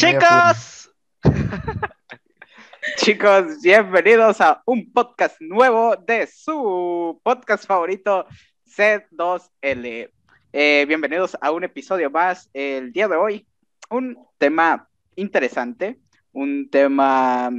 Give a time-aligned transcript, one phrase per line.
[0.00, 0.90] Chicos,
[2.96, 8.24] Chicos, bienvenidos a un podcast nuevo de su podcast favorito
[8.66, 10.10] C2L.
[10.54, 12.48] Eh, bienvenidos a un episodio más.
[12.54, 13.46] El día de hoy,
[13.90, 16.00] un tema interesante,
[16.32, 17.50] un tema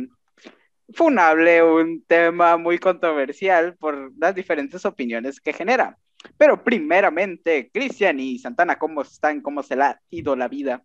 [0.95, 5.95] funable, un tema muy controversial por las diferentes opiniones que genera.
[6.39, 9.41] Pero primeramente, Cristian y Santana, ¿cómo están?
[9.41, 10.83] ¿Cómo se la ha ido la vida?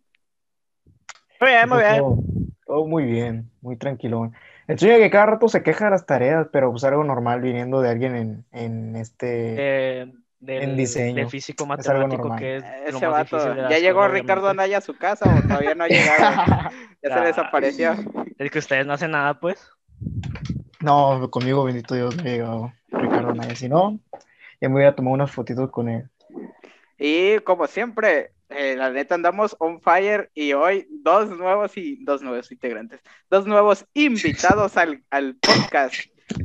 [1.41, 1.97] Muy bien, muy bien.
[1.97, 2.17] Todo,
[2.65, 4.31] todo muy bien, muy tranquilo.
[4.67, 7.41] El sueño es que cada rato se queja de las tareas, pero pues algo normal
[7.41, 9.55] viniendo de alguien en, en este...
[9.57, 11.15] Eh, del, En diseño.
[11.15, 14.07] del físico Es matemático que es lo Ese más vato, difícil de la ¿ya llegó
[14.07, 14.49] Ricardo.
[14.49, 16.69] Anaya a su casa o todavía no ha llegado?
[17.03, 17.23] Ya se Ah.
[17.25, 17.95] desapareció.
[18.37, 19.69] Es que ustedes no hacen nada, pues.
[20.79, 23.55] No, conmigo, bendito Dios, me ha llegado Ricardo Naya.
[23.55, 23.99] Si no,
[24.61, 26.09] ya me voy a tomar unas fotitos con él.
[26.99, 32.21] Y como siempre, eh, la neta andamos on fire y hoy dos nuevos y dos
[32.21, 35.95] nuevos integrantes, dos nuevos invitados al, al podcast.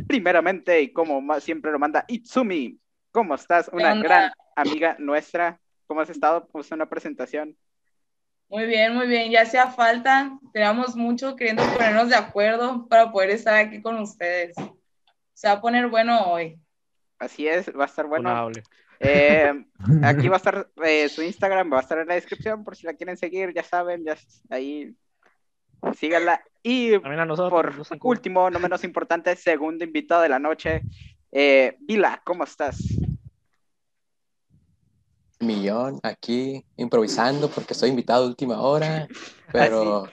[0.07, 2.79] Primeramente, y como más siempre lo manda Itsumi,
[3.11, 3.69] ¿cómo estás?
[3.73, 5.61] Una gran amiga nuestra.
[5.87, 6.47] ¿Cómo has estado?
[6.49, 7.57] Pues una presentación.
[8.49, 9.31] Muy bien, muy bien.
[9.31, 10.39] Ya hacía falta.
[10.53, 14.55] Teníamos mucho queriendo ponernos de acuerdo para poder estar aquí con ustedes.
[15.35, 16.59] Se va a poner bueno hoy.
[17.19, 18.29] Así es, va a estar bueno.
[18.29, 18.63] Funable.
[19.05, 19.53] Eh,
[20.05, 22.87] aquí va a estar eh, su Instagram, va a estar en la descripción por si
[22.87, 24.17] la quieren seguir, ya saben, ya
[24.49, 24.95] ahí
[25.99, 26.41] síganla.
[26.63, 27.89] Y También a nosotros.
[27.89, 30.83] por último, no menos importante, segundo invitado de la noche,
[31.33, 32.79] eh, Vila, ¿cómo estás?
[35.41, 39.09] Millón aquí improvisando porque estoy invitado a última hora,
[39.53, 40.09] pero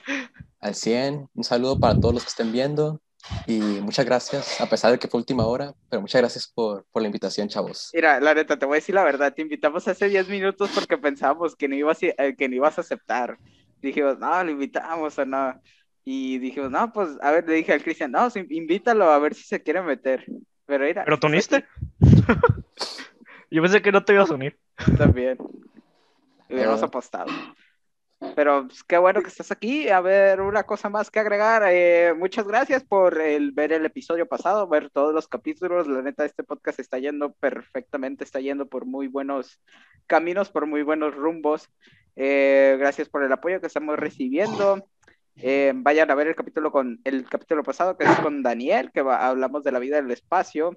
[0.58, 3.00] al 100, un saludo para todos los que estén viendo
[3.46, 7.02] y muchas gracias, a pesar de que fue última hora, pero muchas gracias por, por
[7.02, 7.90] la invitación, chavos.
[7.94, 10.98] Mira, la neta, te voy a decir la verdad, te invitamos hace 10 minutos porque
[10.98, 13.38] pensábamos que no ibas, a- eh, que no ibas a aceptar.
[13.82, 15.60] Dijimos, no, lo invitamos o no.
[16.04, 19.42] Y dijimos, no, pues, a ver, le dije al Cristian, no, invítalo a ver si
[19.44, 20.24] se quiere meter.
[20.66, 21.64] Pero mira, ¿Pero tú uniste?
[23.50, 24.58] Yo pensé que no te ibas a unir.
[24.96, 25.36] También.
[26.48, 27.30] Hubiéramos apostado.
[28.36, 29.88] Pero pues, qué bueno que estás aquí.
[29.88, 31.62] A ver, una cosa más que agregar.
[31.70, 35.86] Eh, muchas gracias por el, ver el episodio pasado, ver todos los capítulos.
[35.88, 39.60] La neta, este podcast está yendo perfectamente, está yendo por muy buenos
[40.06, 41.68] caminos, por muy buenos rumbos.
[42.16, 44.86] Eh, gracias por el apoyo que estamos recibiendo.
[45.36, 49.00] Eh, vayan a ver el capítulo con el capítulo pasado que es con Daniel, que
[49.00, 50.76] va- hablamos de la vida del espacio.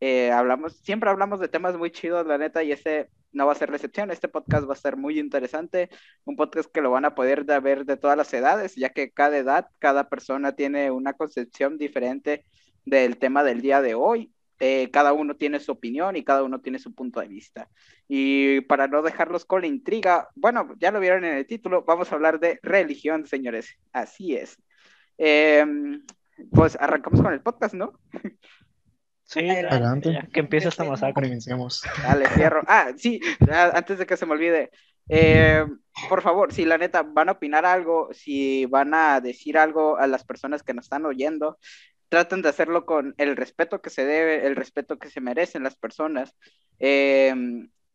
[0.00, 3.56] Eh, hablamos, siempre hablamos de temas muy chidos, la neta, y este no va a
[3.56, 4.10] ser la excepción.
[4.10, 5.88] Este podcast va a ser muy interesante,
[6.24, 9.10] un podcast que lo van a poder de- ver de todas las edades, ya que
[9.10, 12.44] cada edad, cada persona tiene una concepción diferente
[12.84, 14.32] del tema del día de hoy.
[14.60, 17.68] Eh, cada uno tiene su opinión y cada uno tiene su punto de vista.
[18.06, 22.12] Y para no dejarlos con la intriga, bueno, ya lo vieron en el título, vamos
[22.12, 23.76] a hablar de religión, señores.
[23.92, 24.56] Así es.
[25.18, 25.66] Eh,
[26.52, 27.98] pues arrancamos con el podcast, ¿no?
[29.32, 30.12] Sí, Adelante.
[30.12, 31.26] ya, que empiece esta masacre.
[31.28, 31.82] Comencemos.
[32.02, 32.62] Dale, fierro.
[32.68, 33.20] Ah, sí,
[33.74, 34.70] antes de que se me olvide.
[35.08, 35.64] eh,
[36.08, 40.06] por favor, si la neta van a opinar algo, si van a decir algo a
[40.06, 41.58] las personas que nos están oyendo,
[42.08, 45.76] traten de hacerlo con el respeto que se debe, el respeto que se merecen las
[45.76, 46.34] personas.
[46.78, 47.34] eh,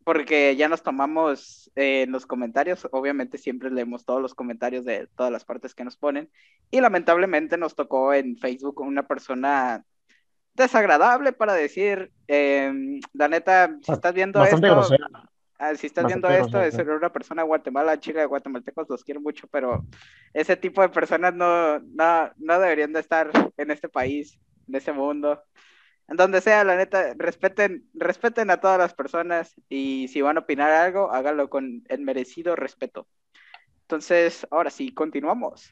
[0.03, 5.07] porque ya nos tomamos eh, en los comentarios, obviamente siempre leemos todos los comentarios de
[5.17, 6.29] todas las partes que nos ponen,
[6.71, 9.83] y lamentablemente nos tocó en Facebook una persona
[10.57, 15.07] desagradable para decir, eh, la neta, si estás viendo Bastante esto, grosera.
[15.59, 18.89] ah, si estás bastante viendo esto, grosera, es una persona de Guatemala, chica de guatemaltecos,
[18.89, 19.85] los quiero mucho, pero
[20.33, 24.91] ese tipo de personas no, no, no deberían de estar en este país, en este
[24.91, 25.41] mundo.
[26.09, 30.41] En donde sea, la neta, respeten, respeten a todas las personas y si van a
[30.41, 33.07] opinar algo, háganlo con el merecido respeto.
[33.81, 35.71] Entonces, ahora sí, continuamos.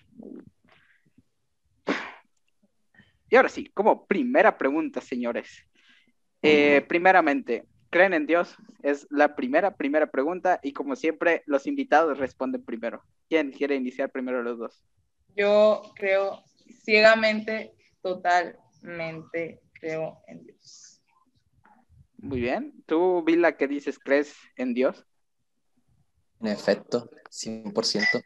[3.35, 5.68] Y ahora sí, como primera pregunta, señores.
[6.41, 8.56] Eh, primeramente, ¿creen en Dios?
[8.81, 13.03] Es la primera, primera pregunta y como siempre, los invitados responden primero.
[13.28, 14.85] ¿Quién quiere iniciar primero los dos?
[15.35, 16.46] Yo creo
[16.85, 21.02] ciegamente, totalmente creo en Dios.
[22.16, 22.72] Muy bien.
[22.85, 23.99] ¿Tú, Vila, qué dices?
[23.99, 25.05] ¿Crees en Dios?
[26.40, 28.23] En efecto, 100%.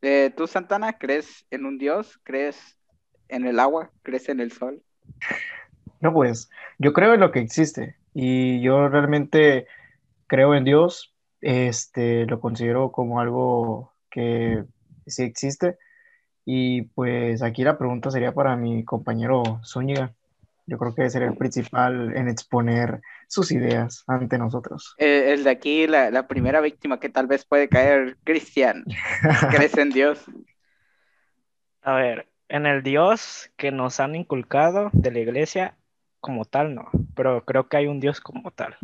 [0.00, 2.18] Eh, ¿Tú, Santana, crees en un Dios?
[2.24, 2.78] ¿Crees
[3.34, 3.90] en el agua?
[4.02, 4.82] ¿Crees en el sol?
[6.00, 9.66] No, pues, yo creo en lo que existe y yo realmente
[10.26, 14.64] creo en Dios, este, lo considero como algo que
[15.06, 15.78] sí existe
[16.44, 20.14] y pues aquí la pregunta sería para mi compañero Zúñiga.
[20.66, 24.94] Yo creo que debe ser el principal en exponer sus ideas ante nosotros.
[24.96, 28.84] Eh, el de aquí, la, la primera víctima que tal vez puede caer, Cristian.
[29.50, 30.24] ¿Crees en Dios?
[31.82, 35.76] A ver, en el Dios que nos han inculcado de la iglesia,
[36.20, 36.90] como tal, no.
[37.14, 38.76] Pero creo que hay un Dios como tal.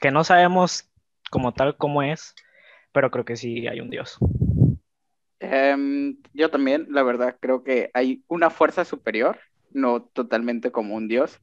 [0.00, 0.90] Que no sabemos
[1.30, 2.34] como tal cómo es,
[2.92, 4.18] pero creo que sí hay un Dios.
[5.40, 9.40] Em, yo también, la verdad, creo que hay una fuerza superior,
[9.72, 11.40] no totalmente como un Dios,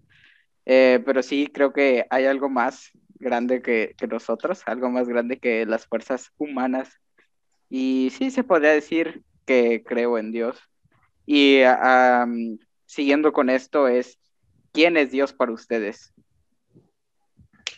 [0.66, 5.40] eh, pero sí creo que hay algo más grande que, que nosotros, algo más grande
[5.40, 7.00] que las fuerzas humanas.
[7.70, 10.69] Y sí se podría decir que creo en Dios.
[11.32, 14.18] Y am, siguiendo con esto es,
[14.72, 16.12] ¿quién es Dios para ustedes?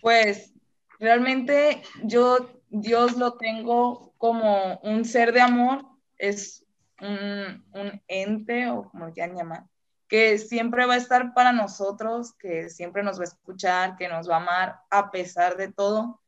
[0.02, 0.54] Pues
[1.00, 5.86] realmente yo Dios lo tengo como un ser de amor,
[6.18, 6.66] es
[7.02, 9.66] un, un ente o como lo quieran llamar,
[10.08, 14.30] que siempre va a estar para nosotros, que siempre nos va a escuchar, que nos
[14.30, 16.22] va a amar a pesar de todo.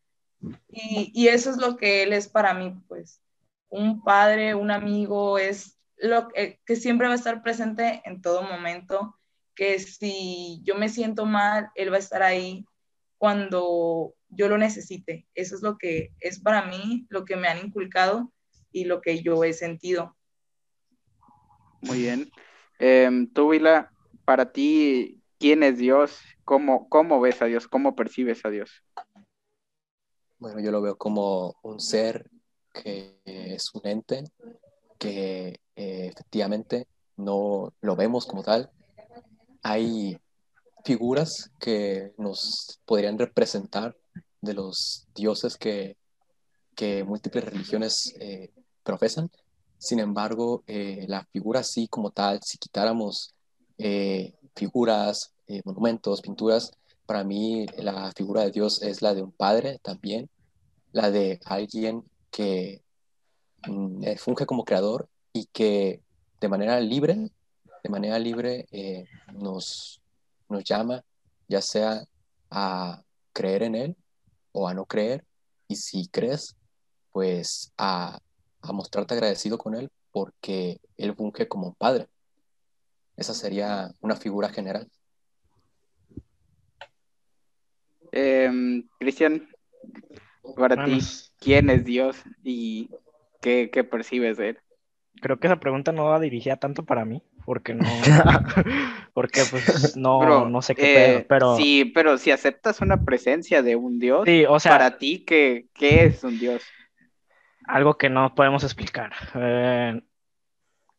[0.67, 3.21] Y, y eso es lo que Él es para mí, pues
[3.69, 8.43] un padre, un amigo, es lo que, que siempre va a estar presente en todo
[8.43, 9.17] momento,
[9.55, 12.65] que si yo me siento mal, Él va a estar ahí
[13.17, 15.25] cuando yo lo necesite.
[15.33, 18.33] Eso es lo que es para mí, lo que me han inculcado
[18.73, 20.17] y lo que yo he sentido.
[21.81, 22.29] Muy bien.
[22.79, 23.93] Em, tú, Vila,
[24.25, 26.19] para ti, ¿quién es Dios?
[26.43, 27.69] ¿Cómo, ¿Cómo ves a Dios?
[27.69, 28.83] ¿Cómo percibes a Dios?
[30.37, 32.29] Bueno, yo lo veo como un ser
[32.73, 34.25] que es un ente
[35.03, 38.71] que eh, efectivamente no lo vemos como tal.
[39.61, 40.17] Hay
[40.85, 43.95] figuras que nos podrían representar
[44.41, 45.97] de los dioses que,
[46.75, 48.51] que múltiples religiones eh,
[48.83, 49.29] profesan.
[49.77, 53.33] Sin embargo, eh, la figura así como tal, si quitáramos
[54.55, 55.33] figuras,
[55.65, 56.71] monumentos, pinturas,
[57.05, 60.29] para mí la figura de Dios es la de un padre también,
[60.93, 62.81] la de alguien que
[64.01, 66.01] eh, funge como creador y que
[66.41, 67.29] de manera libre,
[67.83, 70.01] de manera libre eh, nos,
[70.49, 71.03] nos llama
[71.47, 72.03] ya sea
[72.49, 73.95] a creer en Él
[74.51, 75.25] o a no creer,
[75.67, 76.55] y si crees,
[77.11, 78.19] pues a,
[78.61, 82.07] a mostrarte agradecido con Él porque Él funge como un padre.
[83.17, 84.89] Esa sería una figura general.
[88.11, 89.49] Em, Cristian,
[90.55, 91.05] para Bueno, ti,
[91.39, 92.89] ¿quién es Dios y
[93.43, 94.59] qué, qué percibes de él?
[95.21, 97.85] creo que esa pregunta no va dirigida tanto para mí, porque no,
[99.13, 103.05] porque pues no, Bro, no sé qué eh, pedo, pero Sí, pero si aceptas una
[103.05, 106.63] presencia de un Dios, sí, o sea, para ti, ¿qué, qué es un Dios?
[107.65, 109.13] algo que no podemos explicar.
[109.35, 110.01] Eh,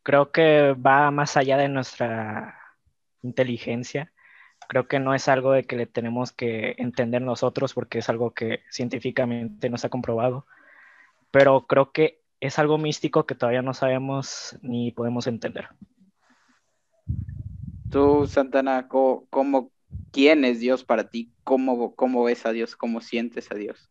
[0.01, 2.59] creo que va más allá de nuestra
[3.21, 4.11] inteligencia.
[4.67, 8.31] Creo que no es algo de que le tenemos que entender nosotros porque es algo
[8.31, 10.47] que científicamente no se ha comprobado.
[11.29, 15.69] Pero creo que es algo místico que todavía no sabemos ni podemos entender.
[17.89, 19.71] Tú, Santana, ¿cómo,
[20.11, 21.31] quién es Dios para ti?
[21.43, 22.75] ¿Cómo, ¿Cómo ves a Dios?
[22.75, 23.89] ¿Cómo sientes a Dios?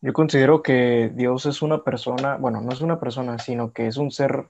[0.00, 3.96] Yo considero que Dios es una persona, bueno, no es una persona, sino que es
[3.96, 4.48] un ser,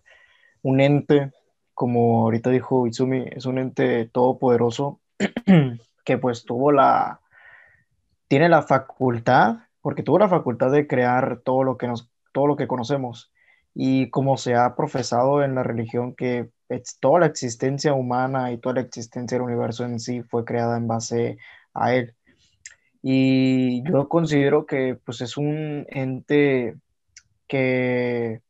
[0.63, 1.33] un ente,
[1.73, 5.01] como ahorita dijo Izumi, es un ente todopoderoso
[6.05, 7.21] que pues tuvo la,
[8.27, 12.57] tiene la facultad, porque tuvo la facultad de crear todo lo que nos, todo lo
[12.57, 13.33] que conocemos.
[13.75, 18.59] Y como se ha profesado en la religión que ex- toda la existencia humana y
[18.59, 21.39] toda la existencia del universo en sí fue creada en base
[21.75, 22.15] a él.
[23.03, 26.77] Y yo considero que pues es un ente
[27.49, 28.43] que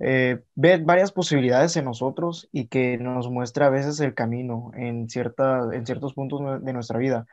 [0.00, 5.08] eh, ve varias posibilidades en nosotros y que nos muestra a veces el camino en
[5.08, 7.26] cierta, en ciertos puntos de nuestra vida.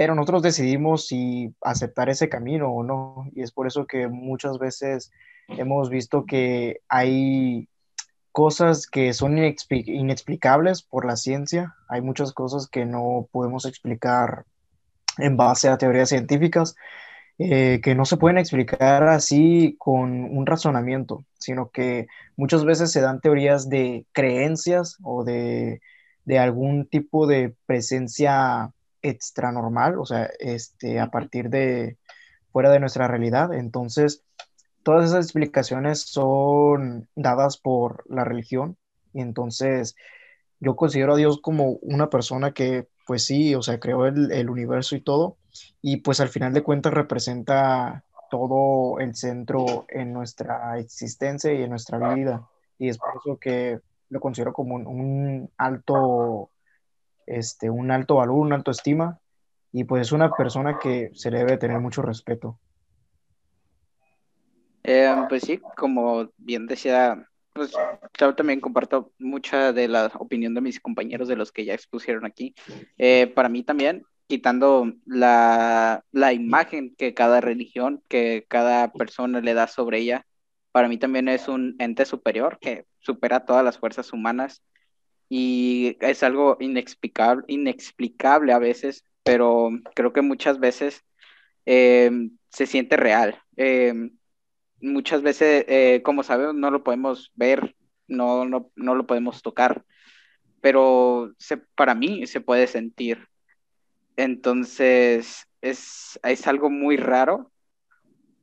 [0.00, 3.26] Pero nosotros decidimos si aceptar ese camino o no.
[3.34, 5.12] Y es por eso que muchas veces
[5.46, 7.68] hemos visto que hay
[8.32, 11.74] cosas que son inexpli- inexplicables por la ciencia.
[11.86, 14.46] Hay muchas cosas que no podemos explicar
[15.18, 16.76] en base a teorías científicas
[17.38, 22.06] eh, que no se pueden explicar así con un razonamiento, sino que
[22.38, 25.82] muchas veces se dan teorías de creencias o de,
[26.24, 31.98] de algún tipo de presencia extranormal, o sea, este, a partir de
[32.52, 33.52] fuera de nuestra realidad.
[33.54, 34.24] Entonces,
[34.82, 38.76] todas esas explicaciones son dadas por la religión
[39.12, 39.96] y entonces
[40.60, 44.50] yo considero a Dios como una persona que, pues sí, o sea, creó el, el
[44.50, 45.36] universo y todo,
[45.80, 51.70] y pues al final de cuentas representa todo el centro en nuestra existencia y en
[51.70, 52.48] nuestra vida.
[52.78, 56.49] Y es por eso que lo considero como un, un alto
[57.30, 59.18] este, un alto valor, una alta estima,
[59.72, 62.58] y pues es una persona que se le debe tener mucho respeto.
[64.82, 67.72] Eh, pues sí, como bien decía, pues
[68.18, 72.24] yo también comparto mucha de la opinión de mis compañeros, de los que ya expusieron
[72.24, 72.54] aquí.
[72.98, 79.54] Eh, para mí también, quitando la, la imagen que cada religión, que cada persona le
[79.54, 80.26] da sobre ella,
[80.72, 84.62] para mí también es un ente superior que supera todas las fuerzas humanas
[85.30, 91.04] y es algo inexplicable, inexplicable a veces, pero creo que muchas veces
[91.66, 92.10] eh,
[92.48, 93.40] se siente real.
[93.56, 94.10] Eh,
[94.80, 97.76] muchas veces, eh, como sabemos, no lo podemos ver,
[98.08, 99.84] no, no, no lo podemos tocar,
[100.60, 103.28] pero se, para mí se puede sentir.
[104.16, 107.52] Entonces, es, es algo muy raro,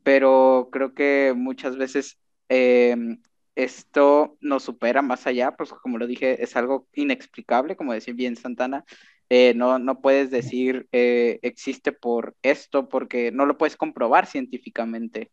[0.04, 2.18] pero creo que muchas veces
[3.58, 8.36] esto nos supera más allá, pues como lo dije, es algo inexplicable, como decía bien
[8.36, 8.86] Santana,
[9.30, 15.32] eh, no, no puedes decir eh, existe por esto porque no lo puedes comprobar científicamente.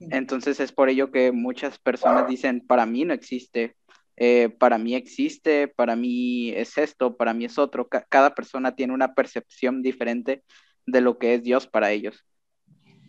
[0.00, 3.76] Entonces es por ello que muchas personas dicen, para mí no existe,
[4.16, 7.86] eh, para mí existe, para mí es esto, para mí es otro.
[7.88, 10.42] cada persona tiene una percepción diferente
[10.86, 12.24] de lo que es Dios para ellos.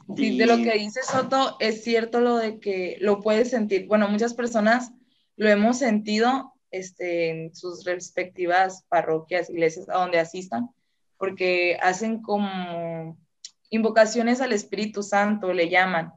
[0.08, 3.88] De lo que dice Soto, es cierto lo de que lo puedes sentir.
[3.88, 4.92] Bueno, muchas personas
[5.36, 10.70] lo hemos sentido este, en sus respectivas parroquias, iglesias, a donde asistan,
[11.18, 13.18] porque hacen como
[13.70, 16.14] invocaciones al Espíritu Santo, le llaman.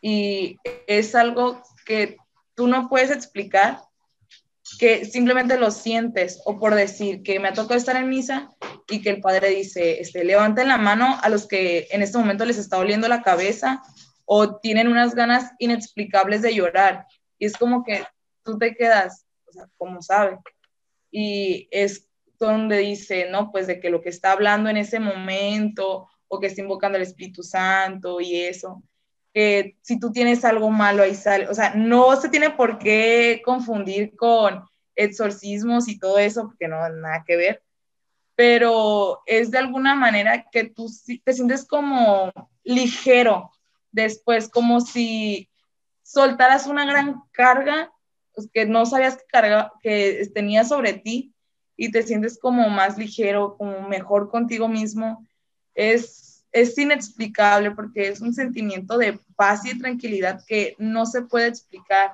[0.00, 2.16] Y es algo que
[2.54, 3.80] tú no puedes explicar,
[4.78, 8.50] que simplemente lo sientes, o por decir que me ha tocado estar en misa
[8.88, 12.44] y que el padre dice, este, levanten la mano a los que en este momento
[12.44, 13.82] les está oliendo la cabeza
[14.24, 17.06] o tienen unas ganas inexplicables de llorar.
[17.38, 18.04] Y es como que
[18.44, 20.38] tú te quedas, o sea, como sabe.
[21.10, 22.08] Y es
[22.38, 23.50] donde dice, ¿no?
[23.50, 27.02] Pues de que lo que está hablando en ese momento o que está invocando al
[27.02, 28.82] Espíritu Santo y eso,
[29.38, 33.40] que si tú tienes algo malo ahí sale, o sea, no se tiene por qué
[33.44, 34.64] confundir con
[34.96, 37.62] exorcismos y todo eso, porque no, nada que ver,
[38.34, 40.90] pero es de alguna manera que tú
[41.22, 42.32] te sientes como
[42.64, 43.52] ligero
[43.92, 45.48] después, como si
[46.02, 47.92] soltaras una gran carga
[48.34, 51.32] pues, que no sabías que, carga, que tenía sobre ti
[51.76, 55.24] y te sientes como más ligero, como mejor contigo mismo.
[55.76, 56.27] Es,
[56.60, 62.12] es inexplicable porque es un sentimiento de paz y tranquilidad que no se puede explicar.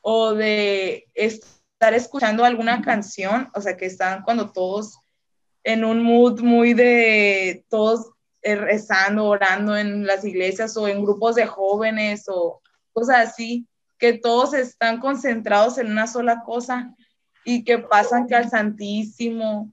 [0.00, 4.98] O de estar escuchando alguna canción, o sea, que están cuando todos
[5.62, 8.10] en un mood muy de todos
[8.42, 12.60] eh, rezando, orando en las iglesias o en grupos de jóvenes o
[12.92, 13.66] cosas así,
[13.98, 16.94] que todos están concentrados en una sola cosa
[17.44, 19.72] y que pasan que al Santísimo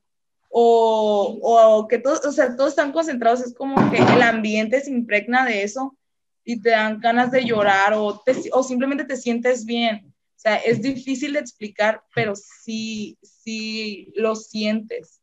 [0.52, 4.92] o, o que todos, o sea, todos están concentrados, es como que el ambiente se
[4.92, 5.98] impregna de eso
[6.44, 10.14] y te dan ganas de llorar o, o simplemente te sientes bien.
[10.36, 15.22] O sea, es difícil de explicar, pero sí, sí lo sientes.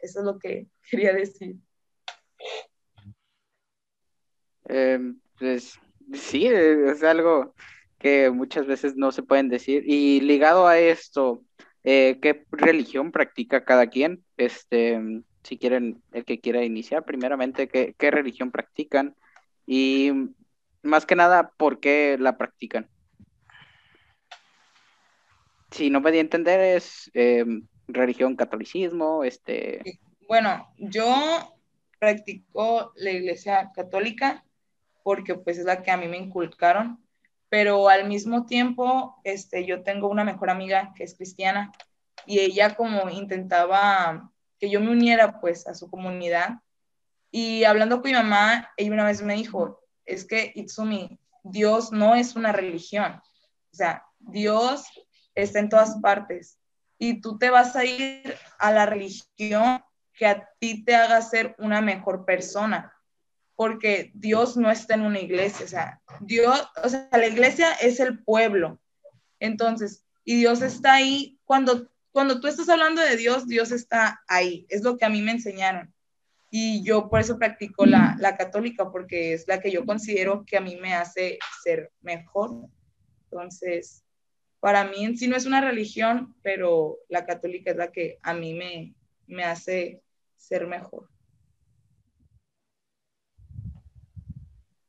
[0.00, 1.56] Eso es lo que quería decir.
[4.64, 5.78] Em, pues
[6.12, 7.54] sí, es algo
[7.98, 9.84] que muchas veces no se pueden decir.
[9.86, 11.42] Y ligado a esto,
[11.84, 14.24] eh, ¿qué religión practica cada quien?
[14.36, 15.00] Este,
[15.42, 19.14] si quieren, el que quiera iniciar, primeramente, ¿qué, qué religión practican?
[19.66, 20.10] Y
[20.82, 22.88] más que nada, ¿por qué la practican?
[25.70, 30.00] Si no me di a entender, es em, religión catolicismo, este...
[30.26, 31.54] Bueno, yo
[31.98, 34.44] practico la iglesia católica
[35.02, 37.03] porque pues es la que a mí me inculcaron,
[37.54, 41.70] pero al mismo tiempo, este, yo tengo una mejor amiga que es cristiana
[42.26, 46.58] y ella como intentaba que yo me uniera pues a su comunidad.
[47.30, 52.16] Y hablando con mi mamá, ella una vez me dijo, es que Itsumi, Dios no
[52.16, 53.22] es una religión,
[53.72, 54.86] o sea, Dios
[55.36, 56.58] está en todas partes.
[56.98, 59.80] Y tú te vas a ir a la religión
[60.12, 62.92] que a ti te haga ser una mejor persona,
[63.56, 68.00] porque Dios no está en una iglesia, o sea, Dios, o sea, la iglesia es
[68.00, 68.80] el pueblo.
[69.38, 74.66] Entonces, y Dios está ahí cuando cuando tú estás hablando de Dios, Dios está ahí.
[74.68, 75.92] Es lo que a mí me enseñaron.
[76.48, 80.56] Y yo por eso practico la, la católica, porque es la que yo considero que
[80.56, 82.68] a mí me hace ser mejor.
[83.24, 84.04] Entonces,
[84.60, 88.32] para mí en sí no es una religión, pero la católica es la que a
[88.32, 88.94] mí me,
[89.26, 90.00] me hace
[90.36, 91.08] ser mejor.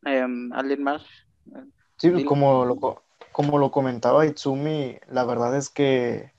[0.06, 1.04] Em, ¿Alguien más?
[1.98, 6.32] Sí, como lo, como lo comentaba Itsumi, la verdad es que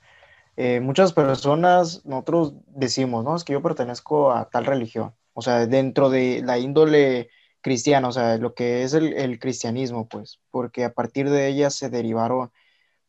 [0.55, 3.35] eh, muchas personas, nosotros decimos, ¿no?
[3.35, 7.29] Es que yo pertenezco a tal religión, o sea, dentro de la índole
[7.61, 11.89] cristiana, o sea, lo que es el, cristianismo, pues, porque a partir de ella se
[11.89, 12.51] derivaron,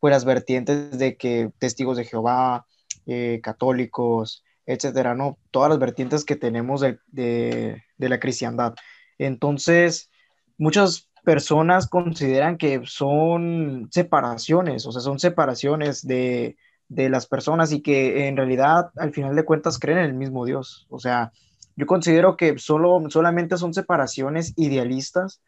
[0.00, 2.67] pues, las vertientes de que testigos de Jehová,
[3.07, 5.38] eh, católicos, etcétera, ¿no?
[5.50, 8.75] Todas las vertientes que tenemos de, de, de la cristiandad.
[9.19, 10.11] Entonces,
[10.59, 16.57] muchas personas consideran que son separaciones, o sea, son separaciones de,
[16.88, 20.45] de las personas y que en realidad al final de cuentas creen en el mismo
[20.45, 20.87] Dios.
[20.91, 21.33] O sea,
[21.77, 25.43] yo considero que solo, solamente son separaciones idealistas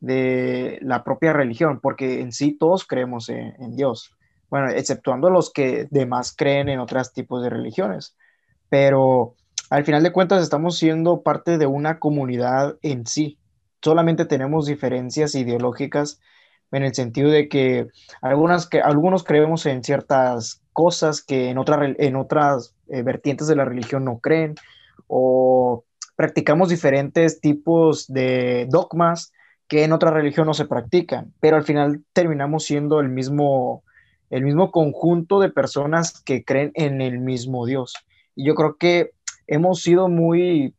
[0.00, 4.12] de la propia religión, porque en sí todos creemos en, Dios.
[4.50, 8.16] Bueno, exceptuando los que demás creen en otros tipos de religiones.
[8.68, 9.34] Pero
[9.70, 13.38] al final de cuentas estamos siendo parte de una comunidad en sí.
[13.86, 16.20] Solamente tenemos diferencias ideológicas
[16.72, 17.86] en el sentido de que,
[18.20, 21.58] algunas que algunos creemos en ciertas cosas que en,
[22.00, 24.56] en otras eh, vertientes de la religión no creen,
[25.06, 25.84] o
[26.16, 29.32] practicamos diferentes tipos de dogmas
[29.68, 33.84] que en otra religión no se practican, pero al final terminamos siendo el mismo,
[34.30, 37.94] el mismo conjunto de personas que creen en el mismo Dios.
[38.34, 39.12] Y yo creo que
[39.46, 40.74] hemos sido muy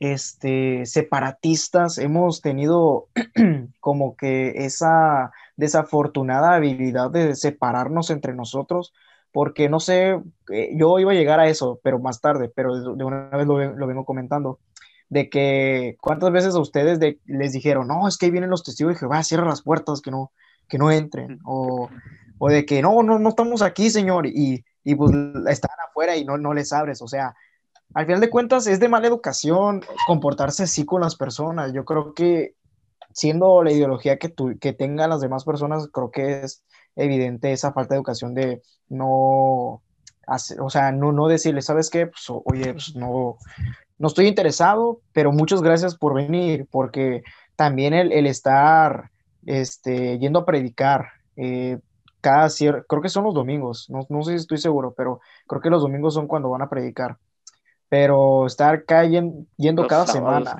[0.00, 3.08] este, separatistas, hemos tenido
[3.80, 8.92] como que esa desafortunada habilidad de separarnos entre nosotros,
[9.32, 13.04] porque no sé, eh, yo iba a llegar a eso, pero más tarde, pero de,
[13.04, 14.60] una vez lo, lo, vengo comentando,
[15.08, 18.94] de que cuántas veces a ustedes les dijeron, no, es que ahí vienen los testigos
[18.94, 20.32] de Jehová, cierra las puertas, que no,
[20.68, 21.88] que no entren, o,
[22.38, 25.12] o de que no, no, no estamos aquí, Señor, y, y pues
[25.48, 27.34] están afuera y no, no les abres, o sea,
[27.96, 31.72] al final de cuentas es de mala educación comportarse así con las personas.
[31.72, 32.54] Yo creo que
[33.14, 36.62] siendo la ideología que, tu, que tengan las demás personas, creo que es
[36.94, 38.60] evidente esa falta de educación de
[38.90, 39.80] no,
[40.26, 42.08] hacer, o sea, no, no decirle, ¿sabes qué?
[42.08, 43.38] Pues, oye, pues no,
[43.96, 47.22] no estoy interesado, pero muchas gracias por venir, porque
[47.56, 49.10] también el, el estar
[49.46, 51.78] este, yendo a predicar, eh,
[52.20, 52.50] cada
[52.86, 55.80] creo que son los domingos, no, no sé si estoy seguro, pero creo que los
[55.80, 57.16] domingos son cuando van a predicar
[57.88, 60.58] pero estar cayendo, yendo cada semana,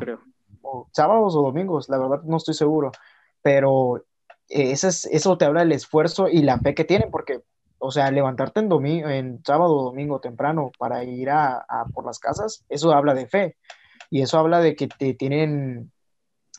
[0.63, 2.93] O sábados o domingos, la verdad no estoy seguro,
[3.43, 4.05] pero
[4.49, 7.43] eh, eso, es, eso te habla del esfuerzo y la fe que tienen, porque,
[7.79, 12.19] o sea, levantarte en, domingo, en sábado o domingo temprano para ir a, por las
[12.19, 13.57] casas, eso habla de fe,
[14.11, 15.91] y eso habla de que te tienen,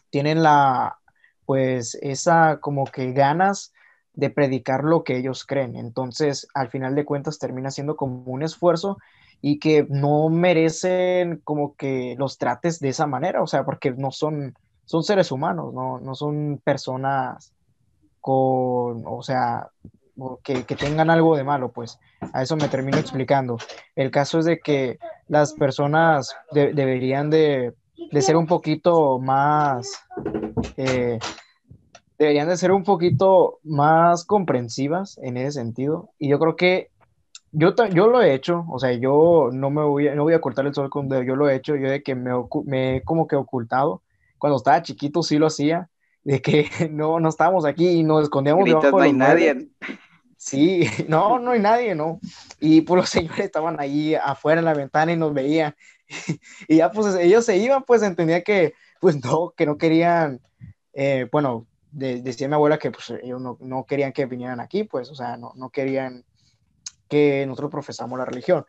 [0.10, 1.00] tienen la,
[1.46, 3.74] pues, esa como que ganas
[4.14, 5.76] de predicar lo que ellos creen.
[5.76, 8.98] Entonces, al final de cuentas, termina siendo como un esfuerzo
[9.42, 14.12] y que no merecen como que los trates de esa manera, o sea, porque no
[14.12, 17.54] son, son seres humanos, no, no son personas
[18.20, 19.70] con, o sea,
[20.44, 22.00] que, que, tengan algo de malo, pues
[22.34, 23.58] a eso me termino explicando.
[23.96, 24.98] El caso es de que
[25.28, 27.74] las personas deberían de,
[28.12, 30.04] de, ser un poquito más,
[30.78, 31.20] eh,
[32.18, 36.90] deberían de ser un poquito más comprensivas en ese sentido, y yo creo que
[37.58, 40.68] yo, yo lo he hecho, o sea, yo no me voy no voy a cortar
[40.68, 42.32] el sol con dedo, yo lo he hecho, yo de que me,
[42.66, 44.04] me he como que ocultado,
[44.38, 45.90] cuando estaba chiquito sí lo hacía,
[46.24, 49.70] de que no, no estábamos aquí y nos escondíamos Gritas, no hay nadie.
[50.38, 52.20] Sí, no, no hay nadie, ¿no?
[52.60, 55.76] Y pues los señores estaban ahí afuera en la ventana y nos veían.
[56.68, 60.42] Y ya pues ellos se iban, pues entendía que, pues no, que no querían,
[60.94, 65.10] eh, bueno, decía mi abuela que pues ellos no, no, querían que vinieran aquí, pues,
[65.10, 66.24] o sea, no, no querían
[67.08, 68.66] que nosotros profesamos la religión.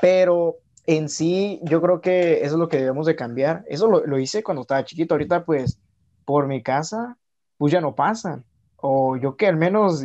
[0.00, 3.64] Pero en sí, yo creo que eso es lo que debemos de cambiar.
[3.68, 5.14] Eso lo, lo hice cuando estaba chiquito.
[5.14, 5.80] Ahorita, pues,
[6.24, 7.16] por mi casa,
[7.56, 8.44] pues ya no pasan.
[8.76, 10.04] O yo que al menos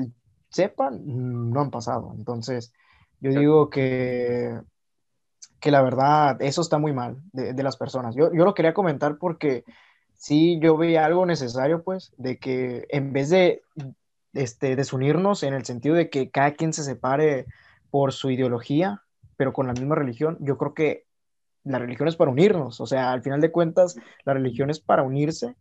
[0.49, 2.13] sepan, no han pasado.
[2.17, 2.73] Entonces,
[3.19, 4.59] yo digo que,
[5.59, 8.15] que la verdad, eso está muy mal de, de las personas.
[8.15, 9.63] Yo, yo lo quería comentar porque
[10.13, 13.61] sí, yo veía algo necesario, pues, de que en vez de
[14.33, 17.45] este, desunirnos en el sentido de que cada quien se separe
[17.93, 19.03] por su ideología,
[19.37, 21.05] pero con la misma religión, yo creo que
[21.63, 25.03] la religión es para unirnos, o sea, al final de cuentas, la religión es para
[25.03, 25.53] unirse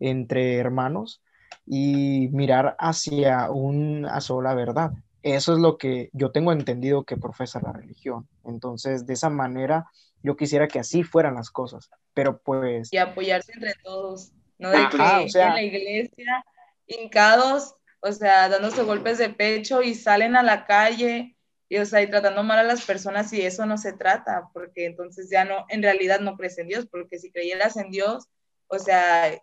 [0.00, 1.20] entre hermanos
[1.66, 4.92] y mirar hacia una sola verdad.
[5.22, 8.26] Eso es lo que yo tengo entendido que profesa la religión.
[8.46, 9.90] Entonces, de esa manera,
[10.22, 12.90] yo quisiera que así fueran las cosas, pero pues...
[12.94, 16.46] Y apoyarse entre todos, no de que en la iglesia,
[16.86, 21.33] hincados, o sea, dándose golpes de pecho y salen a la calle
[21.74, 24.86] y, o sea, y tratando mal a las personas y eso no se trata, porque
[24.86, 28.28] entonces ya no, en realidad no crees en Dios, porque si creyeras en Dios,
[28.68, 29.36] o sea,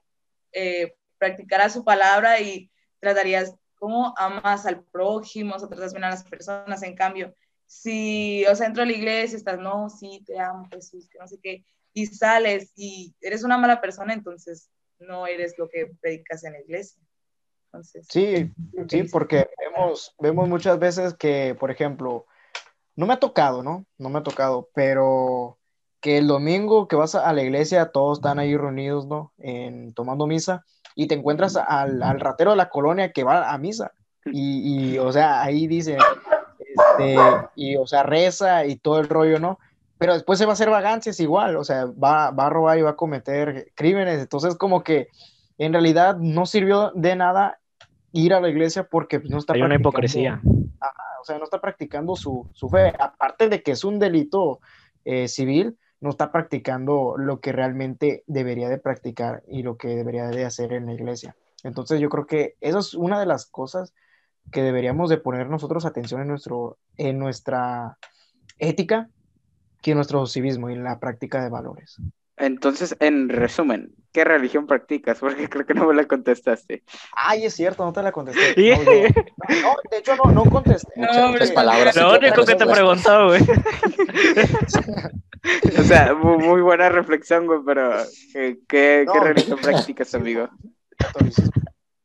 [0.54, 6.24] eh, practicarás su palabra y tratarías como amas al prójimo, o tratas bien a las
[6.24, 10.70] personas, en cambio, si, o sea, entro a la iglesia, estás, no, sí, te amo,
[10.72, 15.58] Jesús, que no sé qué, y sales y eres una mala persona, entonces no eres
[15.58, 17.04] lo que predicas en la iglesia.
[17.74, 18.52] Entonces, sí,
[18.90, 22.26] sí, porque vemos, vemos muchas veces que, por ejemplo,
[22.98, 23.86] no me ha tocado, ¿no?
[23.98, 25.58] No me ha tocado, pero
[26.02, 29.32] que el domingo que vas a la iglesia, todos están ahí reunidos, ¿no?
[29.38, 33.58] En, tomando misa, y te encuentras al, al ratero de la colonia que va a
[33.58, 33.94] misa.
[34.26, 35.98] Y, y o sea, ahí dice,
[36.60, 37.16] este,
[37.56, 39.60] y, o sea, reza y todo el rollo, ¿no?
[39.98, 42.82] Pero después se va a hacer vagancias igual, o sea, va, va a robar y
[42.82, 44.20] va a cometer crímenes.
[44.20, 45.08] Entonces, como que
[45.58, 47.61] en realidad no sirvió de nada
[48.12, 50.42] ir a la iglesia porque no está Hay una hipocresía.
[50.44, 52.94] o sea, no está practicando su, su, fe.
[53.00, 54.60] Aparte de que es un delito
[55.06, 60.28] eh, civil, no está practicando lo que realmente debería de practicar y lo que debería
[60.28, 61.36] de hacer en la iglesia.
[61.64, 63.94] Entonces yo creo que eso es una de las cosas
[64.52, 67.98] que deberíamos de poner nosotros atención en, nuestro, en nuestra
[68.58, 69.10] ética
[69.84, 71.98] y en nuestro civismo y en la práctica de valores.
[72.38, 75.20] Entonces, en resumen, ¿qué religión practicas?
[75.20, 76.84] Porque creo que no me la contestaste.
[77.16, 78.56] Ay, es cierto, no te la contesté.
[79.52, 80.94] No, no, de hecho, no, no contesté.
[80.96, 81.96] Muchas palabras.
[81.96, 83.42] Lo único que te preguntó, güey.
[85.78, 87.92] o sea, muy buena reflexión, güey, pero
[88.34, 90.50] ¿qué, qué, ¿qué religión practicas, amigo?
[90.98, 91.52] Catolicismo.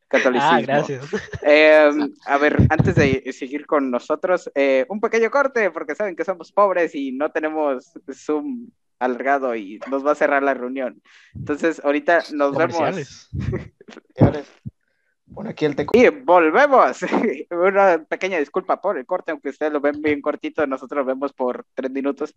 [0.09, 0.53] Catolicismo.
[0.53, 1.05] Ah, gracias.
[1.43, 1.91] Eh,
[2.27, 6.53] a ver, antes de seguir con nosotros, eh, un pequeño corte, porque saben que somos
[6.53, 11.03] pobres y no tenemos Zoom alargado y nos va a cerrar la reunión.
[11.35, 13.31] Entonces, ahorita nos vemos.
[15.27, 15.97] Bueno, aquí el teco.
[15.97, 16.99] Y volvemos.
[17.51, 21.33] Una pequeña disculpa por el corte, aunque ustedes lo ven bien cortito, nosotros lo vemos
[21.33, 22.35] por tres minutos.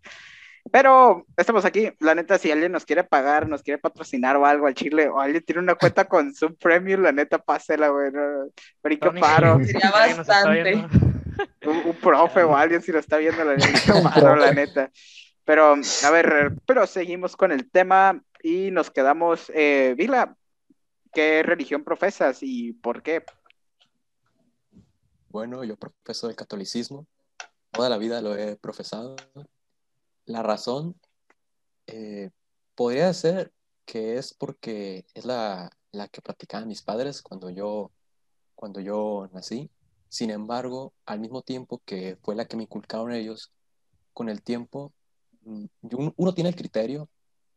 [0.70, 1.90] Pero estamos aquí.
[2.00, 5.18] La neta, si alguien nos quiere pagar, nos quiere patrocinar o algo al Chile, o
[5.18, 8.10] alguien tiene una cuenta con Zoom Premium, la neta, pásela, güey.
[8.82, 9.58] Brinco paro.
[9.64, 10.86] Sería bastante.
[11.64, 14.90] Un, un, profe o alguien si lo está viendo, la neta, paro, la neta.
[15.50, 19.50] Pero, a ver, pero seguimos con el tema y nos quedamos.
[19.52, 20.36] Eh, Vila,
[21.12, 23.24] ¿qué religión profesas y por qué?
[25.28, 27.08] Bueno, yo profeso el catolicismo.
[27.72, 29.16] Toda la vida lo he profesado.
[30.24, 30.94] La razón
[31.88, 32.30] eh,
[32.76, 33.52] podría ser
[33.86, 37.90] que es porque es la, la, que practicaban mis padres cuando yo,
[38.54, 39.68] cuando yo nací.
[40.08, 43.52] Sin embargo, al mismo tiempo que fue la que me inculcaron ellos,
[44.12, 44.92] con el tiempo
[45.42, 47.08] uno tiene el criterio,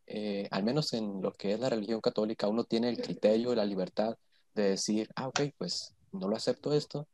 [0.06, 3.66] eh, al menos en lo que es la religión católica, uno tiene el criterio, la
[3.66, 4.18] libertad
[4.54, 7.08] de decir, ah, ok, pues no lo acepto esto,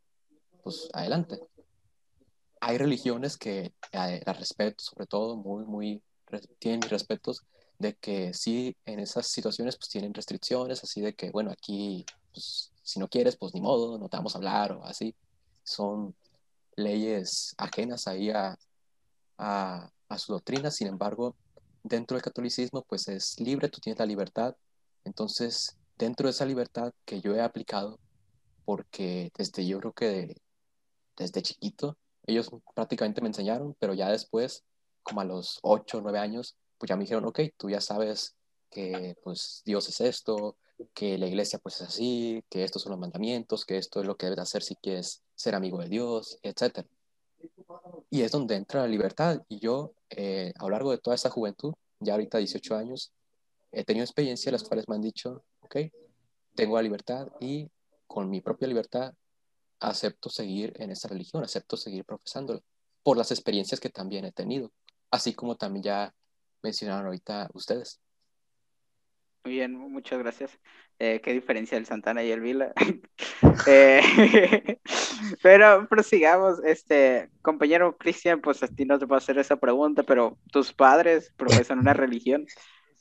[0.63, 1.39] pues adelante.
[2.62, 6.03] Hay religiones que eh, las respeto, sobre todo, muy, muy,
[6.60, 7.43] tienen respetos,
[7.77, 12.71] de que sí, en esas situaciones, pues tienen restricciones, así de que, bueno, aquí, pues,
[12.84, 15.15] si no quieres, pues ni modo, no te vamos a hablar o así.
[15.63, 16.15] Son
[16.75, 18.58] leyes ajenas ahí a,
[19.39, 21.36] a, su doctrina, sin embargo,
[21.84, 24.56] dentro del catolicismo pues es libre, tú tienes la libertad,
[25.06, 27.99] entonces dentro de esa libertad que yo he aplicado,
[28.65, 30.36] porque desde yo creo que
[31.17, 34.63] desde chiquito, ellos prácticamente me enseñaron, pero ya después,
[35.04, 38.36] como a los 8 o 9 años, pues ya me dijeron, ok, tú ya sabes
[38.69, 40.58] que pues Dios es esto,
[40.93, 44.15] que la iglesia pues es así, que estos son los mandamientos, que esto es lo
[44.15, 46.86] que debes hacer si quieres ser amigo de Dios, etc.
[48.10, 49.41] Y es donde entra la libertad.
[49.47, 53.12] Y yo eh, a lo largo de toda esta juventud, ya ahorita 18 años,
[53.71, 55.78] he tenido experiencias las cuales me han dicho, ok,
[56.56, 57.69] tengo la libertad y
[58.08, 59.13] con mi propia libertad
[59.80, 62.62] acepto seguir en esta religión, acepto seguir profesándola,
[63.04, 64.71] por las experiencias que también he tenido,
[65.12, 66.13] así como también ya
[66.62, 67.99] mencionaron ahorita ustedes.
[69.45, 70.60] Muy bien, muchas gracias.
[70.99, 72.73] Eh, qué diferencia el Santana y el Vila.
[73.67, 74.80] eh,
[75.41, 80.38] pero prosigamos, este compañero Cristian, pues a ti no te puedo hacer esa pregunta, pero
[80.51, 82.45] tus padres profesan una religión.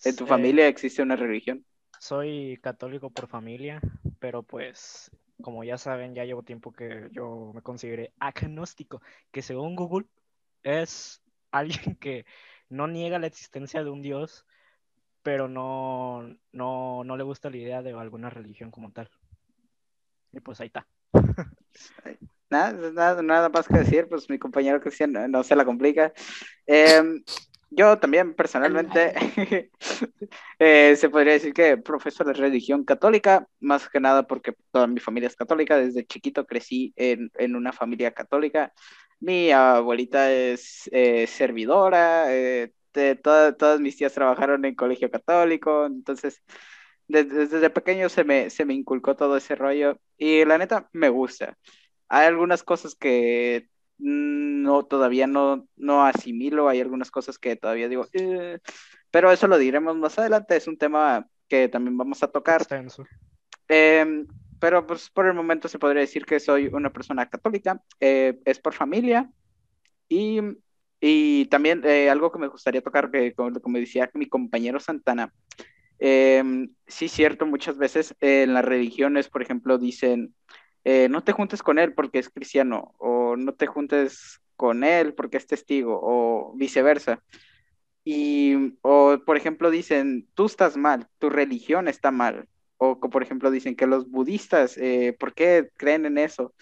[0.05, 1.65] ¿En tu familia existe una religión?
[1.99, 3.81] Soy católico por familia,
[4.21, 5.11] pero pues
[5.43, 10.07] como ya saben, ya llevo tiempo que yo me consideré agnóstico, que según Google
[10.63, 12.27] es alguien que
[12.69, 14.47] no niega la existencia de un Dios,
[15.23, 19.11] pero no, no, no le gusta la idea de alguna religión como tal.
[20.33, 20.87] Y pues ahí está.
[22.51, 26.13] Nada, nada, nada más que decir, pues mi compañero Cristian no, se la complica.
[26.67, 27.03] Eh,
[27.71, 29.15] yo también personalmente
[30.59, 35.01] eh, se podría decir que profeso la religión católica, más que nada porque toda mi
[35.01, 38.73] familia es católica, desde chiquito crecí en, en una familia católica.
[39.21, 46.43] Mi abuelita es eh, servidora, eh, este, todas mis tías trabajaron en colegio católico, entonces
[47.09, 51.09] desde, desde, pequeño se me, se me inculcó todo ese rollo y la neta me
[51.09, 51.57] gusta.
[52.09, 53.69] Hay algunas cosas que
[53.99, 58.59] no, todavía no, no asimilo, hay algunas cosas que todavía digo, "Eh",
[59.11, 62.63] pero eso lo diremos más adelante, es un tema que también vamos a tocar.
[63.69, 64.27] Em,
[64.59, 68.59] pero pues por el momento se podría decir que soy una persona católica, eh, es
[68.59, 69.31] por familia
[70.09, 70.41] y,
[71.01, 75.33] y también eh, algo que me gustaría tocar, que como, como decía mi compañero Santana,
[75.99, 80.35] em, sí cierto, muchas veces en las religiones, por ejemplo, dicen,
[80.85, 85.15] eh, no te juntes con él porque es cristiano, o no te juntes con él
[85.15, 87.23] porque es testigo, o viceversa.
[88.05, 92.49] Y, o por ejemplo, dicen, tú estás mal, tu religión está mal.
[92.79, 96.55] O por ejemplo, dicen que los budistas, eh, ¿por qué creen en eso?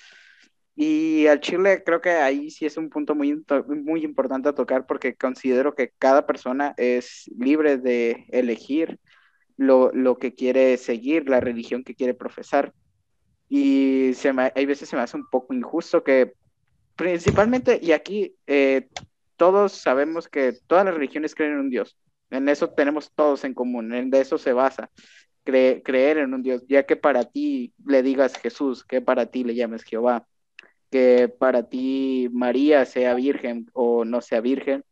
[0.75, 3.43] Y al Chile creo que ahí sí es un punto muy,
[3.85, 8.99] muy importante a tocar porque considero que cada persona es libre de elegir
[9.57, 12.73] lo, lo que quiere seguir, la religión que quiere profesar.
[13.49, 16.35] Y se me, hay veces se me hace un poco injusto que
[16.97, 18.89] principalmente, y aquí eh,
[19.37, 21.99] todos sabemos que todas las religiones creen en un Dios.
[22.31, 24.91] En eso tenemos todos en común, en de eso se basa,
[25.45, 29.45] cre- creer en un Dios, ya que para ti le digas Jesús, que para ti
[29.45, 30.27] le llames Jehová,
[30.91, 34.85] que para ti María sea virgen o no sea virgen,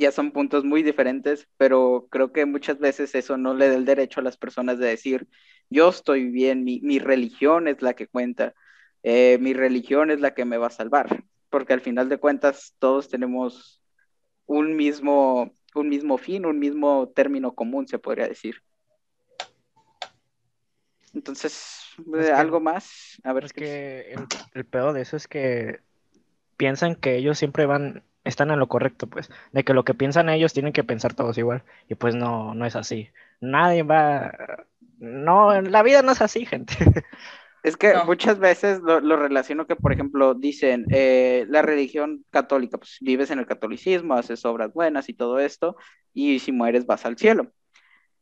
[0.00, 3.84] ya son puntos muy diferentes, pero creo que muchas veces eso no le da el
[3.84, 5.28] derecho a las personas de decir,
[5.68, 8.54] yo estoy bien, mi, mi religión es la que cuenta,
[9.02, 12.74] eh, mi religión es la que me va a salvar, porque al final de cuentas
[12.78, 13.82] todos tenemos
[14.46, 18.56] un mismo, un mismo fin, un mismo término común, se podría decir.
[21.12, 25.28] Entonces, Es que- algo más, a ver Es que el, el peor de eso es
[25.28, 25.80] que
[26.56, 30.28] piensan que ellos siempre van, están en lo correcto, pues, de que lo que piensan
[30.28, 33.10] ellos tienen que pensar todos igual, y pues no, no es así.
[33.40, 34.32] Nadie va,
[34.98, 36.74] no, la vida no es así, gente.
[37.62, 38.04] Es que No.
[38.06, 43.30] muchas veces lo, lo relaciono que, por ejemplo, dicen eh, la religión católica, pues vives
[43.30, 45.76] en el catolicismo, haces obras buenas y todo esto,
[46.14, 47.52] y si mueres vas al cielo.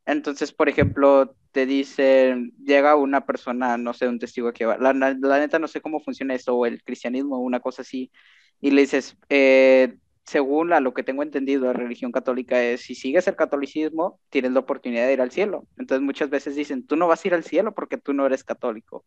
[0.08, 4.94] Entonces, por ejemplo, te dicen, llega una persona, no sé, un testigo que va, la,
[4.94, 8.12] la- la neta no sé cómo funciona eso, o el cristianismo, o una cosa así,
[8.60, 12.94] y le dices, eh, según a lo que tengo entendido, la religión católica es, si
[12.96, 15.66] sigues el catolicismo, tienes la oportunidad de ir al cielo.
[15.78, 18.44] Entonces, muchas veces dicen, tú no vas a ir al cielo porque tú no eres
[18.44, 19.06] católico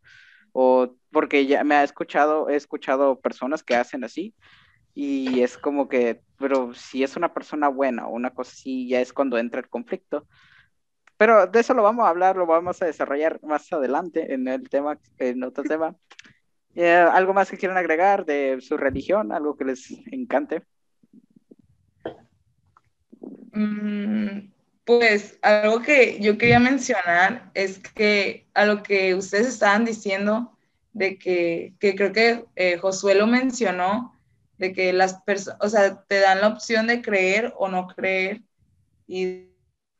[0.52, 4.34] o porque ya me ha escuchado, he escuchado personas que hacen así
[4.94, 9.00] y es como que, pero si es una persona buena o una cosa así, ya
[9.00, 10.26] es cuando entra el conflicto.
[11.22, 14.68] Pero de eso lo vamos a hablar, lo vamos a desarrollar más adelante en el
[14.68, 15.94] tema, en otro tema.
[16.74, 19.30] Eh, ¿Algo más que quieran agregar de su religión?
[19.30, 20.64] ¿Algo que les encante?
[23.52, 24.50] Mm,
[24.84, 30.58] Pues algo que yo quería mencionar es que a lo que ustedes estaban diciendo,
[30.92, 34.20] de que, que creo que eh, Josué lo mencionó,
[34.58, 38.42] de que las personas, o sea, te dan la opción de creer o no creer
[39.06, 39.51] y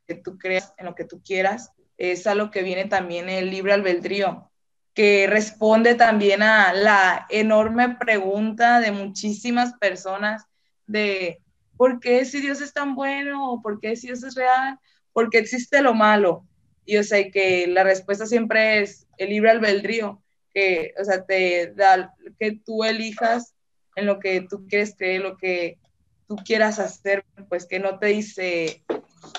[0.07, 3.51] que tú creas en lo que tú quieras, es a lo que viene también el
[3.51, 4.51] libre albedrío,
[4.95, 10.45] que responde también a la enorme pregunta de muchísimas personas
[10.87, 11.41] de
[11.77, 13.53] ¿por qué si Dios es tan bueno?
[13.53, 14.79] ¿O por qué si Dios es real?
[15.13, 16.47] ¿Por qué existe lo malo?
[16.85, 21.73] Y o sea, que la respuesta siempre es el libre albedrío, que, o sea, te
[21.75, 23.55] da que tú elijas
[23.97, 25.79] en lo que tú quieres creer, lo que
[26.27, 28.85] tú quieras hacer, pues que no te dice,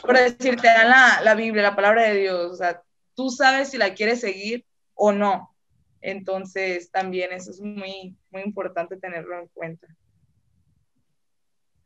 [0.02, 2.82] por decir, te dan la, la Biblia, la palabra de Dios, o sea,
[3.16, 5.54] tú sabes si la quieres seguir o no.
[6.02, 9.88] Entonces, también eso es muy, muy importante tenerlo en cuenta.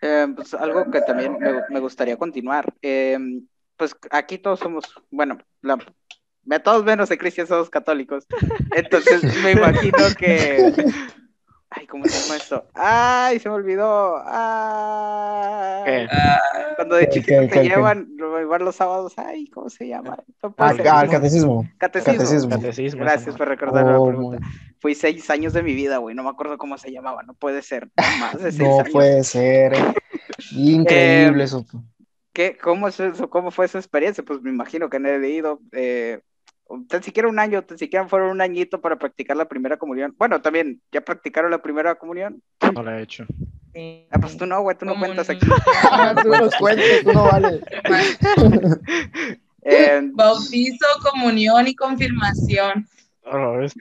[0.01, 2.73] Eh, pues algo que también me, me gustaría continuar.
[2.81, 3.17] Eh,
[3.75, 5.77] pues aquí todos somos, bueno, la,
[6.63, 8.25] todos menos de Cristian somos católicos.
[8.75, 10.73] Entonces me imagino que.
[11.69, 12.65] Ay, ¿cómo se llama esto?
[12.73, 14.21] ¡Ay, se me olvidó!
[14.25, 15.83] ¡Ay!
[15.85, 16.07] ¿Qué?
[16.75, 19.87] Cuando de ¿Qué, chiquito qué, te qué, llevan, lo llevan los sábados, ay, ¿cómo se
[19.87, 20.17] llama?
[20.41, 20.87] No puede Ah, ser.
[20.87, 21.65] ah, el catecismo.
[21.77, 22.13] Catecismo.
[22.17, 22.49] catecismo.
[22.49, 24.47] Catecismo, Gracias por recordarme la Oh, pregunta.
[24.79, 27.61] Fui seis años de mi vida, güey, no me acuerdo cómo se llamaba, no puede
[27.61, 27.89] ser.
[28.19, 28.89] Más de seis No años.
[28.91, 29.73] puede ser.
[30.51, 31.65] Increíble Eh, eso.
[32.31, 34.23] ¿Qué, cómo, es eso, ¿Cómo fue esa experiencia?
[34.23, 36.21] Pues me imagino que no he leído eh,
[36.87, 40.15] tan siquiera un año, tan siquiera fueron un añito para practicar la primera comunión.
[40.17, 42.41] Bueno, también, ¿ya practicaron la primera comunión?
[42.73, 43.25] No lo he hecho.
[43.73, 44.07] Sí.
[44.11, 45.45] Ah, pues tú no, güey, tú no cuentas aquí.
[45.91, 47.61] Ah, tú nos cuentas, tú no vale.
[49.69, 52.87] Eh, Bautizo, comunión y confirmación.
[53.25, 53.75] Oh, es-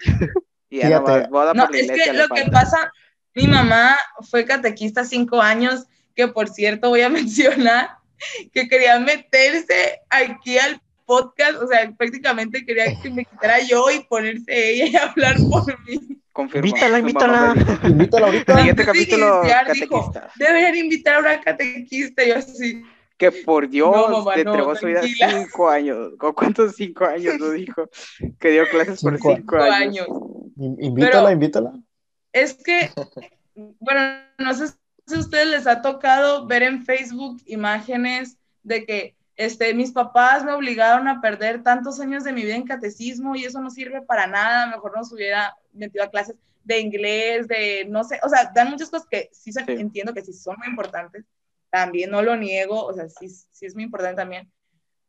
[0.69, 2.91] y ya no boda No, por la es que lo que pasa,
[3.35, 3.97] mi mamá
[4.29, 5.85] fue catequista cinco años,
[6.17, 7.91] que por cierto voy a mencionar
[8.53, 14.01] que quería meterse aquí al podcast, o sea, prácticamente quería que me quitara yo y
[14.01, 16.19] ponerse ella y hablar por mí.
[16.33, 16.67] Confirmo.
[16.67, 17.55] Invítala, invítala.
[17.85, 18.57] Invítala ahorita.
[18.59, 20.13] Siguiente capítulo, iniciar, dijo.
[20.37, 22.25] Deberían invitar a una catequista.
[22.27, 22.83] Yo así,
[23.17, 25.31] Que por Dios, No, mamá, te no, entregó su vida tranquila.
[25.45, 26.13] cinco años.
[26.19, 27.89] ¿Con cuántos cinco años lo dijo?
[28.39, 29.75] Que dio clases por Cinco años.
[29.75, 30.07] años.
[30.59, 31.73] In- Invítala, Pero- invítala.
[32.35, 32.91] Es que,
[33.55, 34.01] bueno,
[34.37, 34.69] no sé
[35.07, 40.45] si a ustedes les ha tocado ver en Facebook imágenes de que este, mis papás
[40.45, 44.03] me obligaron a perder tantos años de mi vida en catecismo y eso no sirve
[44.03, 48.51] para nada, mejor nos hubiera metido a clases de inglés, de no sé, o sea,
[48.55, 49.61] dan muchas cosas que sí, Sí.
[49.69, 51.25] entiendo que sí son muy importantes,
[51.71, 54.51] también no lo niego, o sea, sí, sí es muy importante también,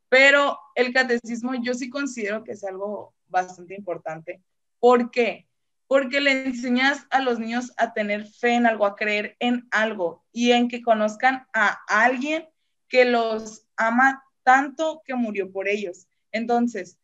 [0.10, 4.42] pero el catecismo yo sí considero que es algo bastante importante.
[4.80, 5.48] ¿Por qué?
[5.88, 10.24] Porque le enseñas a los niños a tener fe en algo, a creer en algo
[10.32, 12.48] y en que conozcan a alguien
[12.88, 16.08] que los ama tanto que murió por ellos.
[16.32, 16.97] Entonces,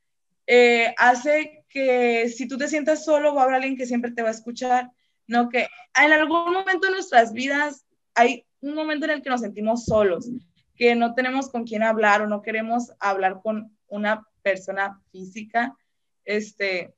[0.48, 4.22] eh, hace que si tú te sientas solo, va a haber alguien que siempre te
[4.22, 4.91] va a escuchar,
[5.28, 9.41] no que en algún momento de nuestras vidas hay un momento en el que nos
[9.41, 10.30] sentimos solos,
[10.76, 15.76] que no tenemos con quién hablar o no queremos hablar con una persona física,
[16.26, 16.93] este,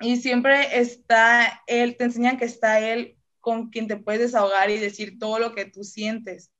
[0.00, 4.78] y siempre está él, te enseñan que está él con quien te puedes desahogar y
[4.78, 6.50] decir todo lo que tú sientes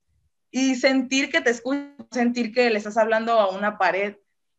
[0.50, 4.16] y sentir que te escucha, sentir que le estás hablando a una pared.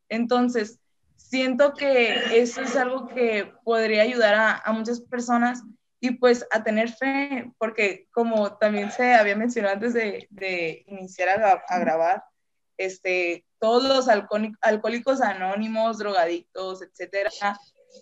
[0.09, 0.79] Entonces,
[1.15, 5.63] siento que eso es algo que podría ayudar a, a muchas personas
[5.99, 11.41] y pues a tener fe, porque como también se había mencionado antes de, de iniciar
[11.41, 12.23] a, a grabar,
[12.77, 17.31] este, todos los alcohóli- alcohólicos anónimos, drogadictos, etcétera,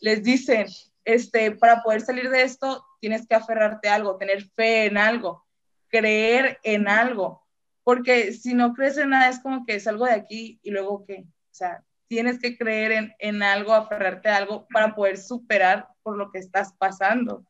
[0.02, 0.68] les dicen,
[1.06, 5.46] este, para poder salir de esto, tienes que aferrarte a algo, tener fe en algo,
[5.88, 7.45] creer en algo,
[7.86, 11.24] porque si no crees en nada es como que salgo de aquí y luego qué,
[11.28, 16.18] o sea, tienes que creer en, en algo, aferrarte a algo para poder superar por
[16.18, 17.46] lo que estás pasando.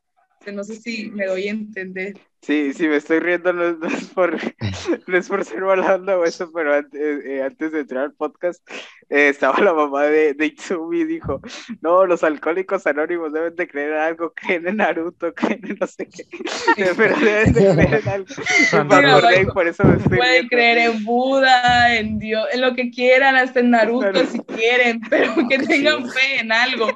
[0.52, 2.18] No sé si me doy a entender.
[2.42, 4.38] Sí, sí, me estoy riendo, no, es- no es por,
[5.08, 8.14] no es por ser mala onda o eso, pero antes, eh, antes de entrar al
[8.14, 8.62] podcast,
[9.10, 11.42] eh, estaba la mamá de, de Itsumi y dijo,
[11.82, 15.88] no, los alcohólicos anónimos deben de creer en algo, creen en Naruto, creen en no
[15.88, 16.26] sé qué,
[16.98, 18.28] pero deben de creer en algo.
[18.72, 20.50] Acordé por eso me estoy Pueden riendo.
[20.50, 24.32] creer en Buda, en Dios, en lo que quieran, hasta en Naruto Naruto.
[24.32, 26.88] si quieren, pero que tengan fe en algo.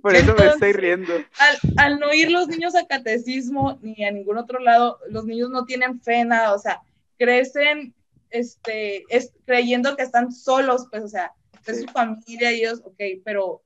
[0.00, 1.12] Por eso me estoy Entonces- riendo.
[1.38, 5.50] Al, al no ir los niños a catecismo ni a ningún otro lado, los niños
[5.50, 6.80] no tienen fe en nada, o sea,
[7.18, 7.94] crecen
[8.30, 11.32] este, es, creyendo que están solos, pues, o sea,
[11.66, 11.82] es Sí.
[11.82, 13.62] su familia y ellos, ok, pero,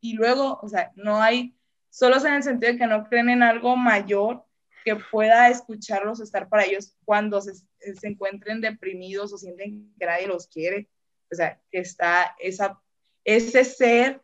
[0.00, 1.54] y luego, o sea, no hay,
[1.90, 4.44] solos en el sentido de que no creen en algo mayor
[4.84, 10.26] que pueda escucharlos, estar para ellos cuando se, se encuentren deprimidos o sienten que nadie
[10.26, 10.88] los quiere,
[11.30, 12.80] o sea, que está esa,
[13.24, 14.20] ese ser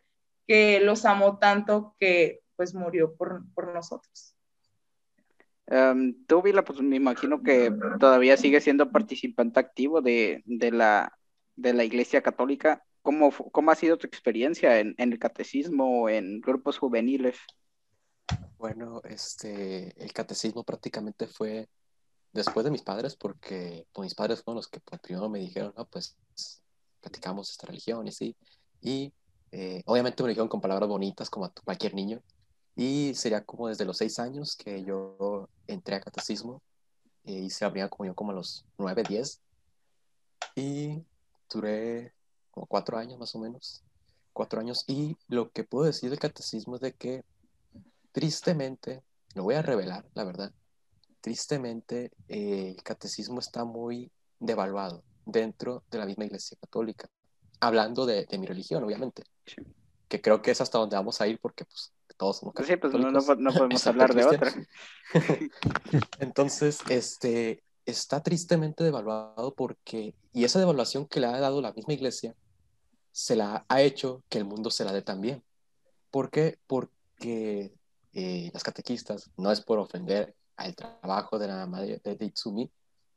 [0.47, 4.35] que los amó tanto que pues murió por, por nosotros.
[5.67, 11.17] Um, tú, Vila, pues me imagino que todavía sigue siendo participante activo de, de la,
[11.55, 12.83] de la Iglesia Católica.
[13.01, 17.37] ¿Cómo, cómo ha sido tu experiencia en, en el catecismo o en grupos juveniles?
[18.57, 21.67] Bueno, este, el catecismo prácticamente fue
[22.31, 25.73] después de mis padres, porque pues, mis padres fueron los que pues, primero me dijeron,
[25.77, 26.17] no, pues
[27.01, 28.35] platicamos esta religión y así.
[28.81, 29.13] Y
[29.57, 32.21] eh, obviamente me lo dijeron con palabras bonitas, como a cualquier niño.
[32.75, 36.61] Y sería como desde los seis años que yo entré a catecismo
[37.23, 39.39] e hice la primera comunión como a los nueve, diez.
[40.55, 41.05] Y
[41.49, 42.13] duré
[42.51, 43.81] como cuatro años más o menos.
[44.33, 44.83] Cuatro años.
[44.87, 47.23] Y lo que puedo decir del catecismo es de que
[48.11, 49.03] tristemente,
[49.35, 50.51] lo voy a revelar, la verdad,
[51.21, 57.09] tristemente eh, el catecismo está muy devaluado dentro de la misma iglesia católica,
[57.67, 59.57] hablando de, de mi religión, obviamente, Sí.
[60.07, 62.93] que creo que es hasta donde vamos a ir porque pues todos somos Sí, pues
[62.93, 64.53] no, no, no podemos hablar de otra.
[66.19, 71.93] Entonces, este, está tristemente devaluado porque, y esa devaluación que le ha dado la misma
[71.93, 72.35] iglesia,
[73.11, 75.43] se la ha hecho que el mundo se la dé también.
[76.11, 76.57] ¿Por qué?
[76.67, 77.73] Porque
[78.13, 82.71] eh, las catequistas, no es por ofender al trabajo de la madre de Itsumi,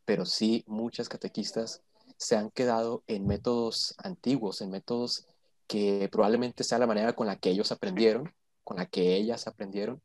[0.05, 1.83] pero sí muchas catequistas
[2.19, 5.27] se han quedado en métodos antiguos, en métodos
[5.67, 8.35] que probablemente sea la manera con la que ellos aprendieron,
[8.65, 10.03] con la que ellas aprendieron,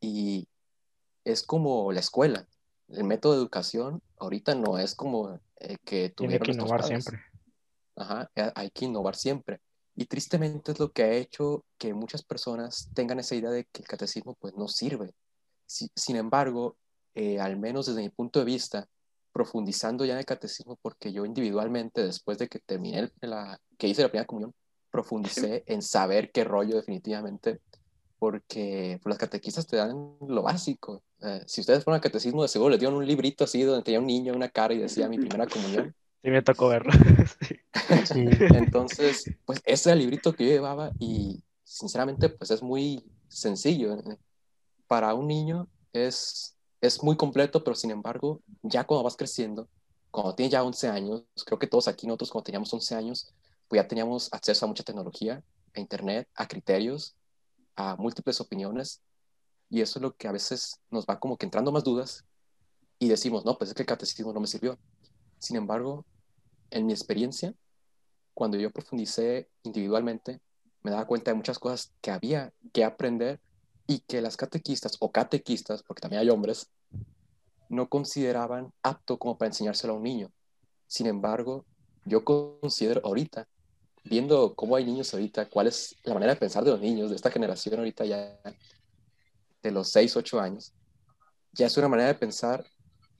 [0.00, 0.48] y
[1.24, 2.48] es como la escuela.
[2.88, 7.04] El método de educación ahorita no es como el que Tiene tuvieron que innovar padres.
[7.04, 7.22] siempre.
[7.96, 9.60] Ajá, eh, hay que innovar siempre.
[9.94, 13.82] Y tristemente es lo que ha hecho que muchas personas tengan esa idea de que
[13.82, 15.12] el catecismo pues no sirve.
[15.66, 16.76] Si- sin embargo,
[17.14, 18.88] eh, al menos desde mi punto de vista,
[19.32, 24.02] profundizando ya en el catecismo, porque yo individualmente, después de que terminé la, que hice
[24.02, 24.54] la primera comunión,
[24.90, 27.60] profundicé en saber qué rollo definitivamente,
[28.18, 31.02] porque pues, las catequistas te dan lo básico.
[31.22, 33.98] Eh, si ustedes fueron al catecismo, de seguro les dieron un librito así donde tenía
[33.98, 35.94] un niño, una cara y decía mi primera comunión.
[36.24, 36.92] Sí, me tocó verlo.
[38.04, 38.24] Sí.
[38.54, 43.96] Entonces, pues ese era el librito que yo llevaba y sinceramente pues es muy sencillo.
[44.86, 49.68] Para un niño es, es muy completo, pero sin embargo, ya cuando vas creciendo,
[50.10, 53.32] cuando tienes ya 11 años, creo que todos aquí nosotros cuando teníamos 11 años,
[53.68, 55.42] pues ya teníamos acceso a mucha tecnología,
[55.74, 57.14] a internet, a criterios,
[57.76, 59.00] a múltiples opiniones
[59.70, 62.24] y eso es lo que a veces nos va como que entrando más dudas
[62.98, 64.76] y decimos, no, pues es que el catecismo no me sirvió.
[65.38, 66.04] Sin embargo,
[66.70, 67.54] en mi experiencia,
[68.34, 70.40] cuando yo profundicé individualmente,
[70.82, 73.40] me daba cuenta de muchas cosas que había que aprender
[73.86, 76.70] y que las catequistas o catequistas, porque también hay hombres,
[77.68, 80.30] no consideraban apto como para enseñárselo a un niño.
[80.86, 81.64] Sin embargo,
[82.04, 83.48] yo considero ahorita
[84.04, 87.16] viendo cómo hay niños ahorita, cuál es la manera de pensar de los niños de
[87.16, 88.38] esta generación ahorita ya,
[89.62, 90.72] de los 6, 8 años,
[91.52, 92.66] ya es una manera de pensar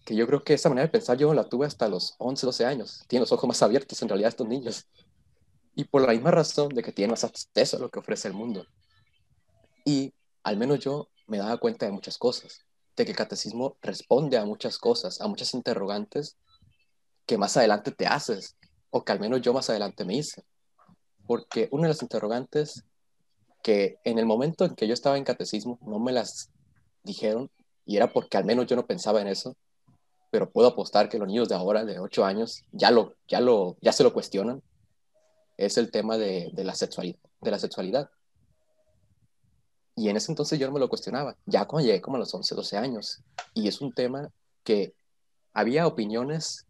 [0.05, 2.65] que yo creo que esa manera de pensar yo la tuve hasta los 11, 12
[2.65, 3.05] años.
[3.07, 4.87] Tienen los ojos más abiertos en realidad estos niños.
[5.75, 8.35] Y por la misma razón de que tienen más acceso a lo que ofrece el
[8.35, 8.67] mundo.
[9.85, 10.13] Y
[10.43, 12.65] al menos yo me daba cuenta de muchas cosas,
[12.97, 16.37] de que el catecismo responde a muchas cosas, a muchas interrogantes
[17.27, 18.57] que más adelante te haces,
[18.91, 20.45] o que al menos yo más adelante me hice
[21.27, 22.85] porque una de las interrogantes
[23.63, 26.51] que en el momento en que yo estaba en catecismo no me las
[27.05, 27.51] dijeron
[27.87, 29.57] y era porque al menos yo no pensaba en eso,
[30.31, 33.77] pero puedo apostar que los niños de ahora, de 8 años, ya, lo, ya, lo,
[33.81, 34.63] ya se lo cuestionan,
[35.57, 38.11] es el tema de, la sexualidad, de la sexualidad.
[39.95, 42.33] Y en ese entonces yo no me lo cuestionaba, ya cuando llegué como a los
[42.33, 43.23] 11, 12 años.
[43.55, 44.31] Y es un tema
[44.65, 44.95] que
[45.53, 46.67] había opiniones,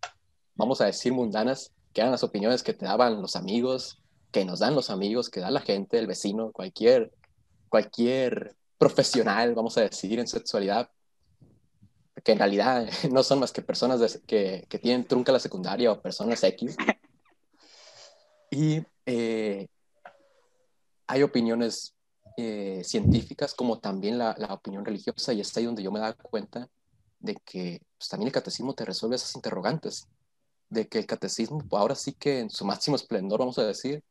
[0.55, 4.03] vamos a decir, mundanas, que eran las opiniones que te daban los amigos,
[4.33, 7.13] que nos dan los amigos, que da la gente, el vecino, cualquier,
[7.69, 10.91] cualquier profesional, vamos a decir, en sexualidad,
[12.25, 16.01] que en realidad no son más que personas que, que, tienen trunca la secundaria o
[16.01, 16.77] personas X.
[18.55, 19.67] Y eh,
[21.07, 21.95] hay opiniones
[22.37, 26.69] eh, científicas como también la, opinión religiosa y es ahí donde yo me da cuenta
[27.21, 30.09] de que pues, también el catecismo te resuelve esas interrogantes,
[30.69, 34.03] de que el catecismo ahora sí que en su máximo esplendor, vamos a decir,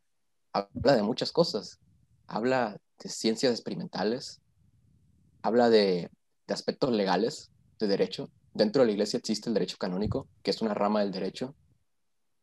[0.54, 1.80] habla de muchas cosas.
[2.28, 4.40] Habla de ciencias experimentales,
[5.42, 6.10] habla de,
[6.48, 8.30] de, aspectos legales de derecho.
[8.54, 11.56] Dentro de la iglesia existe el derecho canónico, que es una rama del derecho.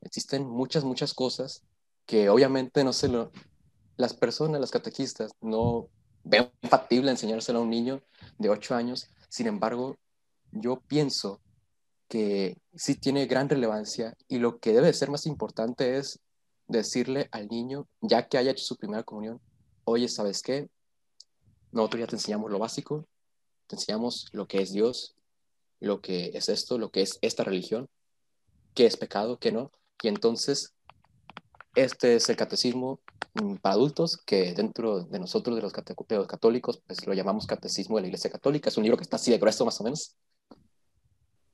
[0.01, 1.63] Existen muchas, muchas cosas
[2.09, 3.31] que obviamente no se lo...
[3.99, 5.89] Las personas, las catequistas, no
[6.25, 8.01] ven factible enseñárselo a un niño
[8.39, 9.11] de 8 años.
[9.29, 9.99] Sin embargo,
[10.53, 11.41] yo pienso
[12.09, 16.21] que sí tiene gran relevancia y lo que debe ser más importante es
[16.69, 19.41] decirle al niño, ya que haya hecho su primera comunión,
[19.85, 20.69] oye, ¿sabes qué?
[21.73, 23.05] Nosotros ya te enseñamos lo básico,
[23.67, 25.17] te enseñamos lo que es Dios,
[25.81, 27.89] lo que es esto, lo que es esta religión,
[28.75, 29.73] qué es pecado, qué no.
[30.03, 30.73] Y entonces,
[31.75, 33.01] este es el catecismo
[33.61, 38.09] para adultos, que dentro de nosotros, de los, católicos, pues lo llamamos Catecismo de la
[38.09, 38.69] Iglesia Católica.
[38.69, 40.17] Es un libro que está así de grueso, más o menos.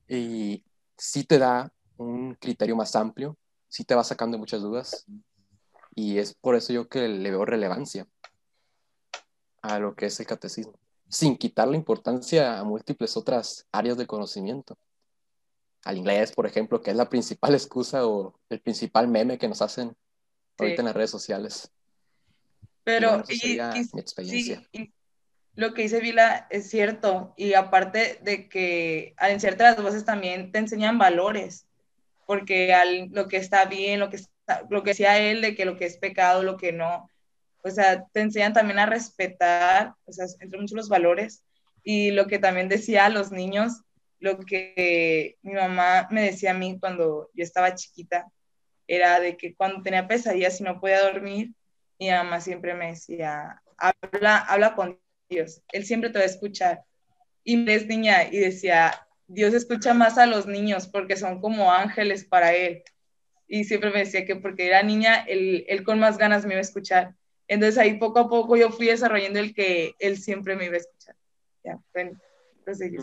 [0.09, 0.65] Y
[0.97, 3.37] sí te da un criterio más amplio
[3.75, 5.05] sí te va sacando muchas dudas
[5.97, 8.07] y es por eso yo que le veo relevancia
[9.63, 14.07] a lo que es el catecismo, sin quitar la importancia a múltiples otras áreas de
[14.07, 14.79] conocimiento.
[15.85, 19.61] Al inglés, por ejemplo, que es la principal excusa o el principal meme que nos
[19.61, 19.97] hacen.
[20.59, 21.71] Ahorita en las redes sociales.
[22.83, 24.63] Pero y, bueno, y, mi experiencia.
[24.73, 24.93] Sí,
[25.55, 30.53] lo que dice Vila es cierto, y aparte de que al enseñarte las voces también
[30.53, 31.67] te enseñan valores
[32.27, 35.65] porque al, lo que está bien, lo que, está, lo que decía él de que
[35.65, 37.11] lo que es pecado, lo que no,
[37.63, 41.45] o sea, te enseñan también a respetar, o sea, entre muchos los valores,
[41.83, 43.83] y lo que también decía a los niños,
[44.19, 48.27] lo que mi mamá me decía a mí cuando yo estaba chiquita,
[48.87, 51.53] era de que cuando tenía pesadillas y no podía dormir,
[51.99, 56.83] mi mamá siempre me decía, habla, habla con Dios, Él siempre te va a escuchar.
[57.43, 61.73] Y me es niña y decía, Dios escucha más a los niños porque son como
[61.73, 62.83] ángeles para Él.
[63.47, 66.59] Y siempre me decía que porque era niña, él, él con más ganas me iba
[66.59, 67.15] a escuchar.
[67.47, 70.79] Entonces ahí poco a poco yo fui desarrollando el que Él siempre me iba a
[70.79, 71.15] escuchar.
[71.63, 72.19] Ya, bueno,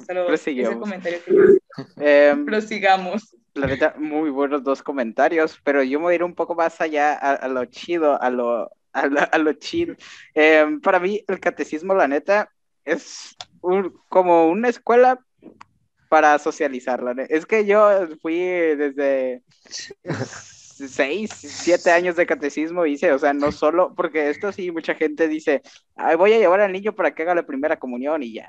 [0.06, 1.32] solo ese comentario que
[2.02, 3.36] eh, prosigamos.
[3.54, 6.80] La neta, muy buenos dos comentarios, pero yo me voy a ir un poco más
[6.80, 9.96] allá a, a lo chido, a lo, a lo, a lo chido.
[10.34, 12.50] Eh, para mí, el catecismo, la neta,
[12.86, 15.20] es un, como una escuela
[16.10, 17.14] para socializarla.
[17.30, 19.44] Es que yo fui desde
[20.88, 25.28] seis, siete años de catecismo hice, o sea, no solo, porque esto sí, mucha gente
[25.28, 25.62] dice,
[25.96, 28.48] Ay, voy a llevar al niño para que haga la primera comunión y ya.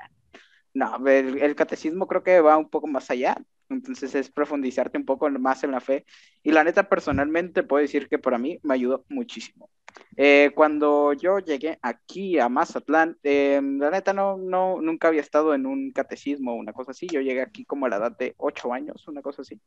[0.73, 3.37] No, el, el, catecismo creo que va un poco más allá,
[3.69, 6.05] entonces es profundizarte un poco más en la fe.
[6.43, 9.69] Y la neta, personalmente puedo decir que para mí me ayudó muchísimo.
[10.15, 15.53] Eh, cuando yo llegué aquí a Mazatlán, eh, la neta no, no, nunca había estado
[15.53, 17.07] en un catecismo o una cosa así.
[17.07, 19.59] Yo llegué aquí como a la edad de ocho años, una cosa así.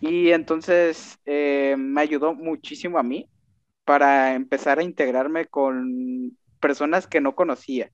[0.00, 3.28] Y entonces eh, me ayudó muchísimo a mí
[3.84, 7.90] para empezar a integrarme con personas que no conocía.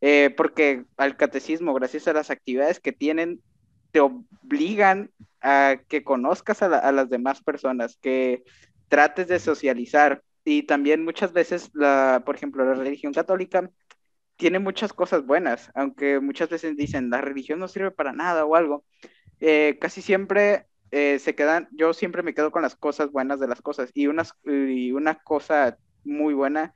[0.00, 3.40] Eh, porque al catecismo, gracias a las actividades que tienen,
[3.90, 8.44] te obligan a que conozcas a, las demás personas, que
[8.88, 10.22] trates de socializar.
[10.44, 13.70] Y también muchas veces, la, por ejemplo, la religión católica
[14.36, 18.54] tiene muchas cosas buenas, aunque muchas veces dicen, la religión no sirve para nada o
[18.54, 18.84] algo.
[19.40, 23.48] Eh, casi siempre eh, se quedan, yo siempre me quedo con las cosas buenas de
[23.48, 23.90] las cosas.
[23.94, 26.72] Y, unas, y una cosa muy buena,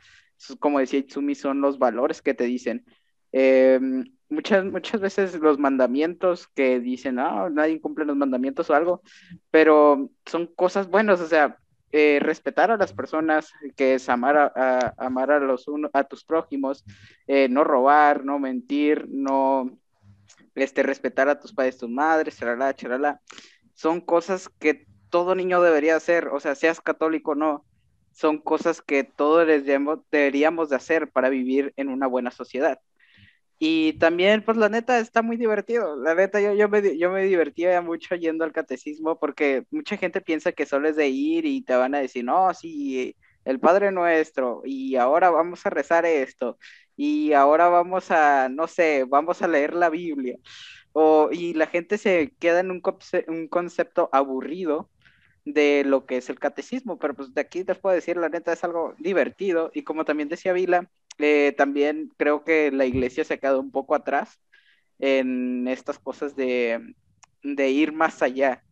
[0.58, 2.84] como decía Itsumi, son los valores que te dicen
[3.32, 3.80] eh,
[4.28, 9.02] muchas, muchas veces los mandamientos que dicen, no, nadie cumple los mandamientos o algo,
[9.50, 11.56] pero son cosas buenas, o sea,
[11.92, 16.24] eh, respetar a las personas, que es amar a, amar a los uno, a tus
[16.24, 16.84] prójimos,
[17.26, 19.78] eh, no robar, no mentir, no
[20.54, 23.20] este, respetar a tus padres, tus madres, charala, charala.
[23.74, 27.66] Son cosas que todo niño debería hacer, o sea, seas católico o no,
[28.12, 32.80] son cosas que todos deberíamos de hacer para vivir en una buena sociedad.
[33.64, 35.94] Y también, pues la neta, está muy divertido.
[35.96, 40.20] La neta, yo, yo, me, yo me divertía mucho yendo al catecismo porque mucha gente
[40.20, 43.92] piensa que solo es de ir y te van a decir, no, sí, el Padre
[43.92, 46.58] Nuestro, y ahora vamos a rezar esto,
[46.96, 50.38] y ahora vamos a, no sé, vamos a leer la Biblia.
[50.92, 52.82] O, y la gente se queda en un,
[53.28, 54.90] un concepto aburrido
[55.44, 58.52] de lo que es el catecismo, pero pues de aquí te puedo decir, la neta
[58.52, 63.34] es algo divertido y como también decía Vila, eh, también creo que la iglesia se
[63.34, 64.40] ha quedado un poco atrás
[64.98, 66.94] en estas cosas de,
[67.42, 68.62] ir más allá.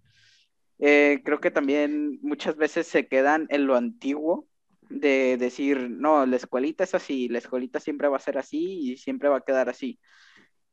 [0.79, 4.47] Eh, creo que también muchas veces se quedan en lo antiguo
[4.89, 8.97] de decir, no, la escuelita es así, la escuelita siempre va a ser así y
[8.97, 10.01] siempre va a quedar así.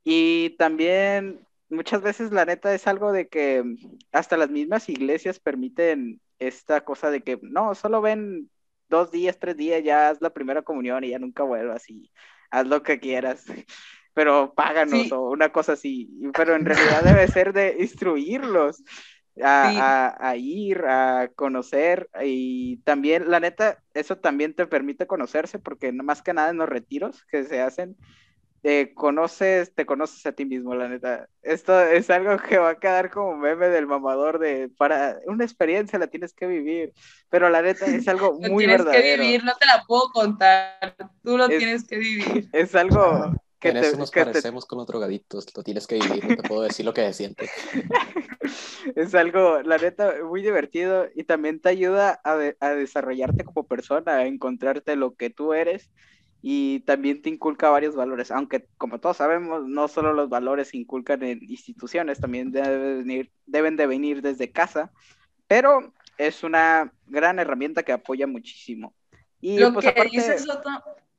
[0.03, 3.63] Y también muchas veces la neta es algo de que
[4.11, 8.49] hasta las mismas iglesias permiten esta cosa de que no, solo ven
[8.89, 12.11] dos días, tres días, ya haz la primera comunión y ya nunca vuelvas y
[12.49, 13.45] haz lo que quieras,
[14.13, 18.83] pero páganos o una cosa así, pero en realidad debe ser de instruirlos.
[19.39, 25.91] A, a, ir, a conocer y también, la neta, eso también te permite conocerse porque
[25.91, 27.95] más que nada en los retiros que se hacen,
[28.67, 31.29] te conoces, te conoces a ti mismo, la neta.
[31.41, 35.97] Esto es algo que va a quedar como meme del mamador de para una experiencia
[35.97, 36.91] la tienes que vivir,
[37.29, 38.91] pero la neta es algo muy verdadero.
[38.91, 42.49] Tienes que vivir, no te la puedo contar, tú lo tienes que vivir.
[42.51, 46.35] Es algo que en eso nos parecemos con los drogaditos, lo tienes que vivir, no
[46.35, 47.49] te puedo decir lo que sientes.
[48.97, 54.15] es algo, la neta, muy divertido y también te ayuda a, a desarrollarte como persona,
[54.17, 55.89] a encontrarte lo que tú eres
[56.41, 60.77] y también te inculca varios valores, aunque como todos sabemos, no solo los valores se
[60.77, 64.91] inculcan en instituciones, también deben, venir, deben de venir desde casa,
[65.47, 68.93] pero es una gran herramienta que apoya muchísimo.
[69.41, 70.09] Y lo pues, que aparte...
[70.11, 70.47] dices,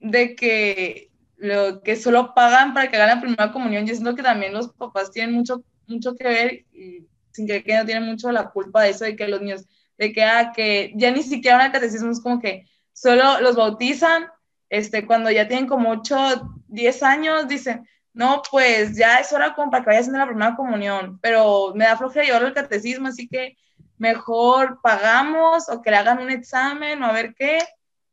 [0.01, 4.23] de que lo que solo pagan para que hagan la primera comunión, yo siento que
[4.23, 8.51] también los papás tienen mucho, mucho que ver, y sin que, no tienen mucho la
[8.51, 9.67] culpa de eso, de que los niños,
[9.97, 14.27] de que, ah, que ya ni siquiera una catecismo es como que solo los bautizan
[14.71, 19.71] este, cuando ya tienen como 8, 10 años, dicen, no, pues ya es hora como
[19.71, 23.29] para que vaya haciendo la primera comunión, pero me da flojera llevarlo al catecismo, así
[23.29, 23.57] que
[23.97, 27.59] mejor pagamos o que le hagan un examen o a ver qué,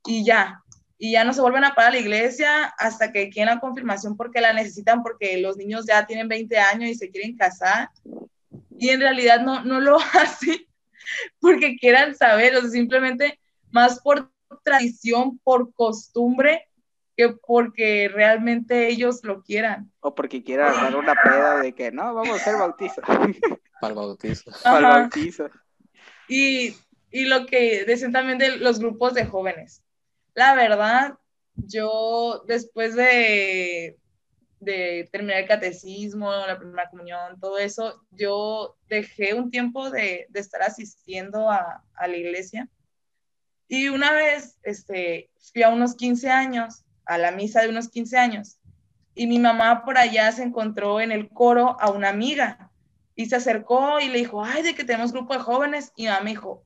[0.05, 0.61] y ya.
[0.97, 4.15] Y ya no se vuelven a parar a la iglesia hasta que quieran la confirmación
[4.15, 7.89] porque la necesitan, porque los niños ya tienen 20 años y se quieren casar.
[8.77, 10.65] Y en realidad no, no lo hacen
[11.39, 13.39] porque quieran saber, o sea, simplemente
[13.71, 14.31] más por
[14.63, 16.67] tradición, por costumbre,
[17.15, 19.91] que porque realmente ellos lo quieran.
[20.01, 23.01] O porque quieran dar una peda de que no, vamos a hacer bautizo.
[23.81, 24.51] Para el bautizo.
[24.63, 25.49] Para el bautizo.
[26.27, 26.75] Y,
[27.11, 29.83] y lo que decían también de los grupos de jóvenes.
[30.33, 31.17] La verdad,
[31.55, 33.97] yo después de,
[34.59, 40.39] de terminar el catecismo, la primera comunión, todo eso, yo dejé un tiempo de, de
[40.39, 42.67] estar asistiendo a, a la iglesia
[43.67, 48.17] y una vez este, fui a unos 15 años, a la misa de unos 15
[48.17, 48.57] años,
[49.15, 52.69] y mi mamá por allá se encontró en el coro a una amiga
[53.15, 55.93] y se acercó y le dijo, ay, de que tenemos grupo de jóvenes.
[55.95, 56.63] Y mi mamá me dijo,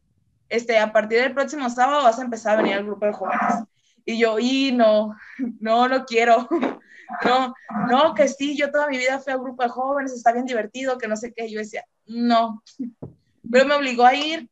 [0.50, 3.64] este, a partir del próximo sábado vas a empezar a venir al grupo de jóvenes.
[4.04, 5.16] Y yo, y no,
[5.60, 6.48] no, no quiero.
[7.26, 7.56] No,
[7.90, 11.00] no, que sí, yo toda mi vida fui al grupo de jóvenes, está bien divertido,
[11.00, 11.50] que no sé qué.
[11.50, 12.62] Yo decía, no.
[13.52, 14.48] Pero me obligó a ir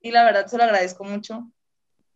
[0.00, 1.48] y la verdad se lo agradezco mucho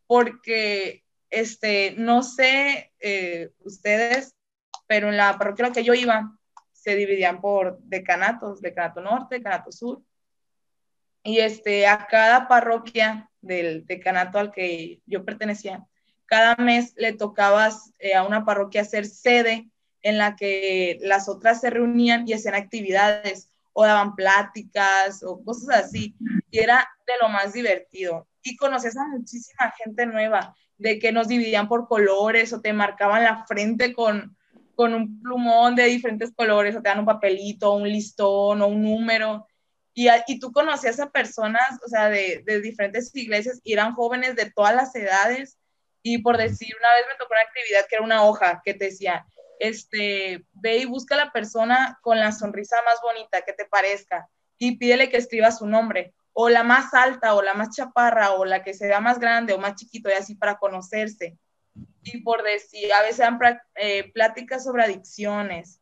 [0.06, 4.34] porque, este, no sé eh, ustedes,
[4.86, 6.38] pero en la parroquia a la que yo iba,
[6.72, 10.02] se dividían por decanatos, decanato norte, decanato sur.
[11.22, 15.86] Y este, a cada parroquia del decanato al que yo pertenecía,
[16.26, 19.68] cada mes le tocaba eh, a una parroquia ser sede
[20.02, 25.86] en la que las otras se reunían y hacían actividades o daban pláticas o cosas
[25.86, 26.14] así.
[26.50, 28.28] Y era de lo más divertido.
[28.44, 33.24] Y conocías a muchísima gente nueva, de que nos dividían por colores o te marcaban
[33.24, 34.36] la frente con,
[34.76, 38.82] con un plumón de diferentes colores, o te dan un papelito, un listón o un
[38.82, 39.46] número.
[39.94, 44.36] Y, y tú conocías a personas, o sea, de, de, diferentes iglesias, y eran jóvenes
[44.36, 45.58] de todas las edades.
[46.02, 48.86] Y por decir, una vez me tocó una actividad que era una hoja que te
[48.86, 49.26] decía,
[49.58, 54.28] este, ve y busca a la persona con la sonrisa más bonita que te parezca
[54.58, 58.44] y pídele que escriba su nombre, o la más alta, o la más chaparra, o
[58.44, 61.38] la que se vea más grande o más chiquito, y así para conocerse
[62.02, 63.38] y por decir, a veces eran
[63.74, 65.80] eh, pláticas sobre adicciones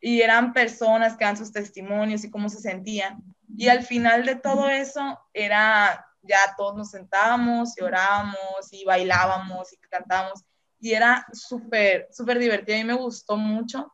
[0.00, 3.22] y eran personas que dan sus testimonios y cómo se sentían.
[3.56, 9.72] Y al final de todo eso era, ya todos nos sentábamos y orábamos y bailábamos
[9.72, 10.44] y cantábamos
[10.80, 13.92] y era súper, súper divertido y me gustó mucho.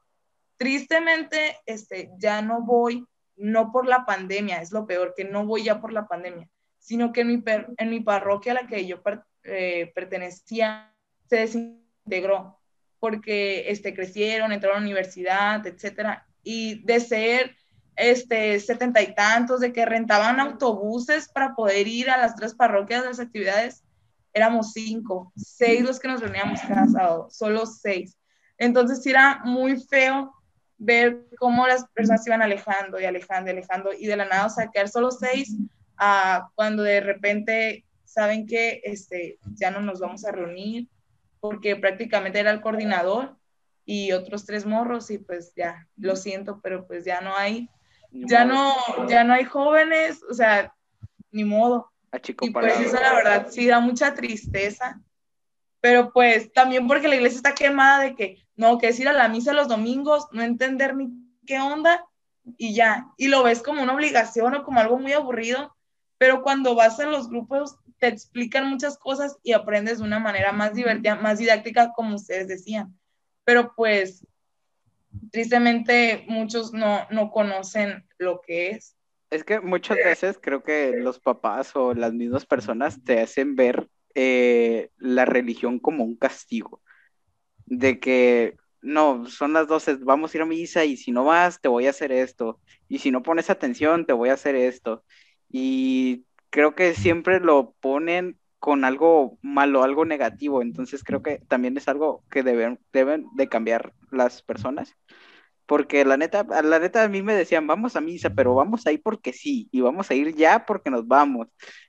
[0.57, 3.05] Tristemente, este, ya no voy,
[3.37, 7.13] no por la pandemia, es lo peor, que no voy ya por la pandemia, sino
[7.13, 7.45] que en mi,
[7.79, 9.03] en mi parroquia a la que yo
[9.45, 10.93] eh, pertenecía,
[11.29, 12.61] se desintegró
[12.99, 17.57] porque este, crecieron, entraron a la universidad, etcétera, y de ser
[17.95, 23.03] este, setenta y tantos, de que rentaban autobuses para poder ir a las tres parroquias
[23.03, 23.85] de las actividades,
[24.33, 28.19] éramos cinco, seis los que nos reuníamos cada sábado, solo seis.
[28.59, 30.33] Entonces era muy feo
[30.79, 34.47] ver cómo las personas se iban alejando y alejando y alejando, y de la nada,
[34.47, 35.57] o sea, quedar solo seis,
[35.97, 40.89] a cuando de repente saben que este, ya no nos vamos a reunir,
[41.41, 43.37] porque prácticamente era el coordinador
[43.85, 47.69] y otros tres morros y pues ya, lo siento, pero pues ya no hay,
[48.11, 48.75] ya no,
[49.09, 50.75] ya no hay jóvenes, o sea,
[51.31, 51.93] ni modo.
[52.41, 55.01] y pues eso la verdad sí da mucha tristeza,
[55.87, 59.13] pero pues también porque la iglesia está quemada de que no, que es ir a
[59.13, 61.13] la misa los domingos, no entender ni
[61.47, 62.05] qué onda
[62.59, 65.77] y ya, y lo ves como una obligación o como algo muy aburrido,
[66.19, 70.51] pero cuando vas a los grupos te explican muchas cosas y aprendes de una manera
[70.51, 72.93] más divertida, más didáctica, como ustedes decían.
[73.45, 74.27] Pero pues,
[75.31, 78.97] tristemente, muchos no, no conocen lo que es.
[79.31, 83.89] Es que muchas veces creo que los papás o las mismas personas te hacen ver
[84.17, 86.83] eh, la religión como un castigo.
[87.67, 91.61] De que no, son las 12, vamos a ir a misa y si no vas,
[91.61, 92.61] te voy a hacer esto.
[92.89, 95.05] Y si no pones atención, te voy a hacer esto.
[95.51, 101.77] Y creo que siempre lo ponen con algo malo, algo negativo, entonces creo que también
[101.77, 104.97] es algo que deben, deben de cambiar las personas,
[105.67, 108.93] porque la neta, la neta a mí me decían, vamos a misa, pero vamos a
[108.93, 111.49] ir porque sí, y vamos a ir ya porque nos vamos,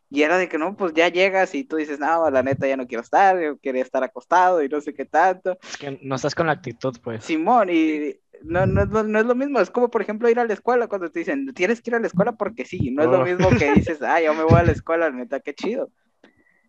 [0.10, 2.78] y era de que no, pues ya llegas y tú dices, no, la neta ya
[2.78, 5.58] no quiero estar, yo quería estar acostado y no sé qué tanto.
[5.62, 7.24] Es que no estás con la actitud, pues.
[7.26, 10.54] Simón, y no, no, no, es lo mismo, es como por ejemplo ir a la
[10.54, 13.26] escuela cuando te dicen, tienes que ir a la escuela porque sí, no es lo
[13.26, 15.92] mismo que dices, ah, yo me voy a la escuela, neta, qué chido.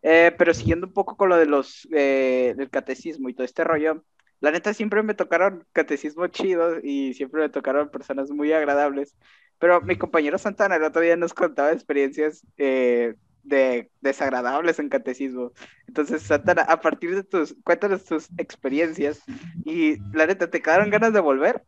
[0.02, 3.64] Eh, pero siguiendo un poco con lo de los, eh, del catecismo y todo este
[3.64, 4.04] rollo,
[4.40, 9.16] la neta siempre me tocaron catecismo chidos y siempre me tocaron personas muy agradables,
[9.58, 15.52] pero mi compañero Santana el otro día nos contaba experiencias eh, de desagradables en catecismo.
[15.86, 19.20] Entonces, Santana, a partir de tus, cuéntanos tus experiencias
[19.64, 21.64] y la neta, ¿te quedaron ganas de volver?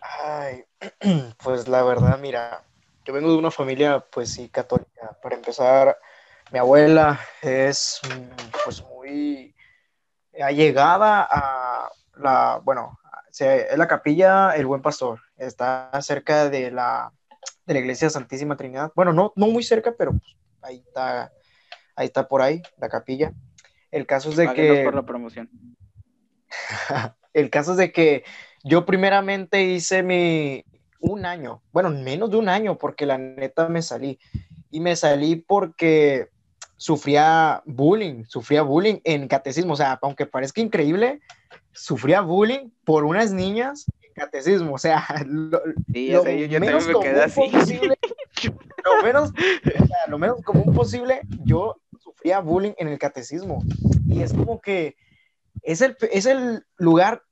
[0.00, 0.64] Ay,
[1.42, 2.64] pues la verdad, mira,
[3.04, 5.16] yo vengo de una familia, pues sí, católica.
[5.22, 5.98] Para empezar,
[6.52, 8.00] mi abuela es,
[8.64, 9.54] pues, muy
[10.40, 12.98] allegada a la, bueno,
[13.38, 15.20] es la capilla El Buen Pastor.
[15.36, 17.12] Está cerca de la,
[17.66, 18.92] de la iglesia Santísima Trinidad.
[18.94, 21.32] Bueno, no, no muy cerca, pero pues, ahí está,
[21.96, 23.32] ahí está por ahí, la capilla.
[23.90, 24.84] El caso es de que...
[24.84, 25.48] por la promoción.
[27.32, 28.24] el caso es de que
[28.62, 30.64] yo primeramente hice mi
[31.00, 34.18] un año, bueno, menos de un año, porque la neta me salí.
[34.70, 36.28] Y me salí porque
[36.76, 39.72] sufría bullying, sufría bullying en catecismo.
[39.72, 41.20] O sea, aunque parezca increíble,
[41.72, 44.74] sufría bullying por unas niñas en catecismo.
[44.74, 45.60] O sea, lo,
[45.92, 47.42] sí, yo, yo, también me quedé así.
[48.84, 53.62] lo menos, o sea, lo menos común posible, yo sufría bullying en el catecismo.
[54.06, 54.96] Y es como que
[55.62, 57.22] es el, es el lugar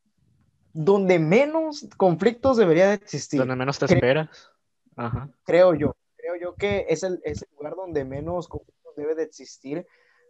[0.72, 3.40] donde menos conflictos debería de existir.
[3.40, 4.50] Donde menos te esperas.
[4.96, 5.28] Ajá.
[5.44, 5.96] creo yo.
[6.16, 9.86] Creo yo que es el, es el lugar donde menos conflictos debe de existir,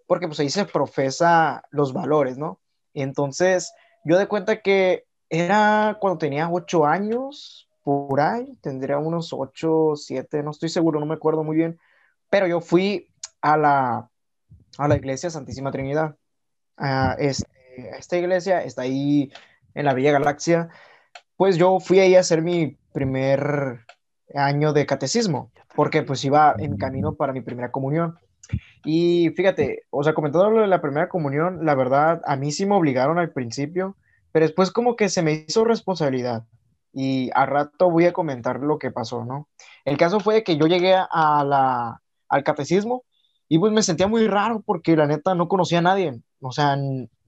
[0.06, 2.60] porque pues ahí se profesa los valores, ¿no?
[2.94, 3.72] Entonces
[4.04, 10.42] yo de cuenta que era cuando tenía ocho años, por ahí, tendría unos ocho, siete,
[10.42, 11.78] no estoy seguro, no me acuerdo muy bien,
[12.30, 13.08] pero yo fui
[13.40, 14.10] a la,
[14.78, 16.16] a la iglesia Santísima Trinidad.
[16.76, 17.48] A este-
[17.94, 19.32] a esta iglesia está ahí
[19.74, 20.68] en la Villa Galaxia.
[21.36, 23.80] Pues yo fui ahí a hacer mi primer
[24.34, 28.18] año de catecismo, porque pues iba en camino para mi primera comunión.
[28.84, 32.66] Y fíjate, o sea, comentando lo de la primera comunión, la verdad, a mí sí
[32.66, 33.96] me obligaron al principio,
[34.32, 36.44] pero después como que se me hizo responsabilidad.
[36.92, 39.48] Y al rato voy a comentar lo que pasó, ¿no?
[39.84, 43.04] El caso fue que yo llegué a la, al catecismo
[43.48, 46.20] y pues me sentía muy raro porque la neta no conocía a nadie.
[46.40, 46.76] O sea,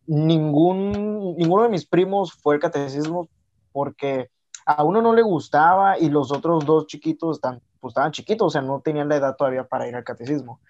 [0.07, 3.29] ningún, ninguno de mis primos fue al catecismo
[3.73, 4.31] porque
[4.67, 8.51] a uno no le gustaba y los otros dos chiquitos están, pues, estaban chiquitos, o
[8.51, 10.61] sea, no tenían la edad todavía para ir al catecismo.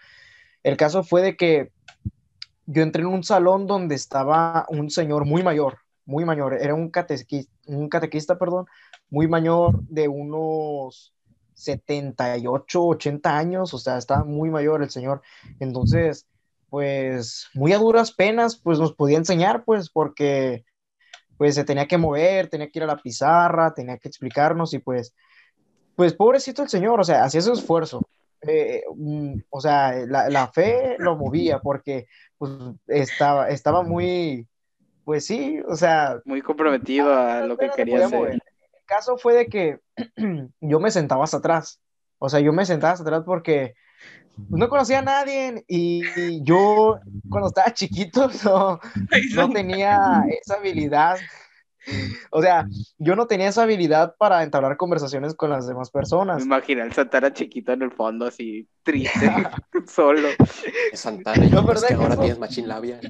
[0.63, 1.73] El caso fue de que
[2.67, 6.91] yo entré en un salón donde estaba un señor muy mayor, muy mayor, era un,
[6.91, 8.67] catequista, un catequista, perdón,
[9.11, 11.15] muy mayor de unos
[11.55, 15.23] 78, 80 años, o sea, estaba muy mayor el señor.
[15.61, 16.27] Entonces,
[16.71, 20.65] pues muy a duras penas, pues nos podía enseñar, pues porque
[21.37, 24.79] pues se tenía que mover, tenía que ir a la pizarra, tenía que explicarnos y
[24.79, 25.15] pues,
[25.97, 28.03] pues pobrecito el señor, o sea, hacía su esfuerzo.
[28.43, 32.07] Eh, mm, o sea, la, la fe lo movía porque
[32.39, 32.53] pues
[32.87, 34.47] estaba, estaba muy,
[35.05, 38.19] pues sí, o sea, Muy comprometido a lo que quería hacer.
[38.19, 38.33] mover.
[38.35, 38.41] El
[38.87, 39.79] caso fue de que
[40.61, 41.81] yo me sentaba hasta atrás.
[42.19, 43.75] O sea, yo me sentaba hasta atrás porque
[44.49, 46.99] no conocía a nadie y, y yo
[47.29, 48.81] cuando estaba chiquito no,
[49.35, 51.19] no tenía esa habilidad.
[52.31, 52.67] O sea,
[52.99, 56.45] yo no tenía esa habilidad para entablar conversaciones con las demás Me personas.
[56.45, 59.31] imagino el Santana chiquito en el fondo, así triste,
[59.87, 60.29] solo.
[60.93, 62.21] Santana, No, ¿verdad que ahora eso?
[62.21, 63.01] tienes machín labia.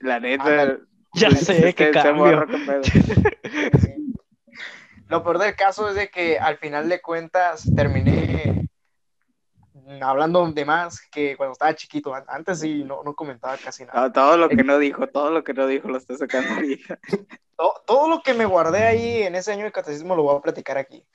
[0.00, 0.78] La neta.
[1.20, 2.44] Ya sé, este, qué ese cambio.
[5.08, 8.68] Lo peor del caso es de que al final de cuentas terminé
[10.00, 12.14] hablando de más que cuando estaba chiquito.
[12.14, 14.00] An- Antes sí no, no comentaba casi nada.
[14.00, 16.98] No, todo lo que no dijo, todo lo que no dijo lo está sacando ahorita.
[17.56, 20.40] To- todo lo que me guardé ahí en ese año de catecismo lo voy a
[20.40, 21.06] platicar aquí.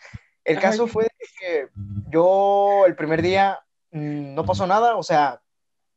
[0.46, 0.62] El Ay.
[0.62, 1.08] caso fue
[1.40, 1.68] que
[2.10, 3.60] yo el primer día
[3.92, 5.42] mm, no pasó nada, o sea,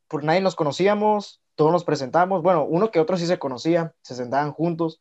[0.09, 4.15] por nadie nos conocíamos, todos nos presentamos, bueno, uno que otro sí se conocía, se
[4.15, 4.99] sentaban juntos,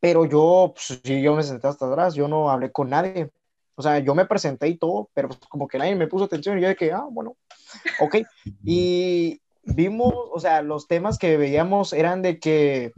[0.00, 3.30] pero yo, pues, sí, yo me senté hasta atrás, yo no hablé con nadie.
[3.76, 6.58] O sea, yo me presenté y todo, pero pues, como que nadie me puso atención
[6.58, 7.36] y yo de que, ah, bueno,
[8.00, 8.16] ok.
[8.64, 12.92] Y vimos, o sea, los temas que veíamos eran de que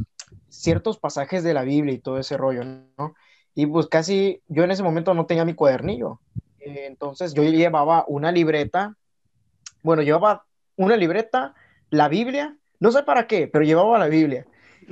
[0.49, 3.15] ciertos pasajes de la Biblia y todo ese rollo, ¿no?
[3.55, 6.21] Y pues casi yo en ese momento no tenía mi cuadernillo.
[6.59, 8.97] Entonces yo llevaba una libreta,
[9.83, 10.45] bueno, llevaba
[10.77, 11.55] una libreta,
[11.91, 14.47] la Biblia, no sé para qué, pero llevaba la Biblia.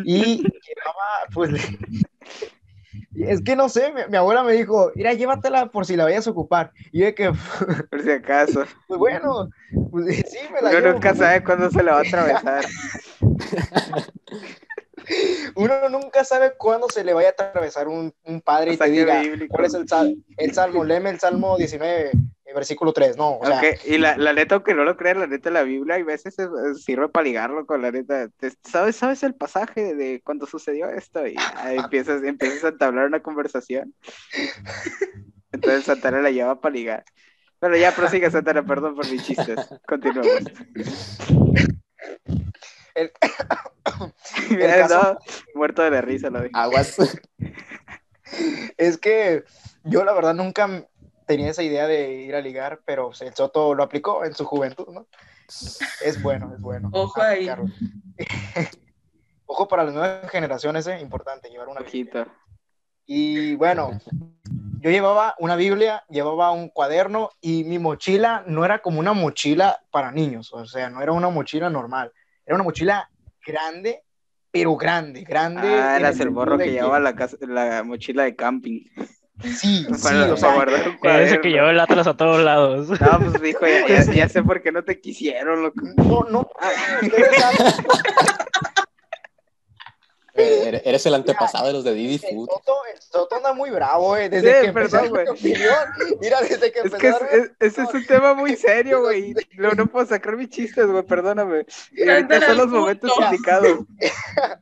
[0.05, 1.51] Y llevaba, pues,
[3.15, 6.27] es que no sé, mi, mi abuela me dijo, mira, llévatela por si la vayas
[6.27, 6.73] a ocupar.
[6.93, 7.31] Y yo de que,
[7.91, 8.65] Por si acaso.
[8.87, 9.49] pues bueno,
[9.91, 12.65] pues sí, me la Uno llevo, nunca pues, sabe cuándo se le va a atravesar.
[15.55, 19.21] Uno nunca sabe cuándo se le vaya a atravesar un, un padre y te diga,
[19.23, 19.55] bíblico.
[19.55, 20.85] ¿cuál es el, sal- el salmo?
[20.85, 22.13] Léeme el salmo 19, eh,
[22.55, 23.17] versículo 3.
[23.17, 25.63] No, o sea, Ok, Y la, la neta, aunque no lo crean, la neta, la
[25.63, 26.47] Biblia, hay veces eh,
[26.81, 28.29] sirve para ligarlo con la neta.
[28.63, 31.27] ¿Sabes, ¿Sabes el pasaje de cuando sucedió esto?
[31.27, 33.95] Y ahí empiezas, empiezas a entablar una conversación.
[35.53, 37.05] Entonces Santana la lleva para ligar.
[37.61, 39.59] Pero ya prosigue, Santana, perdón por mis chistes.
[39.87, 40.43] Continuamos.
[42.95, 43.13] el-
[44.51, 45.19] Mira, caso- no,
[45.55, 46.51] muerto de la risa lo dije.
[46.55, 46.97] Aguas.
[48.77, 49.45] es que
[49.85, 50.87] yo la verdad nunca
[51.27, 54.89] tenía esa idea de ir a ligar, pero el Soto lo aplicó en su juventud,
[54.89, 55.07] ¿no?
[56.03, 56.91] Es bueno, es bueno.
[56.93, 57.49] Ojo ahí.
[57.49, 57.67] aplicarlo.
[59.47, 62.23] Ojo para las nuevas generaciones, es importante llevar una Biblia.
[62.23, 62.33] Ojito.
[63.07, 64.01] Y bueno,
[64.81, 69.79] yo llevaba una Biblia, llevaba un cuaderno y mi mochila no era como una mochila
[69.91, 72.13] para niños, o sea, no era una mochila normal,
[72.47, 73.11] era una mochila
[73.47, 74.03] grande,
[74.51, 75.61] pero grande, grande.
[75.67, 78.81] Ah, eras el morro de que llevaba la, casa- la mochila de camping.
[79.43, 81.41] Sí, sí, Para, o sea, para guardar un Ese cuaderno.
[81.43, 82.89] que lleva el Atlas a todos lados.
[83.01, 85.81] No, pues dijo, ya, ya- ya sé por qué no te quisieron, loco.
[85.97, 87.13] no, no, saben-
[90.37, 92.49] Eh, Eres el antepasado de los de Didi El Food.
[92.51, 94.29] Soto, el Soto anda muy bravo, eh.
[94.29, 95.29] Desde Sí, que perdón, empezó güey.
[95.29, 95.75] opinión.
[96.21, 99.03] Mira, desde que Es empezó que es- mi es- ese es un tema muy serio,
[99.03, 99.33] güey.
[99.59, 101.67] No, no puedo sacar mis chistes, güey, perdóname.
[101.93, 103.31] Y ahorita son los momentos punto.
[103.33, 103.79] indicados.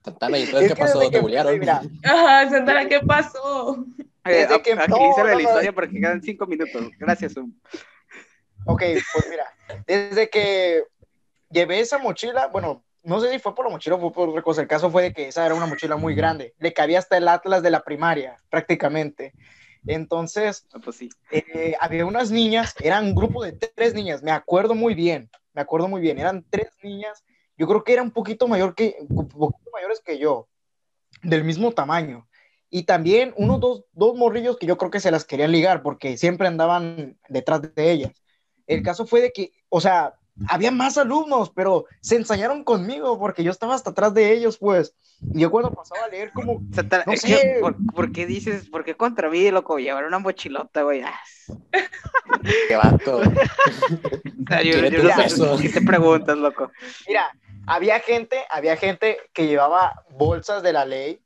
[0.05, 0.99] Santana, ¿y entonces Es qué que pasó?
[0.99, 1.59] ¿Te que- bullearon?
[1.59, 3.87] mira, Ajá, Santana, ¿qué pasó?
[4.25, 6.91] Eh, Desde que- agilízale no, la historia porque quedan cinco minutos.
[6.99, 7.53] Gracias, Zoom.
[8.67, 9.45] Ok, pues mira,
[9.87, 10.85] desde que
[11.51, 14.43] llevé esa mochila, bueno, no sé si fue por la mochila o fue por otra
[14.43, 17.17] cosa, el caso fue de que esa era una mochila muy grande, le cabía hasta
[17.17, 19.35] el Atlas de la primaria, prácticamente.
[19.85, 21.09] Entonces, Ah, Pues sí.
[21.33, 25.61] eh, había unas niñas, eran un grupo de tres niñas, me acuerdo muy bien, me
[25.61, 27.25] acuerdo muy bien, eran tres niñas,
[27.57, 30.49] yo creo que eran un poquito mayor que, un poquito mayores que yo,
[31.25, 32.29] del mismo tamaño.
[32.75, 36.17] Y también unos dos, dos morrillos que yo creo que se las querían ligar porque
[36.17, 38.13] siempre andaban detrás de ellas.
[38.67, 40.15] El caso fue de que, o sea,
[40.49, 44.95] había más alumnos, pero se ensañaron conmigo porque yo estaba hasta atrás de ellos, pues.
[45.35, 46.63] Y yo cuando pasaba a leer como,
[47.07, 47.59] No sé.
[47.61, 49.79] ¿por, por qué dices, por qué contra mí, loco?
[49.79, 51.03] Llevar una mochilota, güey.
[51.03, 51.21] Ah,
[52.69, 53.19] Qué vato.
[53.19, 53.23] o
[54.49, 55.59] sea, yo, Quiere yo tu no sé peso.
[55.61, 56.71] qué te preguntas, loco.
[57.07, 57.31] mira,
[57.67, 61.21] había gente, había gente que llevaba bolsas de la ley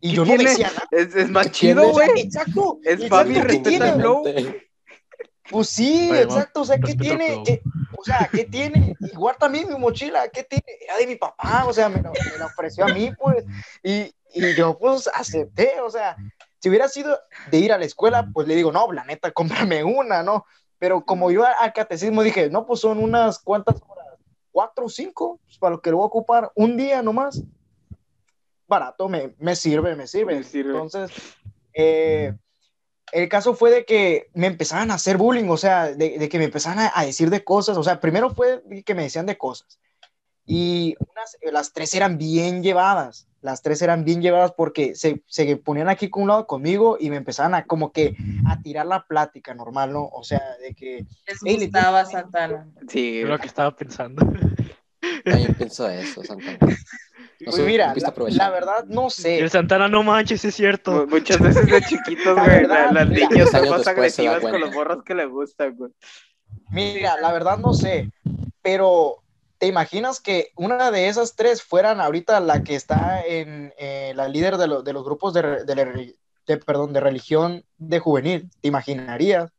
[0.00, 0.88] y ¿Qué yo no decía nada.
[0.90, 2.08] Es, es más ¿Qué chido, güey.
[2.16, 2.78] Exacto.
[2.84, 4.24] Es exacto, flow.
[5.50, 7.42] Pues sí, Oye, exacto, o sea, ¿qué tiene?
[7.44, 7.62] ¿Qué-
[7.96, 8.94] o sea, ¿qué tiene?
[9.12, 10.64] Igual también mi mochila, ¿qué tiene?
[10.80, 13.44] Era de mi papá, o sea, me lo, me lo ofreció a mí, pues,
[13.82, 16.16] y, y yo, pues, acepté, o sea,
[16.58, 17.18] si hubiera sido
[17.50, 20.44] de ir a la escuela, pues le digo, no, la neta, cómprame una, ¿no?
[20.78, 24.06] Pero como yo al catecismo dije, no, pues son unas cuantas horas,
[24.52, 27.42] cuatro o cinco, pues, para lo que lo voy a ocupar, un día nomás,
[28.68, 30.36] barato, me, me sirve, me sirve.
[30.36, 30.70] Me sirve.
[30.72, 31.10] Entonces,
[31.72, 32.34] eh,
[33.12, 36.38] el caso fue de que me empezaban a hacer bullying, o sea, de, de que
[36.38, 39.38] me empezaban a, a decir de cosas, o sea, primero fue que me decían de
[39.38, 39.78] cosas.
[40.44, 45.56] Y unas, las tres eran bien llevadas, las tres eran bien llevadas porque se, se
[45.58, 48.16] ponían aquí con un lado conmigo y me empezaban a como que
[48.48, 50.06] a tirar la plática normal, ¿no?
[50.06, 52.68] O sea, de que, Les Ey, le gustaba tienes- Santana.
[52.88, 53.20] Sí.
[53.20, 54.24] Es lo que estaba pensando.
[55.24, 56.58] También pienso eso, Santana.
[57.40, 59.38] No pues mira, la, la verdad no sé.
[59.38, 60.90] el Santana, no manches, es cierto.
[60.92, 64.40] Mu- Muchas veces de chiquitos, La güey, verdad, la- las mira, niñas son más agresivas
[64.40, 65.92] con los morros que le gustan, güey.
[66.70, 68.10] Mira, la verdad no sé,
[68.62, 69.22] pero
[69.58, 74.28] ¿te imaginas que una de esas tres fueran ahorita la que está en eh, la
[74.28, 76.14] líder de, lo- de los grupos de, de
[76.46, 78.50] de, perdón, de religión de juvenil?
[78.60, 79.50] ¿Te imaginarías?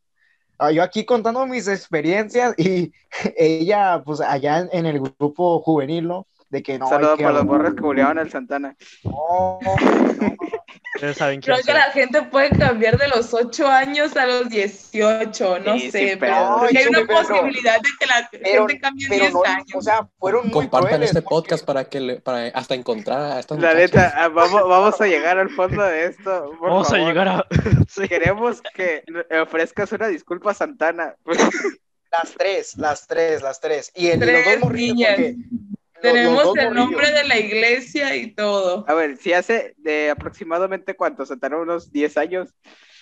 [0.58, 2.92] Ah, yo aquí contando mis experiencias y
[3.38, 6.28] ella, pues allá en, en el grupo juvenil, ¿no?
[6.50, 8.76] De que no, Saludos para los morros que buleaban al Santana.
[9.04, 9.60] No,
[11.02, 15.60] no, saben Creo que la gente puede cambiar de los 8 años a los 18,
[15.60, 16.34] no Sí, sé, sí, pero
[16.64, 19.68] hay una pero- posibilidad de que la pero, gente cambie pero 10 no, años.
[19.76, 23.22] o sea, fueron muy Compartan crueles, este porque- podcast para que le, para hasta encontrar
[23.22, 26.56] a estas La neta, ah, vamos, vamos a llegar al fondo de esto.
[26.60, 27.46] por Vamos a llegar a.
[27.88, 28.08] sí.
[28.08, 29.04] Queremos que
[29.42, 31.16] ofrezcas una disculpa a Santana.
[32.12, 33.92] Las tres, las tres, las tres.
[33.96, 35.36] Y, el, y los Tres dos morrillos, porque
[36.02, 38.86] Tenemos el nombre de la iglesia y todo.
[38.88, 42.56] A ver, si hace de aproximadamente cuánto, Santana, unos 10 años.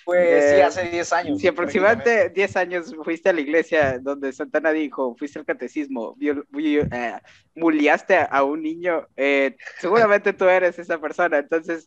[0.06, 1.40] Pues sí, Eh, hace 10 años.
[1.42, 6.46] Si aproximadamente 10 años fuiste a la iglesia donde Santana dijo, fuiste al catecismo, viol-
[6.50, 7.20] viol- eh,
[7.58, 11.40] muliaste a, un niño, eh, seguramente tú eres esa persona.
[11.40, 11.86] Entonces,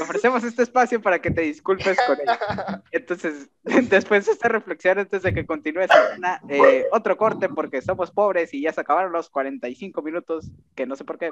[0.00, 2.82] ofrecemos este espacio para que te disculpes con ella.
[2.90, 3.50] Entonces,
[3.90, 8.52] después de esta reflexión, antes de que continúe Santana, eh, otro corte porque somos pobres
[8.54, 11.30] y ya se acabaron los 45 minutos, que no sé por qué.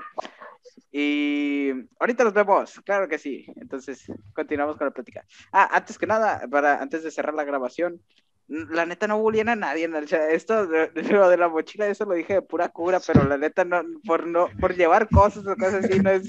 [0.92, 3.46] Y ahorita nos vemos, claro que sí.
[3.56, 5.24] Entonces, continuamos con la plática.
[5.52, 8.00] Ah, antes que nada, para antes de cerrar la grabación,
[8.50, 9.86] la neta no bullying a nadie.
[9.88, 9.98] ¿no?
[9.98, 13.38] O sea, esto lo de la mochila, eso lo dije de pura cura, pero la
[13.38, 16.28] neta no, por no, por llevar cosas o cosas así, no es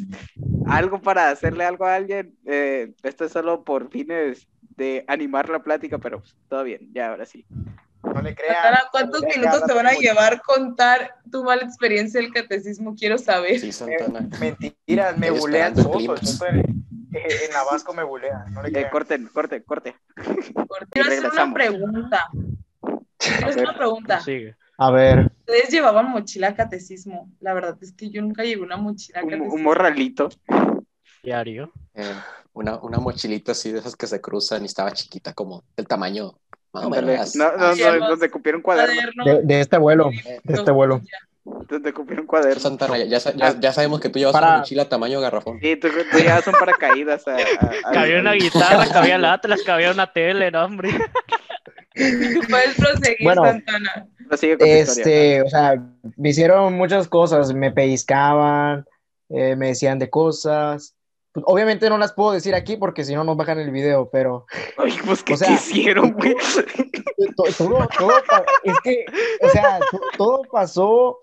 [0.67, 2.38] algo para hacerle algo a alguien.
[2.45, 4.47] eh, esto es solo por fines
[4.78, 7.45] de animar la plática, pero pues, todo bien, ya ahora sí.
[8.03, 8.57] No le crean.
[8.91, 12.95] ¿cuántos que minutos te van a llevar contar tu mala experiencia del catecismo?
[12.95, 13.59] Quiero saber.
[13.59, 14.28] Sí, Santana.
[14.39, 16.81] Mentiras, me bulean esperando
[17.14, 18.45] En, eh, en Navasco me bulea.
[18.51, 19.95] No le Eh, corten, corte, corte.
[20.89, 22.28] Quiero hacer una pregunta.
[23.18, 24.22] Quiero hacer una pregunta.
[24.22, 24.55] Sigue.
[24.78, 25.32] A ver.
[25.41, 27.30] Ustedes llevaban mochila a catecismo.
[27.39, 29.53] La verdad es que yo nunca llevé una mochila a Un, catecismo.
[29.55, 30.30] un morralito.
[31.24, 31.72] Diario.
[31.93, 32.14] Eh,
[32.53, 36.34] una, una mochilita así de esas que se cruzan y estaba chiquita, como el tamaño
[36.74, 36.97] más o menos.
[37.09, 37.18] Ándale.
[37.20, 38.64] as- No, no, no, donde cupieron
[39.26, 40.09] De, de este vuelo.
[40.43, 41.01] De este vuelo.
[41.44, 42.60] Donde cupieron un cuaderno.
[42.60, 45.60] Santana, ya, ya, sa- ya- ya sabemos que tú llevas Para- una mochila tamaño garrafón.
[45.62, 47.38] Sí, tú, tú llevas un paracaídas a, a-
[47.86, 50.89] a- Cabía una guitarra, cabía el Atlas, cabía una tele, no, hombre.
[51.94, 53.44] Puedes proseguir, Bueno.
[53.44, 54.08] Santana.
[54.28, 54.82] Prosigue con tu historia.
[55.04, 55.84] Este, o sea,
[56.16, 57.54] me hicieron muchas cosas.
[57.54, 58.86] Me pellizcaban,
[59.30, 60.96] eh, me decían de cosas.
[61.34, 64.46] pues, obviamente no las puedo decir aquí porque si no nos bajan el video, pero
[64.78, 66.36] Ay, pues, ¿qué O sea, quisieron, güey?
[67.36, 69.06] to- todo, todo, pa- es que,
[69.42, 71.20] o sea, to- todo pasó.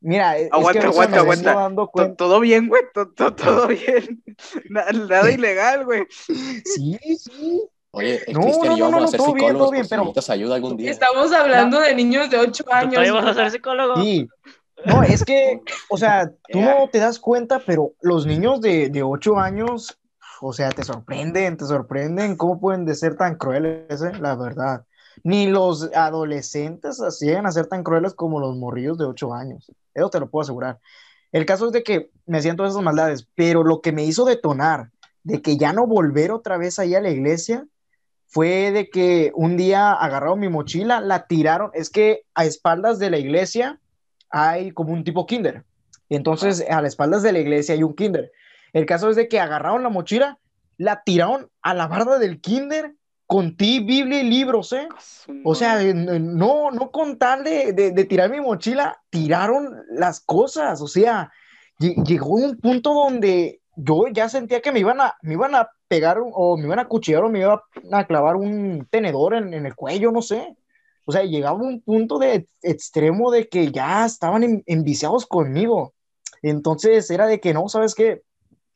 [0.00, 1.54] Mira, es Aguanta, aguanta, aguanta.
[1.54, 2.16] dando To- cuenta.
[2.16, 2.82] Todo bien, güey.
[2.94, 4.22] to- to- Todo bien.
[4.70, 6.04] Na- Nada ilegal, güey.
[6.10, 7.62] Sí, sí.
[7.92, 9.66] Oye, eh, No, Cristian no, y yo no, vamos no, a ser todo bien, psicólogos
[9.66, 10.90] todo bien, si pero- necesitas ayuda algún día.
[10.90, 12.90] Estamos hablando de niños de 8 ¿Tú años.
[12.94, 13.96] todavía vas a ser psicólogo?
[14.00, 14.28] Sí.
[14.86, 16.78] No, es que, o sea, tú Ya.
[16.78, 19.98] no te das cuenta, pero los niños de, de 8 años,
[20.40, 24.84] o sea, te sorprenden, te sorprenden cómo pueden de ser tan crueles, eh, la verdad.
[25.22, 29.70] Ni los adolescentes llegan a ser tan crueles como los morrillos de 8 años.
[29.94, 30.78] Eso te lo puedo asegurar.
[31.32, 34.90] El caso es de que me todas esas maldades, pero lo que me hizo detonar
[35.22, 37.66] de que ya no volver otra vez ahí a la iglesia
[38.26, 43.10] fue de que un día agarraron mi mochila, la tiraron, es que a espaldas de
[43.10, 43.80] la iglesia
[44.30, 45.64] hay como un tipo kinder.
[46.08, 48.30] Entonces a las espaldas de la iglesia hay un kinder.
[48.72, 50.38] El caso es de que agarraron la mochila,
[50.76, 52.94] la tiraron a la barda del kinder
[53.30, 54.88] con ti, Biblia y libros, ¿eh?
[55.44, 60.82] O sea, no, no con tal de, de- de tirar mi mochila, tiraron las cosas.
[60.82, 61.30] O sea,
[61.78, 65.68] lle- llegó un punto donde yo ya sentía que me iban a, me iban a
[65.86, 67.60] pegar o me iban a cuchillar o me iban
[67.92, 70.56] a clavar un tenedor en, en el cuello, no sé.
[71.04, 75.94] O sea, llegaba un punto de extremo de que ya estaban en- enviciados conmigo.
[76.42, 78.22] Entonces era de que no, ¿sabes qué?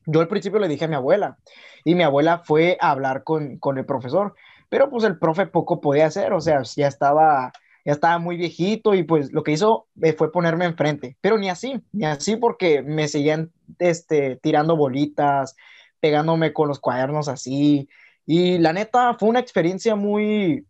[0.07, 1.39] Yo al principio le dije a mi abuela
[1.85, 4.35] y mi abuela fue a hablar con, con el profesor,
[4.69, 7.53] pero pues el profe poco podía hacer, o sea, ya estaba,
[7.85, 11.49] ya estaba muy viejito y pues lo que hizo eh, fue ponerme enfrente, pero ni
[11.49, 15.57] así, ni así porque me seguían este, tirando bolitas,
[16.01, 17.89] pegándome con los cuadernos así,
[18.27, 20.67] y la neta fue una experiencia muy,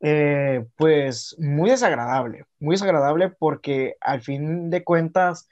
[0.00, 5.48] eh, pues muy desagradable, muy desagradable porque al fin de cuentas,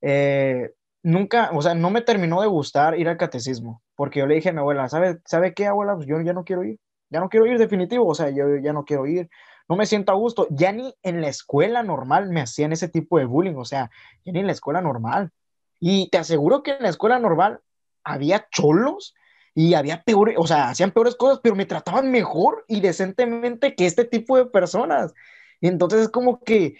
[0.00, 0.70] eh,
[1.02, 4.50] nunca, o sea, no me terminó de gustar ir al catecismo, porque yo le dije
[4.50, 5.94] a mi abuela, ¿sabe, ¿sabe qué, abuela?
[5.96, 6.78] Pues yo ya no quiero ir,
[7.08, 9.28] ya no quiero ir definitivo, o sea, yo ya no quiero ir,
[9.68, 13.18] no me siento a gusto, ya ni en la escuela normal me hacían ese tipo
[13.18, 13.90] de bullying, o sea,
[14.24, 15.30] ya ni en la escuela normal.
[15.78, 17.60] Y te aseguro que en la escuela normal
[18.04, 19.14] había cholos
[19.54, 23.86] y había peores, o sea, hacían peores cosas, pero me trataban mejor y decentemente que
[23.86, 25.14] este tipo de personas.
[25.60, 26.76] Entonces es como que,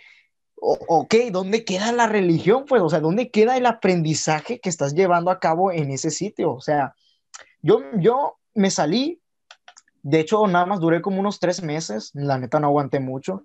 [0.61, 2.65] ok, ¿dónde queda la religión?
[2.69, 6.53] Pues, o sea, ¿dónde queda el aprendizaje que estás llevando a cabo en ese sitio?
[6.53, 6.95] O sea,
[7.63, 9.21] yo, yo me salí,
[10.03, 13.45] de hecho, nada más duré como unos tres meses, la neta no aguanté mucho,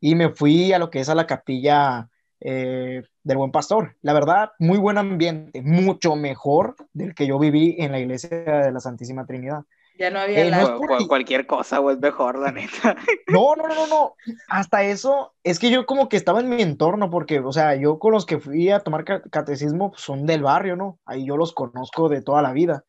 [0.00, 2.08] y me fui a lo que es a la capilla
[2.40, 3.96] eh, del Buen Pastor.
[4.02, 8.72] La verdad, muy buen ambiente, mucho mejor del que yo viví en la iglesia de
[8.72, 9.64] la Santísima Trinidad.
[9.98, 10.60] Ya no había Eh, la...
[10.62, 12.96] no por cualquier cosa, güey, es mejor, la neta.
[13.26, 14.14] No, no, no, no.
[14.48, 17.98] Hasta eso, es que yo como que estaba en mi entorno, porque, o sea, yo
[17.98, 20.98] con los que fui a tomar ca- catecismo pues, son del barrio, ¿no?
[21.04, 22.84] Ahí yo los conozco de toda la vida.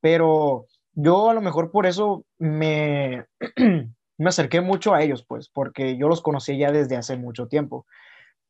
[0.00, 3.26] Pero yo a lo mejor por eso me,
[4.18, 7.86] me acerqué mucho a ellos, pues, porque yo los conocí ya desde hace mucho tiempo.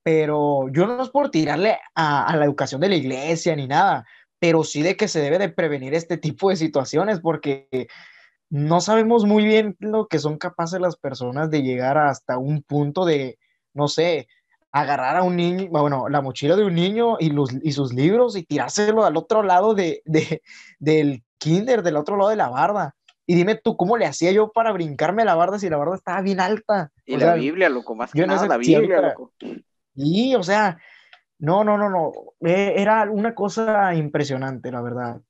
[0.03, 4.05] Pero yo no es por tirarle a, a la educación de la iglesia ni nada,
[4.43, 7.87] pero sí de que se debe de prevenir este tipo de situaciones, porque
[8.51, 13.05] no sabemos muy bien lo que son capaces las personas de llegar hasta un punto
[13.05, 13.39] de,
[13.73, 14.27] no sé,
[14.73, 18.35] agarrar a un niño, bueno, la mochila de un niño y, los, y sus libros
[18.37, 20.43] y tirárselo al otro lado de, de-
[20.81, 22.97] del kinder, del otro lado de la barda.
[23.25, 26.21] Y dime tú, ¿cómo le hacía yo para brincarme la barda si la barda estaba
[26.21, 26.91] bien alta?
[27.07, 29.31] Y O la sea, Biblia, loco, más que yo nada, ese la Biblia, loco.
[29.95, 30.79] y, o sea,
[31.43, 32.13] no, no, no, no.
[32.49, 35.21] eh, era una cosa impresionante, la verdad.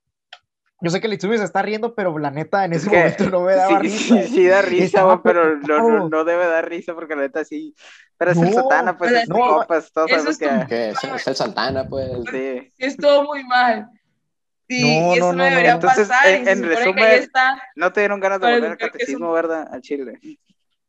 [0.81, 2.97] Yo sé que el Itsumi se está riendo, pero la neta en Es ese que
[2.97, 4.23] momento no me daba sí, risa.
[4.23, 7.23] Sí, sí da risa, Estaba güey, pero no, no, no debe dar risa porque la
[7.23, 7.75] neta sí.
[8.19, 10.67] Pero es el No, Satana, pues, pero es compas, todos eso es que...
[10.69, 12.11] Que es, es el Santana, pues.
[12.31, 12.73] Sí.
[12.77, 13.89] Sí, estuvo muy mal.
[14.69, 15.51] Sí, No, y eso no, no, no, no.
[15.51, 16.29] debería Entonces, pasar.
[16.29, 17.31] en- en resumen.
[17.77, 19.69] No te dieron ganas de volver al es catecismo, ¿verdad?
[19.71, 20.19] Al Chile.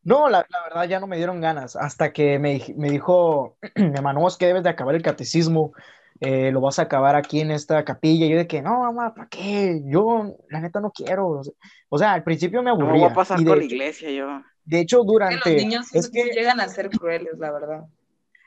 [0.04, 1.76] No, la, la verdad ya no me dieron ganas.
[1.76, 5.72] Hasta que me, me dijo, mi hermano, es que debes de acabar el catecismo.
[6.20, 8.26] eh, lo vas a acabar aquí en esta capilla.
[8.26, 9.80] Y yo de que, no, mamá, ¿para qué?
[9.86, 11.42] Yo, la neta, no quiero.
[11.88, 13.00] O sea, al principio me No me aburría.
[13.00, 14.26] voy a pasar de con la iglesia yo.
[14.64, 15.50] De hecho, Que durante...
[15.54, 17.84] los niños es que, llegan a ser crueles, la verdad.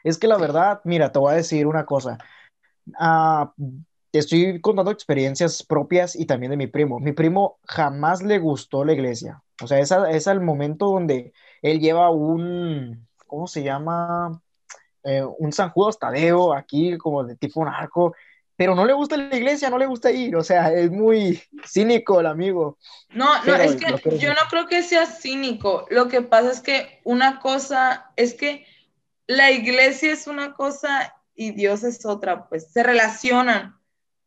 [0.03, 2.17] Es que la verdad, mira, te voy a decir una cosa.
[2.99, 3.53] Ah,
[4.11, 6.99] te estoy contando experiencias propias y también de mi primo.
[6.99, 9.43] Mi primo jamás le gustó la iglesia.
[9.61, 14.41] O sea, esa es el momento donde él lleva un, ¿cómo se llama?
[15.03, 18.13] Eh, un San Judas Tadeo aquí, como de tipo narco,
[18.57, 20.35] pero no le gusta la iglesia, no le gusta ir.
[20.35, 22.77] O sea, es muy cínico el amigo.
[23.09, 25.85] No, no, Pero es que yo no creo que sea cínico.
[25.91, 28.65] Lo que pasa es que una cosa es que
[29.27, 33.79] la iglesia es una cosa y Dios es otra, pues se relacionan.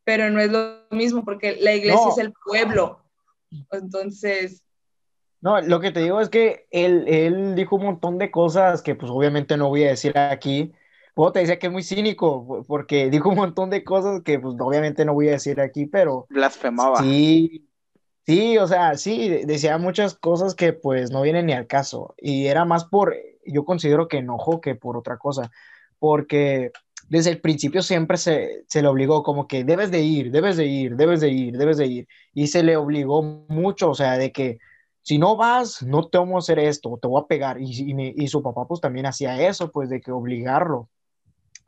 [0.04, 3.04] pero no es lo mismo porque la iglesia es el pueblo.
[3.70, 4.62] Entonces...
[5.42, 8.94] No, lo que te digo es que él, él dijo un montón de cosas que
[8.94, 10.72] pues obviamente no voy a decir aquí.
[11.14, 14.54] Puedo te decía que es muy cínico porque dijo un montón de cosas que pues
[14.58, 16.26] obviamente no voy a decir aquí, pero...
[16.28, 17.02] Blasfemaba.
[17.02, 17.66] Sí,
[18.26, 22.14] sí, o sea, sí, decía muchas cosas que pues no vienen ni al caso.
[22.18, 23.16] Y era más por,
[23.46, 25.50] yo considero que enojo que por otra cosa,
[25.98, 26.70] porque
[27.08, 30.66] desde el principio siempre se, se, le obligó como que debes de ir, debes de
[30.66, 32.08] ir, debes de ir, debes de ir.
[32.34, 34.58] Y se le obligó mucho, o sea, de que
[35.10, 37.60] si no vas, no te vamos a hacer esto, te voy a pegar.
[37.60, 40.88] Y, y su papá pues también hacía eso, pues de que obligarlo.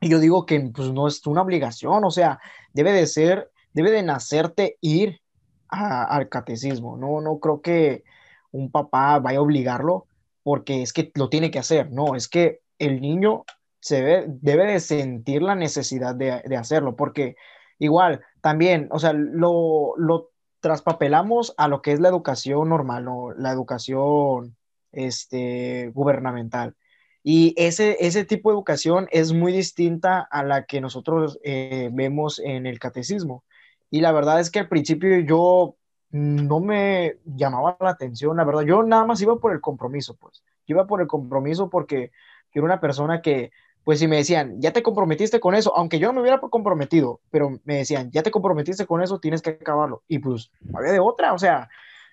[0.01, 2.39] Y yo digo que pues no es una obligación, o sea,
[2.73, 5.23] debe de ser, debe de nacerte ir
[5.67, 6.97] al catecismo.
[6.97, 8.05] No, no creo que
[8.53, 10.07] un papá vaya a obligarlo
[10.45, 13.45] porque es que lo tiene que hacer, no, es que el niño
[13.81, 17.35] se debe, debe de sentir la necesidad de, de, hacerlo, porque
[17.81, 20.32] igual, también, o sea, lo, lo
[20.63, 23.33] traspapelamos a lo que es la educación normal, ¿no?
[23.33, 24.57] la educación
[24.93, 26.77] este, gubernamental.
[27.25, 32.39] Y ese, ese tipo de educación es muy distinta a la que nosotros eh, vemos
[32.39, 33.45] en el catecismo.
[33.91, 35.75] Y la verdad es que al principio yo
[36.11, 40.45] no me llamaba la atención, la verdad, yo nada más iba por el compromiso, pues.
[40.67, 42.13] Iba por el compromiso porque
[42.55, 43.51] yo era una persona que
[43.85, 47.21] pues si me decían, ya te comprometiste con eso, aunque yo no me hubiera comprometido,
[47.31, 50.05] pero me decían, ya te comprometiste con eso, tienes que acabarlo.
[50.07, 51.69] Y pues, había de otra, o sea,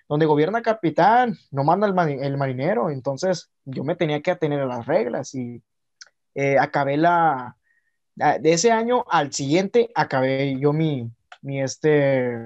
[0.08, 4.66] donde gobierna capitán, no manda el, el marinero, entonces yo me tenía que atener a
[4.66, 5.62] las reglas y
[6.34, 7.56] eh, acabé la,
[8.16, 11.08] de ese año al siguiente, acabé yo mi,
[11.42, 12.36] mi este,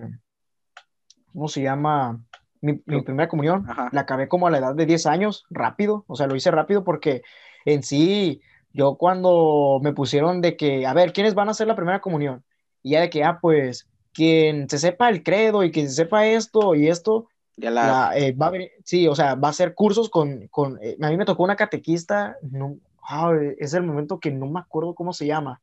[1.33, 2.21] ¿cómo se llama?
[2.61, 3.89] Mi, mi primera comunión, Ajá.
[3.93, 6.85] la acabé como a la edad de 10 años, rápido, o sea, lo hice rápido
[6.85, 7.23] porque
[7.65, 8.43] en sí
[8.75, 12.45] yo cuando me pusieron de que, a ver, ¿quiénes van a hacer la primera comunión?
[12.83, 16.27] Y ya de que, ah, pues, quien se sepa el credo y quien se sepa
[16.27, 17.87] esto y esto, ya la...
[17.87, 20.97] la eh, va a venir, sí, o sea, va a hacer cursos con, con eh,
[21.01, 22.77] a mí me tocó una catequista, no,
[23.13, 25.63] oh, es el momento que no me acuerdo cómo se llama,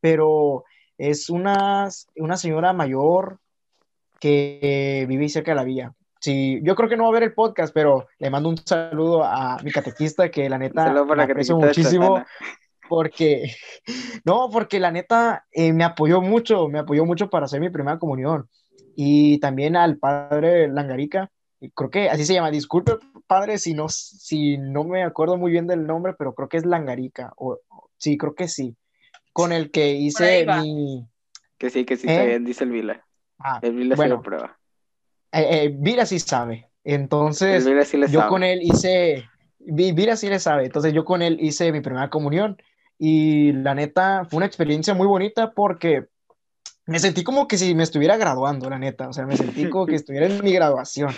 [0.00, 0.64] pero
[0.96, 3.38] es una, una señora mayor
[4.18, 5.94] que vive cerca de la villa.
[6.20, 9.22] Sí, yo creo que no va a ver el podcast, pero le mando un saludo
[9.22, 12.24] a mi catequista que la neta me aprecio muchísimo
[12.88, 13.54] porque
[14.24, 17.98] no, porque la neta eh, me apoyó mucho, me apoyó mucho para hacer mi primera
[17.98, 18.48] comunión
[18.94, 21.30] y también al padre Langarica,
[21.74, 22.92] creo que así se llama, disculpe
[23.26, 26.66] padre si no si no me acuerdo muy bien del nombre, pero creo que es
[26.66, 27.58] Langarica o
[27.98, 28.76] sí, creo que sí,
[29.32, 31.06] con el que hice mi
[31.58, 32.26] que sí, que sí, está ¿Eh?
[32.28, 33.06] bien, dice el Vila.
[33.38, 34.58] Ah, el Vila bueno, se lo prueba.
[35.36, 36.68] Eh, eh, Vira sí sabe.
[36.84, 38.28] Entonces, sí yo sabe.
[38.28, 39.28] con él hice,
[39.58, 40.64] Vi- Vira sí le sabe.
[40.64, 42.56] Entonces, yo con él hice mi primera comunión.
[42.98, 46.06] Y la neta, fue una experiencia muy bonita porque
[46.86, 49.08] me sentí como que si me estuviera graduando, la neta.
[49.08, 51.10] O sea, me sentí como que estuviera en mi graduación.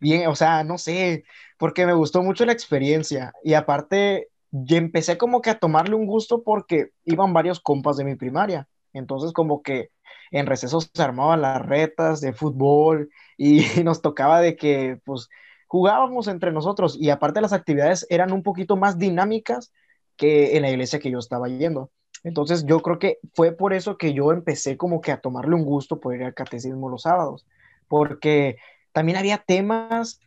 [0.00, 1.24] Bien, o sea, no sé,
[1.58, 3.32] porque me gustó mucho la experiencia.
[3.42, 8.04] Y aparte, ya empecé como que a tomarle un gusto porque iban varios compas de
[8.04, 8.68] mi primaria.
[8.92, 9.90] Entonces, como que
[10.30, 15.28] en recesos se armaban las retas de fútbol y nos tocaba de que, pues,
[15.66, 19.72] jugábamos entre nosotros y aparte las actividades eran un poquito más dinámicas
[20.16, 21.90] que en la iglesia que yo estaba yendo.
[22.22, 25.64] Entonces yo creo que fue por eso que yo empecé como que a tomarle un
[25.64, 27.44] gusto por ir al catecismo los sábados,
[27.88, 28.56] porque
[28.92, 30.20] también había temas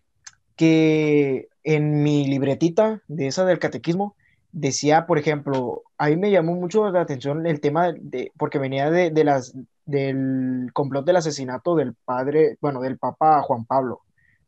[0.58, 4.17] que en mi libretita de esa del catequismo
[4.58, 8.90] decía, por ejemplo, a mí me llamó mucho la atención el tema de, porque venía
[8.90, 9.54] de, de las
[9.86, 14.02] del complot del asesinato del padre, bueno, del Papa Juan Pablo.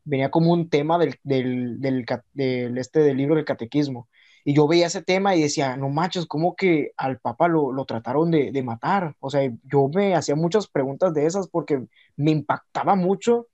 [0.04, 4.10] Venía como un tema del, del, del, del, este, del libro del catequismo.
[4.44, 7.86] Y yo veía ese tema y decía, no machos, ¿cómo que al Papa lo, lo
[7.86, 9.16] trataron de, de, matar?
[9.20, 11.86] O sea, yo me hacía muchas preguntas de esas porque
[12.16, 13.48] me impactaba mucho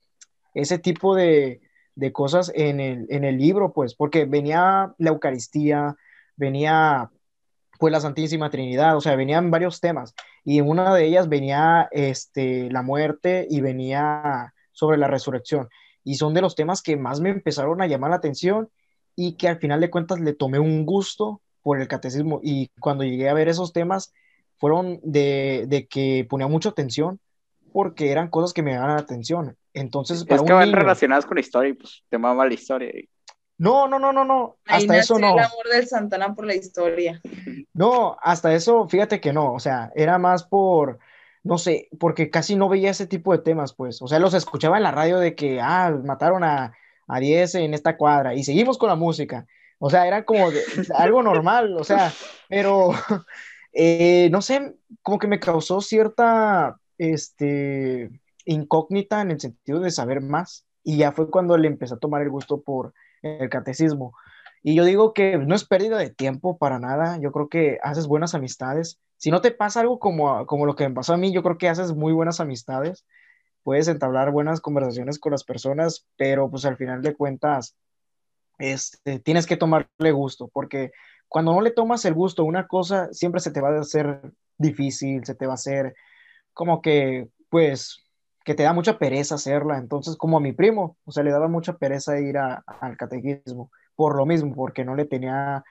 [0.53, 1.59] ese tipo de,
[1.95, 5.95] de cosas en el, en el libro, pues, porque venía la Eucaristía,
[6.35, 7.09] venía
[7.79, 10.13] pues la Santísima Trinidad, o sea, venían varios temas
[10.43, 15.67] y en una de ellas venía este, la muerte y venía sobre la resurrección
[16.03, 18.69] y son de los temas que más me empezaron a llamar la atención
[19.15, 23.03] y que al final de cuentas le tomé un gusto por el catecismo y cuando
[23.03, 24.13] llegué a ver esos temas
[24.57, 27.19] fueron de, de que ponía mucha atención
[27.73, 29.57] porque eran cosas que me daban la atención.
[29.73, 32.89] Entonces, es que van niño, relacionadas con la historia y pues te mama la historia.
[33.57, 34.57] No, no, no, no, no.
[34.65, 35.33] Ahí hasta eso no.
[35.33, 37.21] el amor del Santana por la historia.
[37.73, 39.53] No, hasta eso, fíjate que no.
[39.53, 40.99] O sea, era más por,
[41.43, 44.01] no sé, porque casi no veía ese tipo de temas, pues.
[44.01, 46.73] O sea, los escuchaba en la radio de que, ah, mataron a,
[47.07, 49.45] a 10 en esta cuadra y seguimos con la música.
[49.79, 50.61] O sea, era como de,
[50.95, 52.11] algo normal, o sea,
[52.49, 52.91] pero
[53.73, 58.09] eh, no sé, como que me causó cierta, este,
[58.45, 62.21] incógnita en el sentido de saber más y ya fue cuando le empecé a tomar
[62.21, 64.13] el gusto por el catecismo.
[64.63, 68.07] Y yo digo que no es pérdida de tiempo para nada, yo creo que haces
[68.07, 68.99] buenas amistades.
[69.17, 71.57] Si no te pasa algo como, como lo que me pasó a mí, yo creo
[71.57, 73.05] que haces muy buenas amistades,
[73.63, 77.75] puedes entablar buenas conversaciones con las personas, pero pues al final de cuentas,
[78.57, 80.91] este, tienes que tomarle gusto, porque
[81.27, 84.21] cuando no le tomas el gusto a una cosa, siempre se te va a hacer
[84.57, 85.95] difícil, se te va a hacer
[86.53, 88.04] como que, pues,
[88.45, 89.77] que te da mucha pereza hacerla.
[89.77, 94.15] Entonces, como a mi primo, o sea, le daba mucha pereza ir al catequismo, por
[94.15, 95.65] lo mismo, porque no le tenía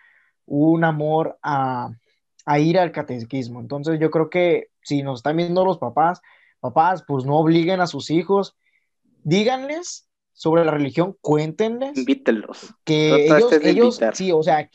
[0.44, 1.90] un amor a,
[2.44, 3.60] a ir al catequismo.
[3.60, 6.20] Entonces, yo creo que si nos están viendo los papás,
[6.58, 8.56] papás, pues no obliguen a sus hijos,
[9.22, 11.96] díganles sobre la religión, cuéntenles.
[11.96, 12.74] Invítenlos.
[12.82, 14.68] Que ellos, ellos sí, o sea,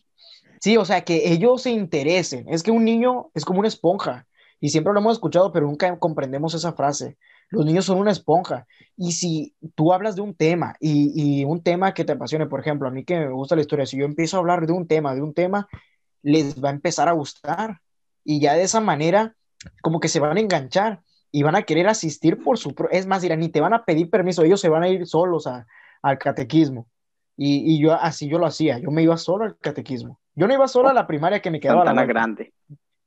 [0.62, 2.48] sí, o sea, que ellos se interesen.
[2.48, 4.26] Es que un niño es como una esponja.
[4.62, 7.18] Y siempre lo hemos escuchado, pero nunca comprendemos esa frase.
[7.50, 8.68] Los niños son una esponja.
[8.96, 12.60] Y si tú hablas de un tema y, y, un tema que te apasione, por
[12.60, 14.88] ejemplo, a mí que me gusta la historia, si yo empiezo a hablar de un
[14.88, 15.68] tema, de un tema,
[16.22, 17.82] les va a empezar a gustar.
[18.24, 19.36] Y ya de esa manera,
[19.82, 21.02] como que se van a enganchar
[21.32, 22.76] y van a querer asistir por su...
[22.92, 25.48] Es más, dirán, ni te van a pedir permiso, ellos se van a ir solos
[25.48, 25.66] a,
[26.02, 26.88] al catequismo.
[27.38, 30.20] Y, y, yo así yo lo hacía, yo me iba solo al catequismo.
[30.36, 32.54] Yo no iba solo a la primaria que me quedaba a la grande.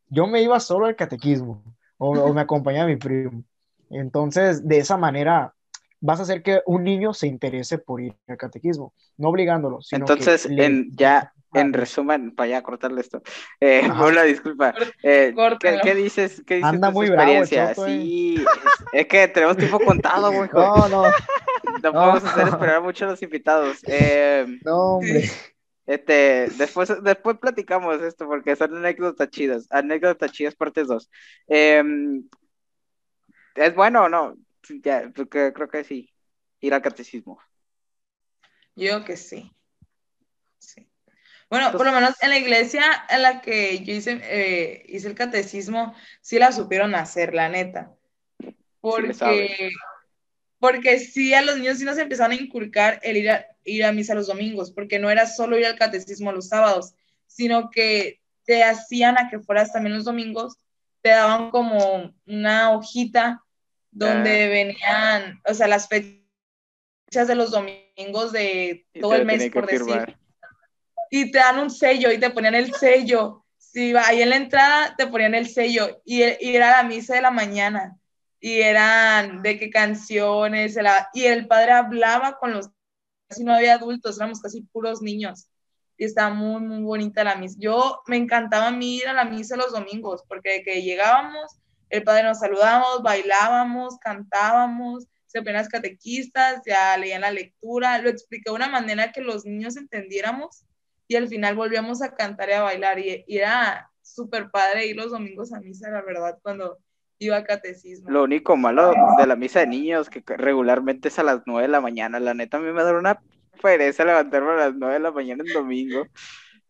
[0.09, 1.63] Yo me iba solo al catequismo
[1.99, 3.45] o, me acompañaba mi primo.
[3.93, 5.55] Entonces, de esa manera
[6.01, 9.79] vas a hacer que un niño se interese por ir al catequismo, no obligándolo.
[9.93, 13.23] Entonces, en, ya en resumen, para ya cortarle esto,
[13.61, 14.75] eh, hola, disculpa.
[15.03, 15.35] Eh,
[15.83, 16.43] ¿qué, dices?
[16.47, 17.67] ¿Qué dices Anda muy experiencia?
[17.67, 18.45] Bravo, sí,
[18.93, 20.49] es, que tenemos tiempo contado, güey.
[20.53, 21.05] No, no.
[21.83, 23.79] No podemos hacer esperar mucho a los invitados.
[23.87, 25.31] Eh, no, hombre.
[25.87, 29.67] Este, después, después platicamos esto porque son anécdotas chidas.
[29.71, 31.11] Anécdotas chidas, parte 2.
[31.49, 32.25] Em,
[33.55, 34.37] ¿Es bueno o no?
[34.83, 36.09] Ya, porque creo que sí.
[36.61, 37.41] Ir al catecismo.
[38.75, 39.53] Yo que sí.
[40.59, 40.89] Sí.
[41.51, 45.15] Bueno, por lo menos en la iglesia en la que yo hice, eh, hice el
[45.15, 47.95] catecismo, sí la supieron hacer, la neta.
[48.81, 49.71] Porque,
[50.59, 53.93] porque sí a los niños sí nos empezaron a inculcar el ir a, ir a
[53.93, 56.95] misa los domingos, porque no era solo ir al catecismo los sábados,
[57.27, 60.59] sino que te hacían a que fueras también los domingos,
[61.03, 63.45] te daban como una hojita
[63.91, 64.49] donde ah.
[64.49, 70.17] venían, o sea, las fechas de los domingos de todo el mes, por decir
[71.15, 73.45] y te dan un sello y te ponían el sello.
[73.59, 77.21] Si va ahí en la entrada, te ponían el sello y, era la misa de
[77.21, 77.99] la mañana
[78.41, 80.77] y eran de qué canciones,
[81.13, 82.71] y el padre hablaba con los,
[83.29, 85.49] casi no había adultos, éramos casi puros niños
[86.03, 87.55] y estaba muy, muy bonita la misa.
[87.61, 91.61] Yo me encantaba a mí ir a la misa los domingos porque de que llegábamos,
[91.91, 98.51] el padre nos saludábamos, bailábamos, cantábamos, se las catequistas, ya leían la lectura, lo expliqué
[98.51, 100.65] de una manera que los niños entendiéramos
[101.07, 105.13] y al final volvíamos a cantar y a bailar y, era súper padre ir los
[105.13, 106.79] domingos a misa, la verdad, cuando
[107.21, 108.11] iba a catecismo.
[108.11, 111.69] Lo único malo de la misa de niños, que regularmente es a las 9 de
[111.69, 113.21] la mañana, la neta a mí me da una
[113.61, 116.07] pereza levantarme a las 9 de la mañana en domingo.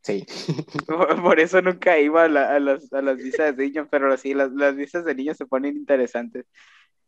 [0.02, 0.26] Sí.
[0.86, 4.74] Por, eso nunca iba a, las, a las misas de niños, pero sí, las, las
[4.74, 6.46] misas de niños se ponen interesantes.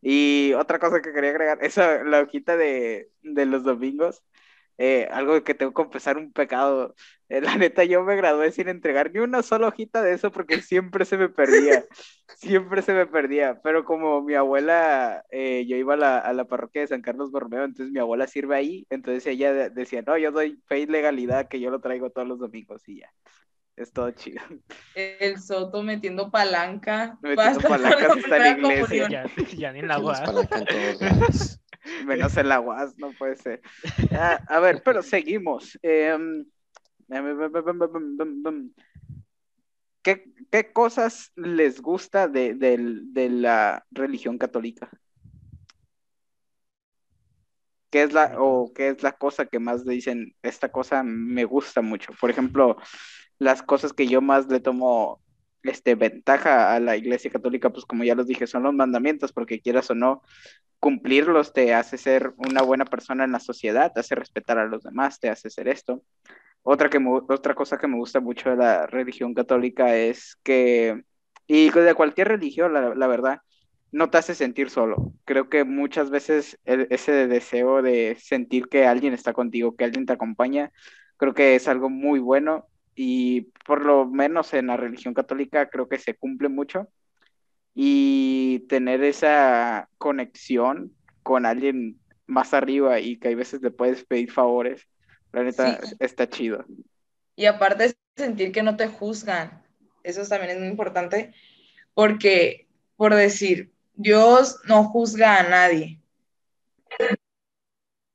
[0.01, 4.23] Y otra cosa que quería agregar, esa, la hojita de, de los domingos,
[4.79, 6.95] eh, algo que tengo que confesar un pecado.
[7.29, 10.61] Eh, la neta, yo me gradué sin entregar ni una sola hojita de eso porque
[10.63, 11.85] siempre se me perdía.
[12.37, 13.61] siempre se me perdía.
[13.63, 17.31] Pero como mi abuela, eh, yo iba a la, a la, parroquia de San Carlos
[17.31, 18.87] Borromeo, entonces mi abuela sirve ahí.
[18.91, 22.39] Entonces ella decía, no, yo doy fe y legalidad que yo lo traigo todos los
[22.39, 23.11] domingos y ya.
[23.77, 24.41] Es todo chido.
[24.95, 27.19] El Soto metiendo palanca.
[27.23, 29.09] Metiendo palancas hasta la iglesia.
[29.09, 29.27] Ya,
[29.57, 29.99] ya ni la
[32.06, 33.62] Menos el agua, no puede ser.
[34.12, 35.78] Ah, a ver, pero seguimos.
[35.82, 36.44] Em,
[40.02, 44.90] ¿qué, ¿Qué, cosas les gusta de, de, la religión católica?
[47.90, 51.81] ¿Qué es la, o qué es la cosa que más dicen, esta cosa me gusta
[51.81, 52.12] mucho?
[52.20, 52.77] Por ejemplo,
[53.39, 55.24] las cosas que yo más le tomo
[55.65, 59.61] este, ventaja a la Iglesia Católica, pues como ya los dije, son los mandamientos, porque
[59.61, 60.23] quieras o no,
[60.78, 64.82] cumplirlos te hace ser una buena persona en la sociedad, te hace respetar a los
[64.82, 66.03] demás, te hace ser esto.
[66.62, 71.03] Otra, que otra cosa que me gusta mucho de la religión católica es que,
[71.47, 73.41] y de cualquier religión, la, la verdad,
[73.93, 75.12] no te hace sentir solo.
[75.24, 80.12] Creo que muchas veces ese deseo de sentir que alguien está contigo, que alguien te
[80.15, 80.73] acompaña,
[81.16, 82.66] creo que es algo muy bueno
[82.97, 86.89] y por lo menos en la religión católica creo que se cumple mucho.
[87.77, 94.31] y tener esa conexión con alguien más arriba y que hay veces le puedes pedir
[94.31, 94.86] favores,
[95.32, 96.65] la neta está chido.
[97.35, 99.65] Y aparte sentir que no te juzgan,
[100.05, 101.35] eso también es muy importante,
[101.95, 106.01] porque por decir, Dios no juzga a nadie.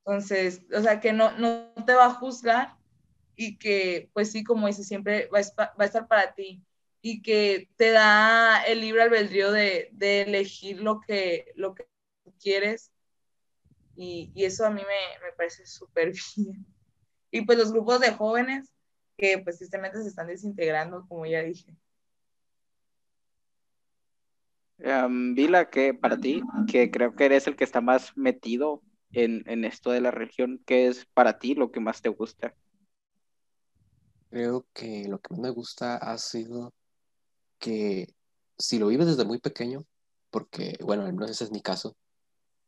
[0.04, 2.76] Entonces, o sea, que no, no te va a juzgar
[3.40, 6.62] y que, pues sí, como dice, siempre va a, estar para ti
[7.00, 11.88] y que te da el libre albedrío de, de elegir lo que, lo que
[12.38, 12.92] quieres
[13.96, 16.66] y, y, eso a mí me, me parece súper bien.
[17.30, 18.74] Y pues los grupos de jóvenes
[19.16, 21.74] que pues tristemente se están desintegrando, como ya dije.
[25.34, 29.64] Vila, que para ti, que creo que eres el que está más metido en, en
[29.64, 32.54] esto de la religión, ¿qué es para ti lo que más te gusta?
[34.30, 36.72] Creo que lo que más me gusta ha sido
[37.58, 38.14] que
[38.58, 39.84] si lo vives desde muy pequeño,
[40.30, 41.96] porque, bueno, al menos ese es mi caso,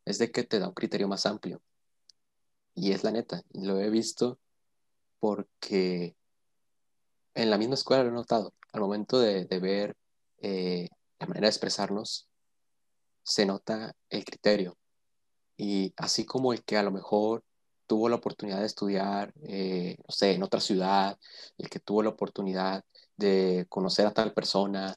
[0.04, 1.62] es de que te da un criterio más amplio.
[2.74, 4.38] Y es la neta, lo he visto
[5.20, 6.16] porque
[7.34, 8.54] en la misma escuela lo he notado.
[8.72, 9.96] Al momento de, de ver
[10.38, 10.88] eh,
[11.20, 12.28] la manera de expresarnos,
[13.22, 14.76] se nota el criterio.
[15.56, 17.44] Y así como el que a lo mejor
[17.86, 21.18] tuvo la oportunidad de estudiar, eh, no sé, en otra ciudad,
[21.58, 22.84] el que tuvo la oportunidad
[23.16, 24.96] de conocer a tal persona,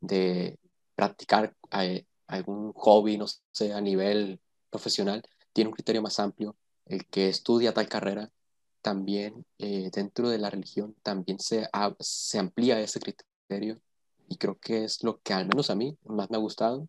[0.00, 0.58] de
[0.94, 4.40] practicar eh, algún hobby, no sé, a nivel
[4.70, 5.22] profesional,
[5.52, 6.56] tiene un criterio más amplio.
[6.86, 8.30] El que estudia tal carrera,
[8.82, 11.68] también eh, dentro de la religión, también se,
[12.00, 13.80] se amplía ese criterio
[14.28, 16.88] y creo que es lo que al menos a mí más me ha gustado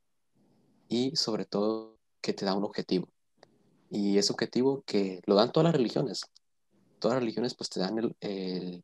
[0.88, 3.08] y sobre todo que te da un objetivo.
[3.90, 6.22] Y ese objetivo que lo dan todas las religiones.
[7.00, 8.84] Todas las religiones pues te dan el,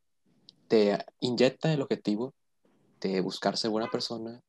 [0.67, 2.33] te inyecta el objetivo
[3.01, 4.41] de buscar ser buena persona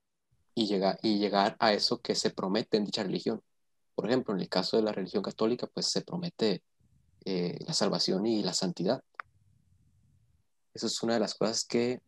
[0.54, 3.42] y llegar, y llegar a eso que se promete en dicha religión.
[3.94, 6.62] Por ejemplo, en el caso de la religión católica, pues se promete
[7.24, 9.02] eh, la salvación y la santidad.
[10.72, 12.00] Eso es una de las cosas que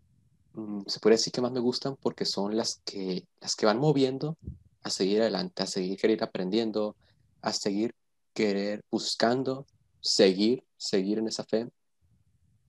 [0.56, 3.78] Mm, se puede decir que más me gustan porque son las que, las que van
[3.78, 4.38] moviendo
[4.82, 6.96] a seguir adelante, a seguir querer aprendiendo,
[7.42, 7.94] a seguir
[8.36, 9.66] querer buscando,
[9.98, 11.70] seguir, seguir en esa fe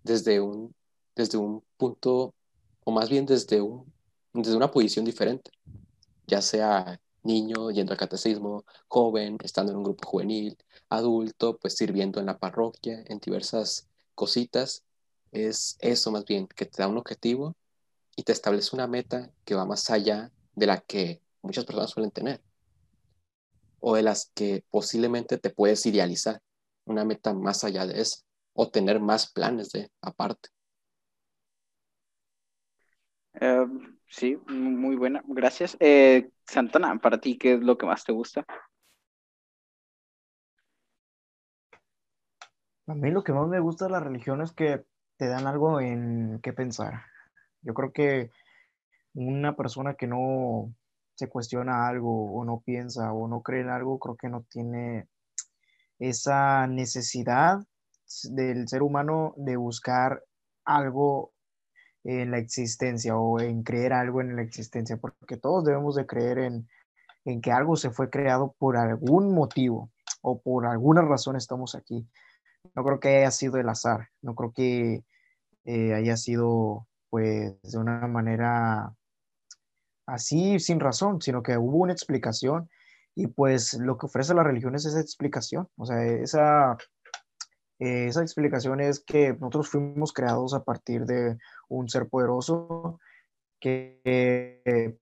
[0.02, 0.74] desde un,
[1.14, 2.34] desde un punto,
[2.86, 3.94] o más bien desde, un,
[4.34, 5.52] desde una posición diferente,
[6.26, 10.58] ya sea niño yendo al catecismo, joven, estando en un grupo juvenil,
[10.88, 14.86] adulto, pues sirviendo en la parroquia, en diversas cositas.
[15.34, 17.58] Es eso más bien, que te da un objetivo
[18.16, 22.12] y te establece una meta que va más allá de la que muchas personas suelen
[22.12, 22.42] tener
[23.80, 26.40] o de las que posiblemente te puedes idealizar,
[26.86, 28.24] una meta más allá de eso
[28.54, 30.50] o tener más planes de aparte.
[33.34, 35.78] Em, sí, muy buena, gracias.
[35.80, 38.44] Eh, Santana, para ti, ¿qué es lo que más te gusta?
[42.88, 44.86] A mí lo que más me gusta de la religión es que
[45.18, 47.04] te dan algo en qué pensar.
[47.62, 48.32] Yo creo que
[49.14, 50.74] una persona que no
[51.18, 55.08] se cuestiona algo o no piensa o no cree en algo, creo que no tiene
[55.98, 57.60] esa necesidad
[58.30, 60.24] del ser humano de buscar
[60.64, 61.34] algo
[62.04, 66.38] en la existencia o en creer algo en la existencia, porque todos debemos de creer
[66.38, 66.68] en,
[67.42, 69.92] que algo se fue creado por algún motivo
[70.22, 72.08] o por alguna razón estamos aquí.
[72.76, 75.04] No creo que haya sido el azar, no creo que
[75.66, 78.94] eh, haya sido pues de una manera
[80.08, 82.70] así sin razón, sino que hubo una explicación
[83.14, 86.78] y pues lo que ofrece la religión es esa explicación, o sea, esa,
[87.80, 93.00] esa explicación es que nosotros fuimos creados a partir de un ser poderoso
[93.60, 94.98] que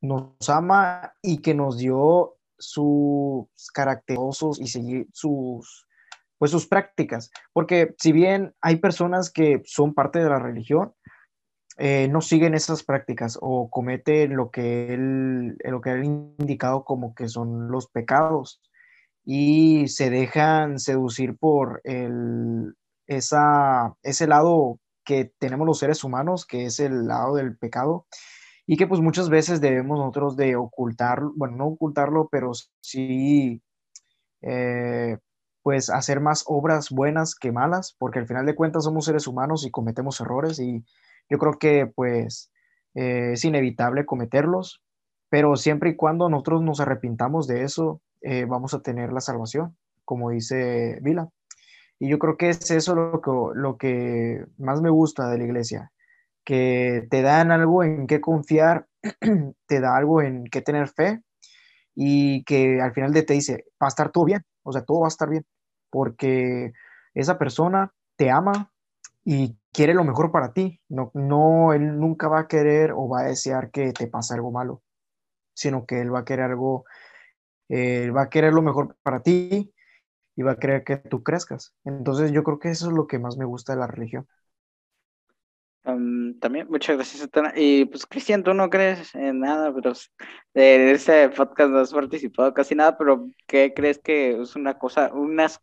[0.00, 5.86] nos ama y que nos dio sus característicos y seguir sus
[6.38, 10.92] pues sus prácticas, porque si bien hay personas que son parte de la religión,
[11.78, 17.14] eh, no siguen esas prácticas o cometen lo que él, lo que ha indicado como
[17.14, 18.62] que son los pecados
[19.24, 22.74] y se dejan seducir por el,
[23.06, 28.06] esa, ese lado que tenemos los seres humanos, que es el lado del pecado,
[28.66, 33.62] y que pues muchas veces debemos nosotros de ocultarlo, bueno, no ocultarlo, pero sí
[34.42, 35.18] eh,
[35.62, 39.66] pues hacer más obras buenas que malas, porque al final de cuentas somos seres humanos
[39.66, 40.84] y cometemos errores y
[41.28, 42.50] yo creo que pues
[42.94, 44.82] eh, es inevitable cometerlos,
[45.28, 49.76] pero siempre y cuando nosotros nos arrepintamos de eso, eh, vamos a tener la salvación,
[50.04, 51.28] como dice Vila.
[51.98, 55.44] Y yo creo que es eso lo que, lo que más me gusta de la
[55.44, 55.92] iglesia,
[56.44, 58.86] que te dan algo en qué confiar,
[59.66, 61.22] te da algo en qué tener fe
[61.94, 65.00] y que al final de te dice, va a estar todo bien, o sea, todo
[65.00, 65.44] va a estar bien,
[65.90, 66.72] porque
[67.14, 68.70] esa persona te ama
[69.24, 70.80] y quiere lo mejor para ti.
[70.88, 74.50] No, no, él nunca va a querer o va a desear que te pase algo
[74.50, 74.82] malo,
[75.54, 76.86] sino que él va a querer algo,
[77.68, 79.74] eh, va a querer lo mejor para ti
[80.34, 81.74] y va a querer que tú crezcas.
[81.84, 84.26] Entonces yo creo que eso es lo que más me gusta de la religión.
[86.40, 89.92] también, muchas gracias, Y pues, Cristian, tú no crees en nada, pero
[90.54, 95.12] de ese podcast no has participado casi nada, pero ¿qué crees que es una cosa,
[95.12, 95.60] unas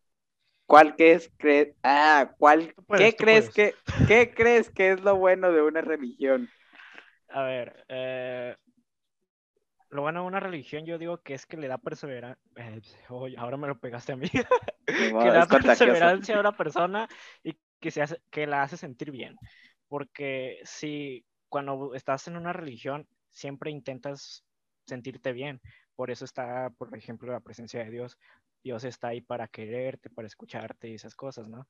[0.73, 3.75] ¿Cuál cre ah, cuál, ¿qué crees que,
[4.07, 6.49] qué crees que es lo bueno de una religión?
[7.29, 8.55] A ver, eh,
[9.91, 13.55] lo bueno de una religión yo digo que es que le da perseverancia, eh, ahora
[13.57, 14.27] me lo pegaste a mí,
[14.87, 17.07] que le da perseverancia a una persona
[17.43, 19.35] y que, se hace, que la hace sentir bien,
[19.87, 24.43] porque si cuando estás en una religión siempre intentas
[24.87, 25.61] sentirte bien,
[25.95, 28.17] por eso está, por ejemplo, la presencia de Dios,
[28.63, 31.67] Dios está ahí para quererte, para escucharte y esas cosas, ¿no?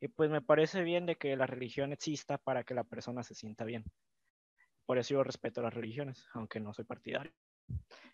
[0.00, 3.34] Y pues me parece bien de que la religión exista para que la persona se
[3.34, 3.84] sienta bien.
[4.86, 7.32] Por eso yo respeto las religiones, aunque no soy partidario.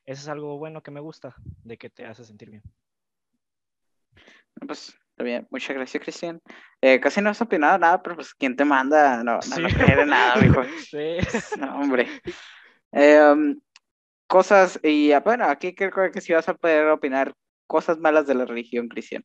[0.06, 1.34] Eso es algo bueno que me gusta,
[1.64, 2.62] de que te hace sentir bien.
[4.66, 6.40] Pues bien, muchas gracias, Cristian.
[6.80, 9.24] Eh, casi no has opinado nada, pero pues ¿quién te manda?
[9.24, 10.62] No, no, quiere nada, mijo.
[10.90, 11.16] Sí.
[11.58, 12.06] No, hombre.
[12.92, 13.60] Eh, um,
[14.26, 17.34] cosas, y bueno, aquí creo que sí vas a poder opinar
[17.70, 19.24] cosas malas de la religión cristiana.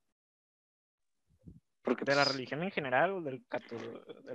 [1.82, 3.44] Porque, ¿De la pues, religión en general o del,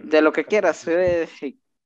[0.02, 0.86] De lo que quieras.
[0.88, 1.28] Eh,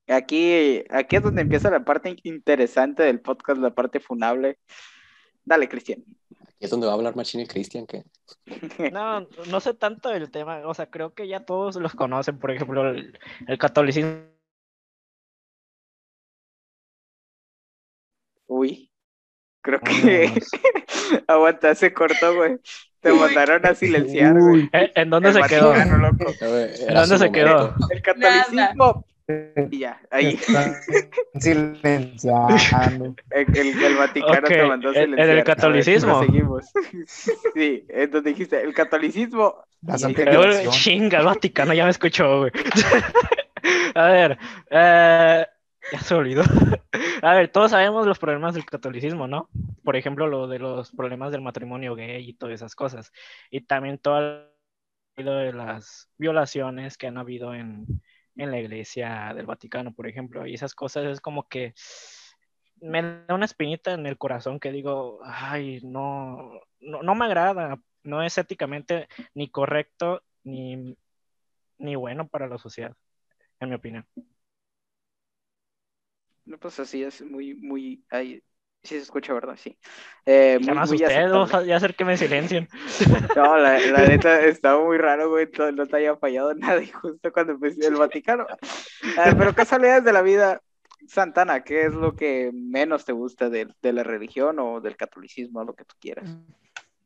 [0.08, 4.58] aquí, aquí es donde empieza la parte interesante del podcast, la parte funable.
[5.44, 6.02] Dale, Cristian.
[6.48, 7.86] Aquí es donde va a hablar Machine y Cristian.
[7.86, 8.04] que
[8.90, 10.66] No, no sé tanto del tema.
[10.66, 12.38] O sea, creo que ya todos los conocen.
[12.38, 14.32] Por ejemplo, el, el catolicismo.
[18.46, 18.93] Uy.
[19.64, 20.30] Creo que.
[21.26, 22.58] Aguanta, se cortó, güey.
[23.00, 24.68] Te mandaron a silenciar, güey.
[24.72, 25.74] ¿En dónde se quedó?
[25.74, 25.90] ¿En
[26.94, 27.74] dónde se quedó?
[27.90, 29.06] El catolicismo.
[29.70, 30.38] Y ya, ahí.
[31.40, 33.16] Silenciando.
[33.30, 35.30] El, el, Vaticano te mandó a silenciar.
[35.30, 36.20] ¿En el catolicismo?
[36.20, 36.70] seguimos.
[37.54, 39.64] Sí, entonces dijiste, el catolicismo.
[39.80, 39.96] La
[40.68, 42.52] Chinga, el Vaticano ya me escuchó, güey.
[43.94, 44.38] a ver,
[44.70, 45.46] eh,
[45.92, 46.42] ya se olvidó.
[47.22, 49.48] A ver, todos sabemos los problemas del catolicismo, ¿no?
[49.82, 53.12] Por ejemplo, lo de los problemas del matrimonio gay y todas esas cosas.
[53.50, 54.48] Y también todo
[55.16, 57.86] de las violaciones que han habido en,
[58.34, 60.46] la iglesia del Vaticano, por ejemplo.
[60.46, 61.74] Y esas cosas es como que
[62.80, 67.78] me da una espinita en el corazón que digo, ay, no, no, no me agrada,
[68.02, 70.96] no es éticamente ni correcto ni,
[71.78, 72.96] ni bueno para la sociedad,
[73.60, 74.06] en mi opinión.
[76.46, 78.42] No, pues así es muy, muy, ahí,
[78.82, 79.56] sí se escucha, ¿verdad?
[79.56, 79.76] Sí.
[80.26, 82.68] Eh, muy, muy ya hacer que me silencien.
[83.36, 87.32] No, la, la neta estaba muy raro, güey, no te haya fallado nada y justo
[87.32, 88.46] cuando empecé el Vaticano.
[89.18, 90.60] Ah, pero casualidades de la vida,
[91.08, 95.64] Santana, ¿qué es lo que menos te gusta de, de la religión o del catolicismo,
[95.64, 96.36] lo que tú quieras?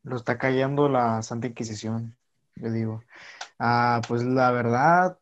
[0.03, 2.17] Lo está cayendo la Santa Inquisición,
[2.57, 3.03] yo digo.
[3.59, 5.19] Ah, pues la verdad,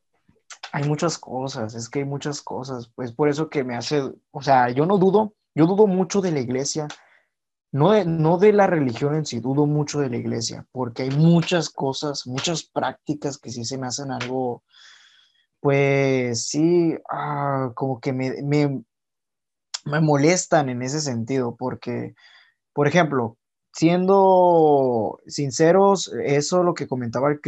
[0.77, 4.43] hay muchas cosas, es que hay muchas cosas, pues por eso que me hace, o
[4.43, 6.87] sea, yo no dudo, yo dudo mucho de la iglesia,
[7.73, 11.11] no de, no de la religión en sí, dudo mucho de la iglesia, porque hay
[11.13, 14.65] muchas cosas, muchas prácticas que sí se me hacen algo,
[15.61, 18.85] pues sí, ah, como que me, me,
[19.87, 22.15] me molestan en ese sentido, porque,
[22.75, 23.39] por ejemplo,
[23.77, 27.41] siendo sinceros, eso lo que comentaba el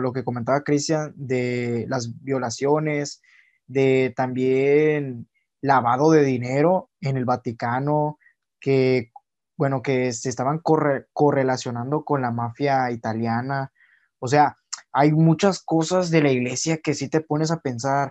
[0.00, 3.22] lo que comentaba Cristian de las violaciones,
[3.68, 5.28] de también
[5.60, 8.18] lavado de dinero en el Vaticano,
[8.60, 9.12] que
[9.56, 10.60] bueno, que se estaban
[11.12, 13.70] correlacionando con la mafia italiana.
[14.18, 14.56] O sea,
[14.92, 18.10] hay muchas cosas de la iglesia que sí te pones a pensar,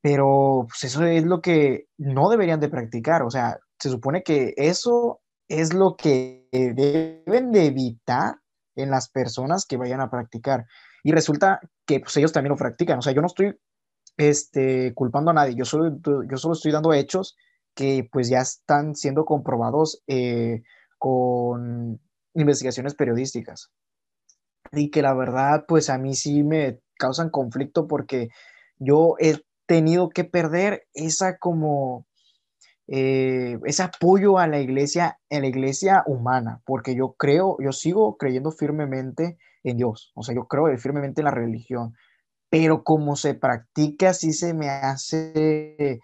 [0.00, 3.24] pero pues, eso es lo que no deberían de practicar.
[3.24, 8.36] O sea, se supone que eso es lo que deben de evitar
[8.74, 10.66] en las personas que vayan a practicar.
[11.02, 12.98] Y resulta que pues, ellos también lo practican.
[12.98, 13.56] O sea, yo no estoy
[14.16, 15.96] este, culpando a nadie, yo solo,
[16.28, 17.36] yo solo estoy dando hechos
[17.74, 20.62] que pues ya están siendo comprobados eh,
[20.98, 22.00] con
[22.34, 23.70] investigaciones periodísticas.
[24.72, 28.30] Y que la verdad, pues a mí sí me causan conflicto porque
[28.78, 32.06] yo he tenido que perder esa como
[32.88, 38.16] eh, ese apoyo a la iglesia, en la iglesia humana, porque yo creo, yo sigo
[38.16, 41.94] creyendo firmemente en Dios, o sea, yo creo firmemente en la religión,
[42.48, 46.00] pero como se practica, sí se me hace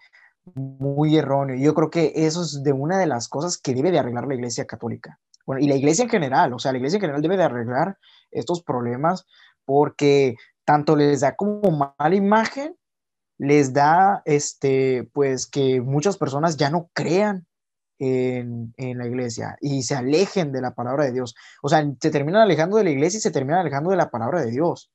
[0.55, 1.55] muy erróneo.
[1.55, 4.35] Yo creo que eso es de una de las cosas que debe de arreglar la
[4.35, 5.19] Iglesia Católica.
[5.45, 7.97] Bueno, y la Iglesia en general, o sea, la Iglesia en general debe de arreglar
[8.31, 9.25] estos problemas
[9.65, 10.35] porque
[10.65, 12.75] tanto les da como mala imagen,
[13.43, 17.45] les da, este, pues, que muchas personas ya no crean
[17.99, 21.35] en, en, la iglesia y se alejen de la palabra de Dios.
[21.61, 24.41] O sea, se terminan alejando de la iglesia y se terminan alejando de la palabra
[24.41, 24.91] de Dios,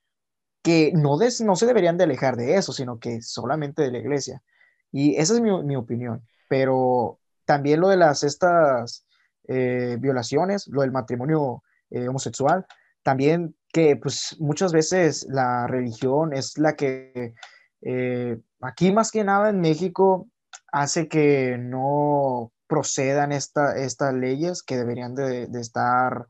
[0.62, 3.98] que no, des, no se deberían de alejar de eso, sino que solamente de la
[3.98, 4.42] iglesia.
[4.90, 6.26] Y esa es mi, mi opinión.
[6.48, 9.06] Pero también lo de las, estas
[9.46, 12.66] eh, violaciones, lo del matrimonio eh, homosexual,
[13.02, 17.34] también que pues muchas veces la religión es la que
[17.82, 20.28] eh, aquí más que nada en México
[20.72, 26.26] hace que no procedan esta, estas leyes que deberían de, de, estar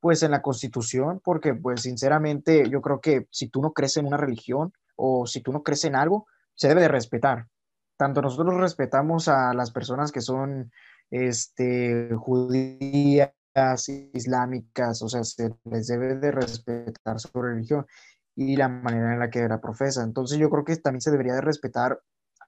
[0.00, 4.06] pues en la constitución, porque pues sinceramente yo creo que si tú no crees en
[4.06, 7.48] una religión o si tú no crees en algo, se debe de respetar.
[7.96, 10.72] Tanto nosotros respetamos a las personas que son
[11.10, 13.32] este, judías,
[14.14, 17.86] islámicas, o sea, se les debe de respetar su religión
[18.34, 20.02] y la manera en la que la profesa.
[20.02, 22.00] Entonces yo creo que también se debería de respetar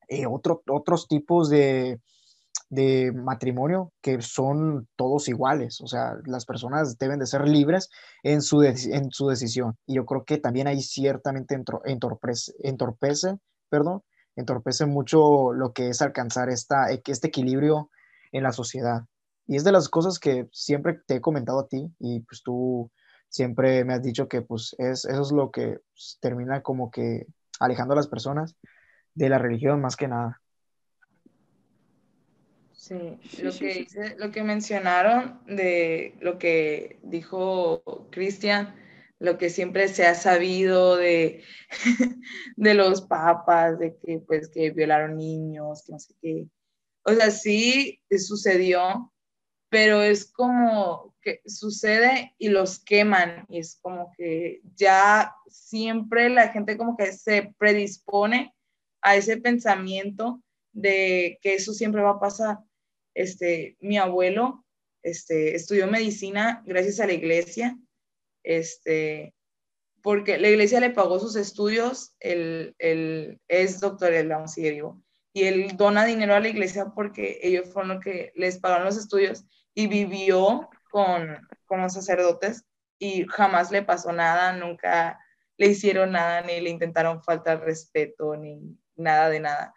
[0.08, 2.00] eh, otro, otros tipos de,
[2.74, 7.90] de matrimonio que son todos iguales, o sea, las personas deben de ser libres
[8.22, 9.76] en su, en su decisión.
[9.86, 13.38] Y yo creo que también ahí ciertamente entorpece, entorpece,
[13.68, 14.02] perdón,
[14.36, 17.90] entorpece mucho lo que es alcanzar esta, este equilibrio
[18.32, 19.02] en la sociedad.
[19.46, 22.90] Y es de las cosas que siempre te he comentado a ti y pues tú
[23.34, 27.26] siempre me has dicho que pues es, eso es lo que pues, termina como que
[27.58, 28.54] alejando a las personas
[29.14, 30.40] de la religión más que nada.
[32.72, 37.82] Sí, lo que dice, lo que mencionaron de lo que dijo
[38.12, 38.76] Cristian,
[39.18, 41.42] lo que siempre se ha sabido de,
[42.56, 46.46] de los papas, de que pues que violaron niños, que no sé qué.
[47.02, 49.12] O sea, sí sucedió,
[49.74, 56.50] pero es como que sucede y los queman y es como que ya siempre la
[56.50, 58.54] gente como que se predispone
[59.02, 60.40] a ese pensamiento
[60.70, 62.58] de que eso siempre va a pasar.
[63.14, 64.64] Este, mi abuelo
[65.02, 67.76] este, estudió medicina gracias a la iglesia,
[68.44, 69.34] este,
[70.02, 72.76] porque la iglesia le pagó sus estudios, él,
[73.48, 75.02] es doctor, él aún sigue vivo,
[75.32, 78.96] y él dona dinero a la iglesia porque ellos fueron los que les pagaron los
[78.96, 79.44] estudios
[79.74, 82.64] y vivió con, con los sacerdotes
[82.98, 85.18] y jamás le pasó nada, nunca
[85.56, 89.74] le hicieron nada, ni le intentaron faltar respeto, ni nada de nada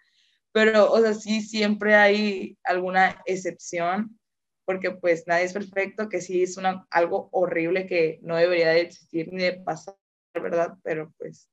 [0.57, 4.19] pero, o sea, sí, siempre hay alguna excepción,
[4.65, 8.82] porque pues nadie es perfecto, que sí es una, algo horrible que no debería de
[8.82, 9.95] existir ni de pasar,
[10.34, 10.74] ¿verdad?
[10.82, 11.52] Pero pues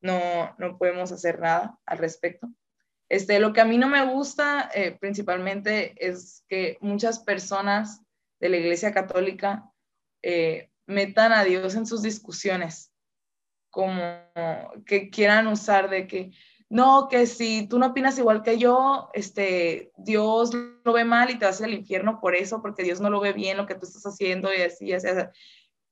[0.00, 2.48] no, no podemos hacer nada al respecto.
[3.10, 8.02] Este, lo que a mí no me gusta eh, principalmente es que muchas personas
[8.38, 9.68] de la Iglesia Católica
[10.22, 12.92] eh, metan a Dios en sus discusiones,
[13.68, 14.00] como
[14.86, 16.30] que quieran usar de que,
[16.68, 20.52] no, que si tú no opinas igual que yo, este, Dios
[20.84, 23.32] lo ve mal y te vas al infierno por eso, porque Dios no lo ve
[23.32, 25.26] bien lo que tú estás haciendo y así, así, así.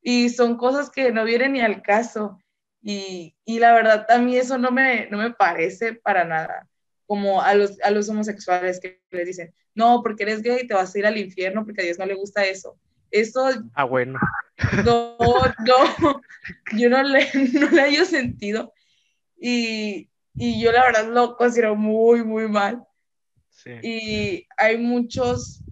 [0.01, 2.39] Y son cosas que no vienen ni al caso.
[2.81, 6.69] Y, y, la verdad, a mí eso no me, no me parece para nada.
[7.09, 10.95] Como a los, a los homosexuales que les dicen, no, porque eres gay te vas
[10.95, 12.79] a ir al infierno porque a Dios no le gusta eso.
[13.11, 13.49] Eso.
[13.75, 14.21] Ah, bueno.
[14.85, 15.17] No,
[15.67, 16.21] no,
[16.77, 18.73] yo no le, no le hallo sentido.
[19.41, 22.85] Y, y yo la verdad lo considero muy, muy mal.
[23.51, 23.73] Sí.
[23.83, 25.63] Y hay muchos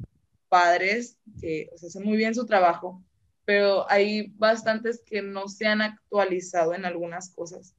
[0.48, 3.02] padres que o sea, hacen muy bien su trabajo,
[3.44, 7.76] pero hay bastantes que no se han actualizado en algunas cosas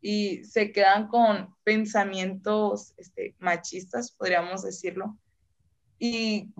[0.00, 5.16] y se quedan con pensamientos este, machistas, podríamos decirlo.
[5.98, 6.52] Y,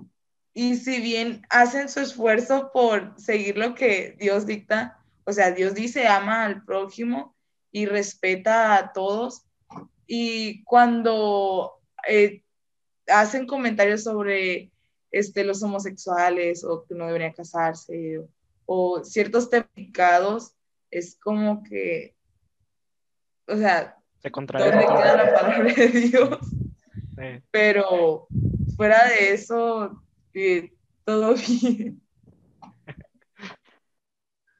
[0.55, 5.75] y si bien hacen su esfuerzo por seguir lo que Dios dicta, o sea, Dios
[5.75, 7.37] dice ama al prójimo
[7.71, 9.47] y respeta a todos,
[10.07, 12.43] y cuando eh,
[13.09, 14.71] hacen comentarios sobre
[15.11, 18.21] este, los homosexuales o que no deberían casarse
[18.65, 20.55] o, ciertos temicados,
[20.91, 22.16] es como que,
[23.49, 26.39] o sea, se ¿dónde queda la palabra de Dios?
[27.17, 27.43] Sí.
[27.51, 28.27] Pero
[28.77, 30.03] fuera de eso,
[30.35, 30.73] eh,
[31.05, 32.01] todo bien.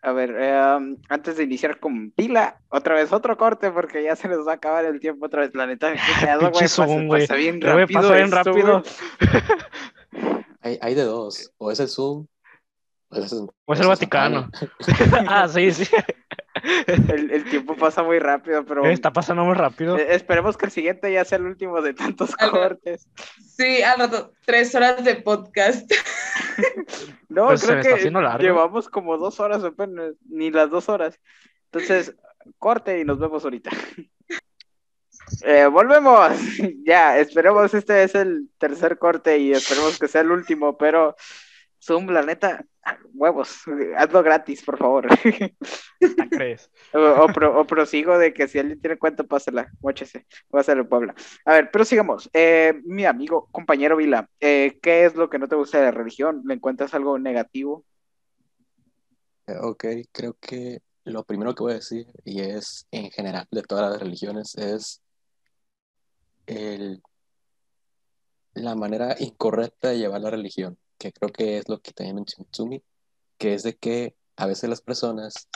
[0.07, 4.29] A ver, eh, antes de iniciar con pila, otra vez otro corte porque ya se
[4.29, 5.51] nos va a acabar el tiempo otra vez.
[5.53, 5.89] La neta,
[6.41, 8.01] güey, pasa, pasa, bien rápido.
[8.01, 8.85] Pasa bien rápido.
[10.61, 12.25] hay, hay, de dos, o es el Zoom,
[13.09, 14.49] o es el, o es el Vaticano.
[15.29, 15.89] ah, sí, sí.
[16.87, 19.97] El, el tiempo pasa muy rápido, pero Está pasando muy rápido.
[19.99, 23.09] eh, esperemos que el siguiente ya sea el último de tantos Al- cortes.
[23.41, 25.91] Sí, al rato, tres horas de podcast.
[27.29, 28.39] No, Pues se creo que haciendo largo.
[28.43, 31.21] llevamos como dos horas apenas, ni las dos horas.
[31.67, 32.15] Entonces,
[32.59, 33.71] corte y nos vemos ahorita.
[35.43, 36.31] Eh, volvemos.
[36.85, 41.17] Ya, esperemos este es el tercer corte y esperemos que sea el último, pero
[41.83, 42.65] Zoom, la neta,
[43.15, 43.63] huevos,
[43.97, 45.07] hazlo gratis, por favor.
[46.93, 50.61] O, o pro- o prosigo de que si alguien tiene cuenta, pásela, mochese, voy a
[50.61, 51.15] hacerlo en Puebla.
[51.45, 52.31] A ver, pero sigamos.
[52.33, 55.91] Eh, mi amigo, compañero Vila, eh, ¿qué es lo que no te gusta de la
[55.91, 56.43] religión?
[56.47, 57.85] ¿Le encuentras algo negativo?
[59.47, 63.63] Eh, Ok, creo que lo primero que voy a decir, y es en general de
[63.63, 65.03] todas las religiones, es
[66.47, 67.03] el,
[68.55, 72.49] la manera incorrecta de llevar la religión, que creo que es lo que también mencionó
[72.51, 72.83] Tsumi,
[73.39, 75.49] que es de que a veces las personas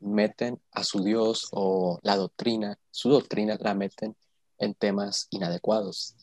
[0.00, 4.16] meten a su Dios o la doctrina, su doctrina la meten
[4.58, 6.16] en temas inadecuados.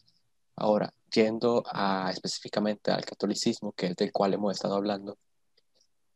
[0.56, 5.18] Ahora, yendo a, específicamente al catolicismo, que es del cual hemos estado hablando,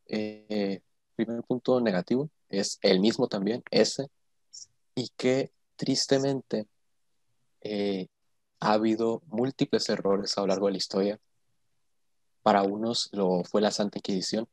[0.08, 0.82] eh,
[1.16, 4.10] primer punto negativo es el mismo también, ese,
[4.96, 6.68] y que tristemente
[7.62, 8.08] eh,
[8.60, 11.20] ha habido múltiples errores a lo largo de la historia.
[12.42, 14.48] Para unos lo fue la Santa Inquisición,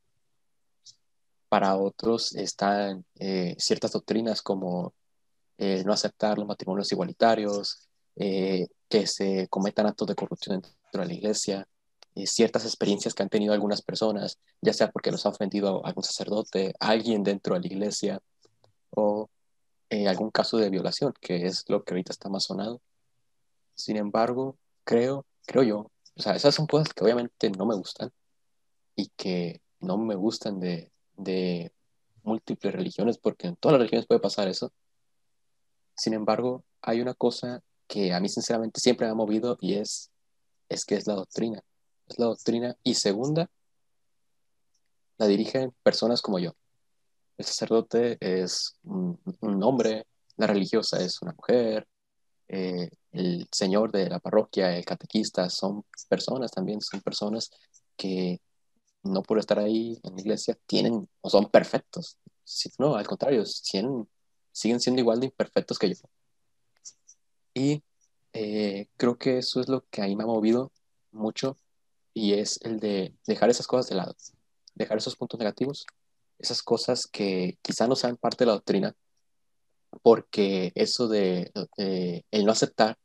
[1.48, 4.94] para otros están eh, ciertas doctrinas como
[5.58, 11.06] eh, no aceptar los matrimonios igualitarios, eh, que se cometan actos de corrupción dentro de
[11.06, 11.68] la iglesia,
[12.24, 16.74] ciertas experiencias que han tenido algunas personas, ya sea porque los ha ofendido algún sacerdote,
[16.80, 18.20] alguien dentro de la iglesia,
[18.90, 19.28] o
[19.90, 22.80] algún caso de violación, que es lo que ahorita está más sonado.
[23.74, 28.10] Sin embargo, creo, creo yo, o sea, esas son cosas que obviamente no me gustan
[28.94, 31.72] y que no me gustan de, de
[32.22, 34.72] múltiples religiones, porque en todas las religiones puede pasar eso.
[35.94, 40.10] Sin embargo, hay una cosa que a mí sinceramente siempre me ha movido y es,
[40.68, 41.62] es que es la doctrina.
[42.08, 42.76] Es la doctrina.
[42.82, 43.50] Y segunda,
[45.18, 46.52] la dirigen personas como yo.
[47.36, 50.06] El sacerdote es un, un hombre,
[50.36, 51.86] la religiosa es una mujer,
[52.48, 57.50] eh, el señor de la parroquia, el catequista, son personas también, son personas
[57.96, 58.40] que
[59.02, 62.18] no por estar ahí en la iglesia tienen o son perfectos.
[62.78, 64.08] No, al contrario, siguen,
[64.52, 65.96] siguen siendo igual de imperfectos que yo.
[67.54, 67.82] Y
[68.32, 70.72] eh, creo que eso es lo que a mí me ha movido
[71.10, 71.56] mucho
[72.12, 74.14] y es el de dejar esas cosas de lado,
[74.74, 75.86] dejar esos puntos negativos,
[76.38, 78.94] esas cosas que quizá no sean parte de la doctrina,
[80.02, 82.96] porque eso de, de el no aceptar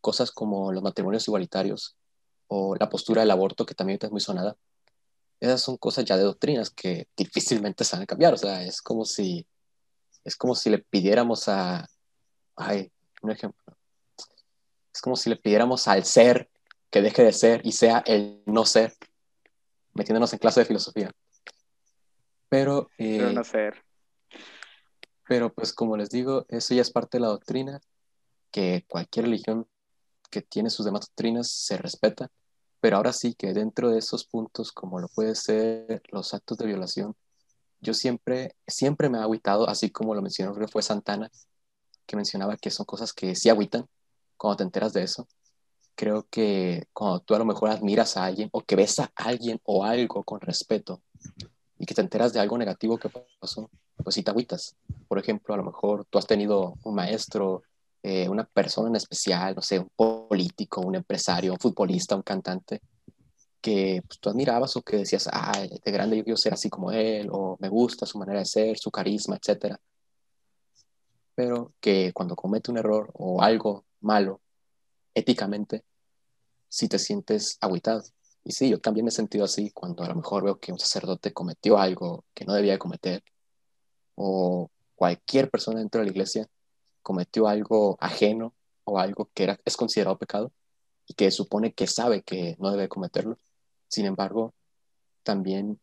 [0.00, 1.96] cosas como los matrimonios igualitarios
[2.48, 4.56] o la postura del aborto, que también es muy sonada,
[5.40, 8.34] esas son cosas ya de doctrinas que difícilmente se van a cambiar.
[8.34, 9.46] O sea, es como si,
[10.24, 11.88] es como si le pidiéramos a,
[12.56, 12.92] ay,
[13.22, 13.76] un ejemplo,
[14.94, 16.48] es como si le pidiéramos al ser
[16.90, 18.94] que deje de ser y sea el no ser,
[19.94, 21.10] metiéndonos en clase de filosofía.
[22.48, 23.72] Pero, eh, Pero no sé.
[25.26, 27.80] Pero pues como les digo, eso ya es parte de la doctrina,
[28.50, 29.66] que cualquier religión
[30.30, 32.30] que tiene sus demás doctrinas se respeta,
[32.80, 36.66] pero ahora sí que dentro de esos puntos, como lo puede ser los actos de
[36.66, 37.14] violación,
[37.80, 41.30] yo siempre, siempre me ha agüitado, así como lo mencionó, creo que fue Santana,
[42.06, 43.86] que mencionaba que son cosas que sí agüitan
[44.36, 45.28] cuando te enteras de eso.
[45.94, 49.60] Creo que cuando tú a lo mejor admiras a alguien o que ves a alguien
[49.64, 51.02] o algo con respeto
[51.82, 53.10] y que te enteras de algo negativo que
[53.40, 54.76] pasó, pues sí te agüitas.
[55.08, 57.64] Por ejemplo, a lo mejor tú has tenido un maestro,
[58.04, 62.80] eh, una persona en especial, no sé, un político, un empresario, un futbolista, un cantante,
[63.60, 66.92] que pues, tú admirabas o que decías, ah, de grande yo quiero ser así como
[66.92, 69.80] él, o me gusta su manera de ser, su carisma, etcétera.
[71.34, 74.40] Pero que cuando comete un error o algo malo,
[75.14, 75.82] éticamente,
[76.68, 78.04] sí te sientes agüitado.
[78.44, 80.78] Y sí, yo también me he sentido así cuando a lo mejor veo que un
[80.78, 83.22] sacerdote cometió algo que no debía de cometer,
[84.14, 86.48] o cualquier persona dentro de la iglesia
[87.02, 88.54] cometió algo ajeno
[88.84, 90.52] o algo que era, es considerado pecado
[91.06, 93.38] y que supone que sabe que no debe cometerlo.
[93.88, 94.54] Sin embargo,
[95.22, 95.80] también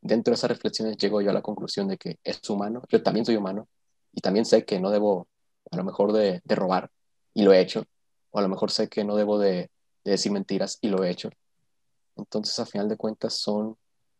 [0.00, 3.26] dentro de esas reflexiones llego yo a la conclusión de que es humano, yo también
[3.26, 3.68] soy humano
[4.12, 5.28] y también sé que no debo
[5.70, 6.90] a lo mejor de, robar
[7.34, 7.84] y lo he hecho,
[8.30, 9.70] o a lo mejor sé que no debo de,
[10.04, 11.30] de decir mentiras y lo he hecho.
[12.16, 13.76] Entonces, a final de cuentas, son,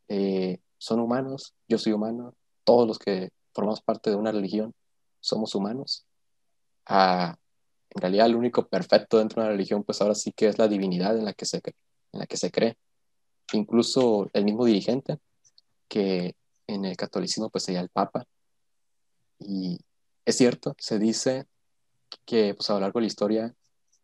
[0.09, 2.35] eh, son humanos, yo soy humano,
[2.65, 4.75] todos los que formamos parte de una religión
[5.21, 6.05] somos humanos.
[6.87, 7.37] Ah,
[7.91, 10.69] en realidad, el único perfecto dentro de una religión, pues ahora sí que es la
[10.69, 12.77] divinidad en la que se, en la que se cree.
[13.53, 15.19] Incluso el mismo dirigente,
[15.89, 16.37] que
[16.67, 18.25] en el catolicismo pues sería el Papa,
[19.39, 19.79] Y
[20.25, 21.47] es cierto, se dice
[22.25, 23.55] que pues, a lo largo de la historia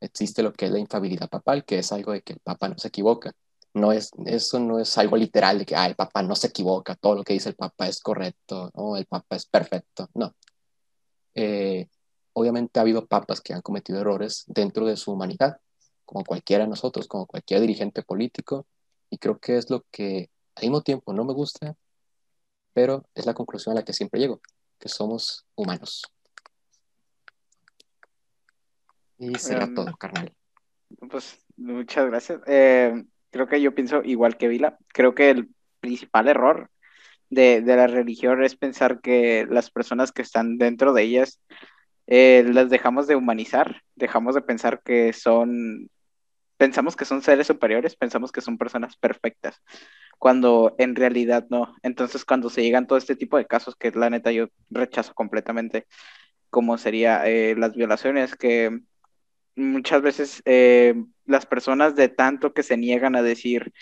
[0.00, 2.78] existe lo que es la infabilidad papal, que es algo de que el papa no
[2.78, 3.32] se equivoca.
[3.76, 6.94] No es, eso no es algo literal de que ah, el papa no se equivoca,
[6.94, 10.08] todo lo que dice el papa es correcto, o el papa es perfecto.
[10.14, 10.34] No.
[11.34, 11.86] Eh,
[12.32, 15.58] obviamente ha habido papas que han cometido errores dentro de su humanidad,
[16.06, 18.66] como cualquiera de nosotros, como cualquier dirigente político,
[19.10, 21.76] y creo que es lo que al mismo tiempo no me gusta,
[22.72, 24.40] pero es la conclusión a la que siempre llego,
[24.78, 26.02] que somos humanos.
[29.18, 30.32] Y será Em, todo, carnal.
[31.10, 32.40] Pues muchas gracias.
[32.46, 33.04] Eh,
[33.36, 34.78] creo que yo pienso igual que Vila.
[34.88, 35.48] Creo que el
[35.80, 36.70] principal error
[37.30, 41.40] de, de la religión es pensar que las personas que están dentro de ellas
[42.06, 45.90] eh, las dejamos de humanizar, dejamos de pensar que son,
[46.56, 49.60] pensamos que son seres superiores, pensamos que son personas perfectas,
[50.18, 51.74] cuando en realidad no.
[51.82, 55.86] Entonces, cuando se llegan todo este tipo de casos, que la neta yo rechazo completamente,
[56.50, 58.80] como sería eh, las violaciones, que
[59.56, 60.94] muchas veces eh,
[61.26, 63.72] las personas de tanto que se niegan a decir,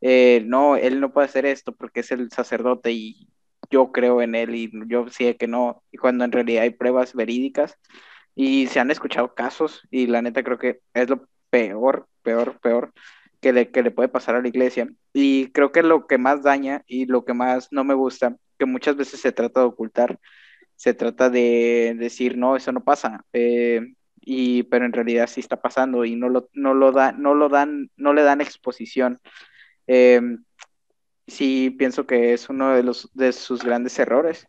[0.00, 3.28] eh, no, él no puede hacer esto porque es el sacerdote y
[3.70, 7.14] yo creo en él y yo sé que no, y cuando en realidad hay pruebas
[7.14, 7.76] verídicas
[8.34, 12.92] y se han escuchado casos y la neta creo que es lo peor, peor, peor
[13.40, 14.88] que le, que le puede pasar a la iglesia.
[15.12, 18.66] Y creo que lo que más daña y lo que más no me gusta, que
[18.66, 20.18] muchas veces se trata de ocultar,
[20.76, 23.24] se trata de decir, no, eso no pasa.
[23.32, 23.94] Eh,
[24.28, 27.90] y, pero en realidad sí está pasando y no lo, no lo, no lo dan,
[27.96, 29.20] no le dan exposición.
[29.86, 30.20] Eh,
[31.26, 34.46] sí pienso que es uno de, los, de sus grandes errores.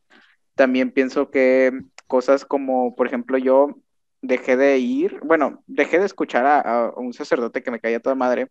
[0.56, 1.72] También pienso que
[2.08, 3.78] cosas como, por ejemplo, yo
[4.22, 8.16] dejé de ir, bueno, dejé de escuchar a, a un sacerdote que me caía toda
[8.16, 8.50] madre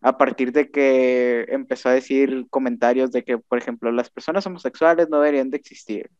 [0.00, 5.08] a partir de que empezó a decir comentarios de que, por ejemplo, las personas homosexuales
[5.10, 6.10] no deberían de existir,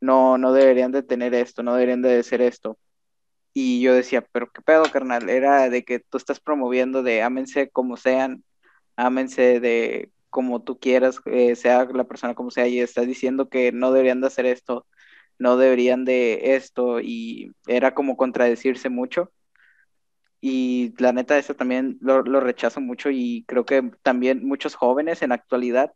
[0.00, 2.78] no, no deberían de tener esto, no deberían de ser esto.
[3.52, 7.70] Y yo decía, pero qué pedo, carnal, era de que tú estás promoviendo de ámense
[7.70, 8.44] como sean,
[8.96, 13.72] ámense de como tú quieras, eh, sea la persona como sea, y estás diciendo que
[13.72, 14.86] no deberían de hacer esto,
[15.38, 19.32] no deberían de esto, y era como contradecirse mucho.
[20.40, 25.32] Y la neta, eso también lo, rechazo mucho y creo que también muchos jóvenes en
[25.32, 25.92] actualidad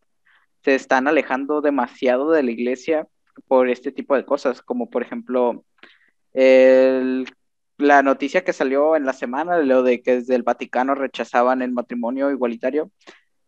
[0.63, 3.09] se están alejando demasiado de la iglesia
[3.49, 5.65] por este tipo de cosas, como por ejemplo
[6.35, 7.27] el
[7.79, 11.73] la noticia que salió en la semana, lo de que desde el Vaticano rechazaban el
[11.73, 12.91] matrimonio igualitario,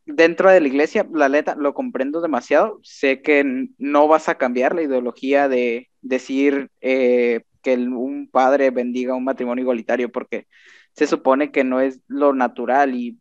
[0.07, 2.81] dentro de la iglesia, la letra lo comprendo demasiado.
[2.82, 9.15] Sé que no vas a cambiar la ideología de decir eh, que un padre bendiga
[9.15, 10.47] un matrimonio igualitario, porque
[10.93, 13.19] se supone que no es lo natural y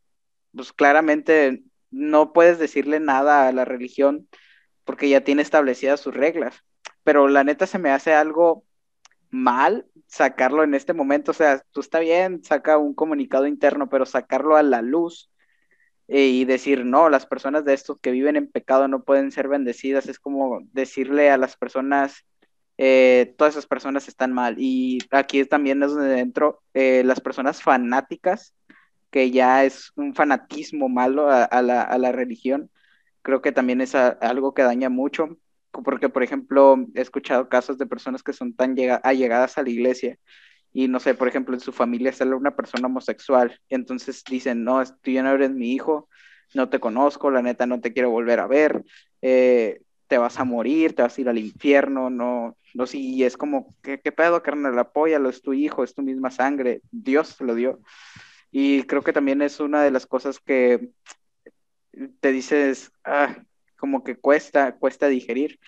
[0.55, 4.27] pues claramente no puedes decirle nada a la religión
[4.85, 6.63] porque ya tiene establecidas sus reglas.
[7.03, 8.63] Pero la neta se me hace algo
[9.35, 14.05] mal sacarlo en este momento, o sea, tú está bien, saca un comunicado interno, pero
[14.05, 15.29] sacarlo a la luz
[16.07, 19.47] eh, y decir, no, las personas de estos que viven en pecado no pueden ser
[19.47, 22.25] bendecidas, es como decirle a las personas,
[22.77, 24.55] eh, todas esas personas están mal.
[24.57, 28.53] Y aquí también es donde dentro eh, las personas fanáticas,
[29.11, 32.69] que ya es un fanatismo malo a, la, a la, religión,
[33.21, 35.37] creo que también es algo que daña mucho
[35.83, 39.69] porque, por ejemplo, he escuchado casos de personas que son tan llega allegadas a la
[39.69, 40.17] iglesia
[40.73, 44.83] y, no sé, por ejemplo, en su familia sale una persona homosexual, entonces dicen, no,
[45.01, 46.09] tú ya no eres mi hijo,
[46.53, 48.83] no te conozco, la neta no te quiero volver a ver,
[49.21, 53.23] eh, te vas a morir, te vas a ir al infierno, no, no, sí, y
[53.23, 54.77] es como, ¿qué, qué pedo, carnal?
[54.77, 57.79] Apóyalo, es tu hijo, es tu misma sangre, Dios te lo dio.
[58.51, 60.91] Y creo que también es una de las cosas que
[62.19, 63.37] te dices, ah,
[63.77, 65.59] como que cuesta, cuesta digerir.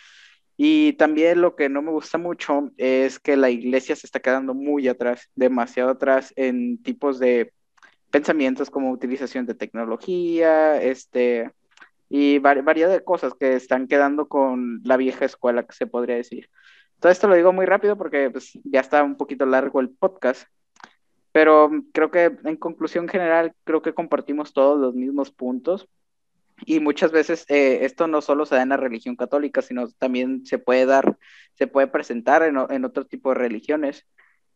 [0.57, 4.55] Y también lo que no me gusta mucho es que la iglesia se está quedando
[4.55, 7.53] muy atrás, demasiado atrás en tipos de
[8.09, 11.51] pensamientos como utilización de tecnología, este,
[12.09, 16.49] y variedad de cosas que están quedando con la vieja escuela, se podría decir.
[16.99, 20.47] Todo esto lo digo muy rápido porque pues, ya está un poquito largo el podcast,
[21.31, 25.87] pero creo que en conclusión general, creo que compartimos todos los mismos puntos
[26.65, 30.45] y muchas veces eh, esto no solo se da en la religión católica, sino también
[30.45, 31.17] se puede dar,
[31.53, 34.05] se puede presentar en, en otro tipo de religiones.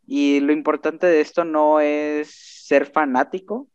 [0.07, 2.29] Y lo importante de esto no es
[2.67, 3.67] ser fanático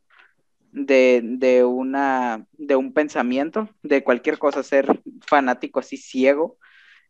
[0.72, 6.58] de, de, una, de un pensamiento, de cualquier cosa, ser fanático así ciego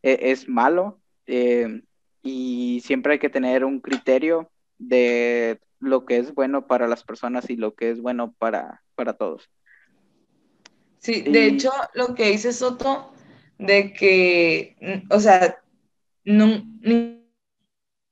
[0.02, 1.00] eh, es malo.
[1.26, 1.82] Eh,
[2.22, 7.48] y siempre hay que tener un criterio de lo que es bueno para las personas
[7.50, 9.50] y lo que es bueno para, para todos.
[11.06, 13.12] Sí, de hecho, lo que dice Soto,
[13.58, 15.62] de que, o sea,
[16.24, 16.64] no,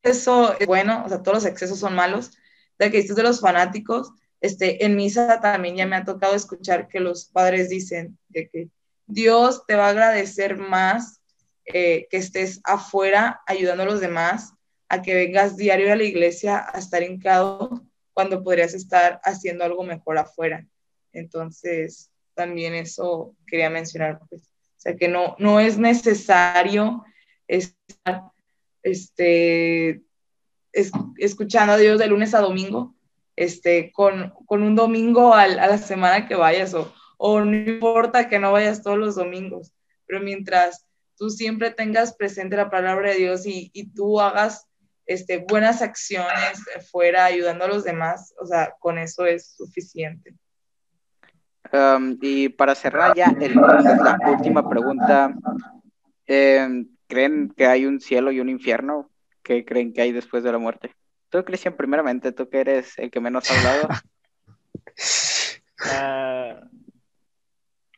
[0.01, 2.39] eso es bueno, o sea, todos los excesos son malos,
[2.79, 6.87] de que dices de los fanáticos, este, en misa también ya me ha tocado escuchar
[6.87, 8.69] que los padres dicen de que
[9.09, 11.21] Dios te va a agradecer más
[11.65, 14.53] eh, que estés afuera ayudando a los demás,
[14.89, 19.83] a que vengas diario a la iglesia a estar hincado cuando podrías estar haciendo algo
[19.83, 20.65] mejor afuera.
[21.13, 27.05] Entonces, también eso quería mencionar, pues, o sea, que no, no es necesario
[27.49, 28.23] estar
[28.83, 30.03] este,
[31.17, 32.95] escuchando a Dios de lunes a domingo,
[33.37, 38.39] este, con, con un domingo a la semana que vayas o, o no importa que
[38.39, 39.73] no vayas todos los domingos,
[40.07, 40.87] pero mientras
[41.17, 44.69] tú siempre tengas presente la palabra de Dios y, y tú hagas
[45.07, 50.35] este, buenas acciones fuera ayudando a los demás, o sea, con eso es suficiente.
[51.73, 55.35] Um, y para cerrar ya la última pregunta,
[56.27, 59.11] eh, ¿creen que hay un cielo y un infierno?
[59.43, 60.95] ¿Qué creen que hay después de la muerte?
[61.31, 63.89] Tú, Cristian, primeramente, tú que eres el que menos ha hablado.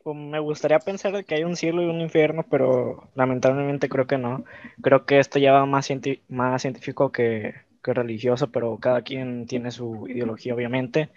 [0.03, 4.17] uh, me gustaría pensar que hay un cielo y un infierno, pero lamentablemente creo que
[4.17, 4.43] no.
[4.81, 5.89] Creo que esto ya va más,
[6.29, 7.53] más científico que,
[7.83, 11.11] que religioso, pero cada quien tiene su ideología, obviamente.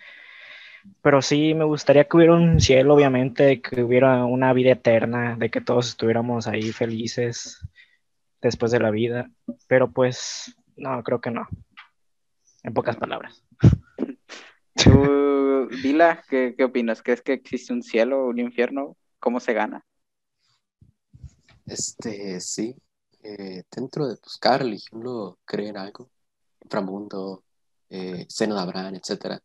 [1.03, 5.51] Pero sí me gustaría que hubiera un cielo, obviamente, que hubiera una vida eterna, de
[5.51, 7.67] que todos estuviéramos ahí felices
[8.41, 9.31] después de la vida.
[9.67, 11.49] Pero pues, no, creo que no.
[12.63, 13.45] En pocas palabras.
[14.75, 17.03] Tú, Vila, ¿qué, ¿qué, opinas?
[17.03, 18.97] ¿Crees que existe un cielo o un infierno?
[19.19, 19.85] ¿Cómo se gana?
[21.67, 22.75] Este, sí.
[23.23, 26.11] Eh, dentro de pues, cada religión lo creen algo.
[26.63, 27.45] Inframundo,
[27.91, 29.41] eh, seno de Abraham, etc.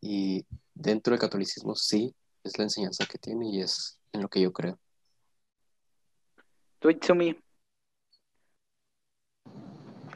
[0.00, 0.44] Y
[0.74, 4.52] dentro del catolicismo sí, es la enseñanza que tiene y es en lo que yo
[4.52, 4.78] creo.
[6.78, 7.38] ¿Tú, Itsumi?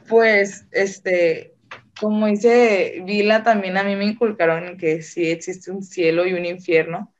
[0.07, 1.55] Pues, este,
[1.99, 6.45] como dice Vila, también a mí me inculcaron que sí existe un cielo y un
[6.45, 7.13] infierno,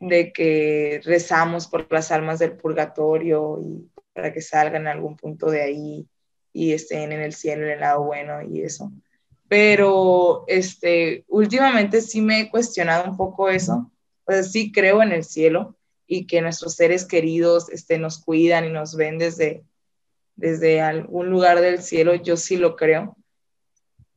[0.00, 5.50] de que rezamos por las almas del purgatorio y para que salgan en algún punto
[5.50, 6.08] de ahí
[6.52, 8.92] y estén en el cielo, en el lado bueno y eso.
[9.48, 13.90] Pero este, últimamente sí me he cuestionado un poco eso.
[14.24, 15.76] Pues sí creo en el cielo
[16.06, 19.64] y que nuestros seres queridos este, nos cuidan y nos ven desde,
[20.36, 23.16] desde algún lugar del cielo, yo sí lo creo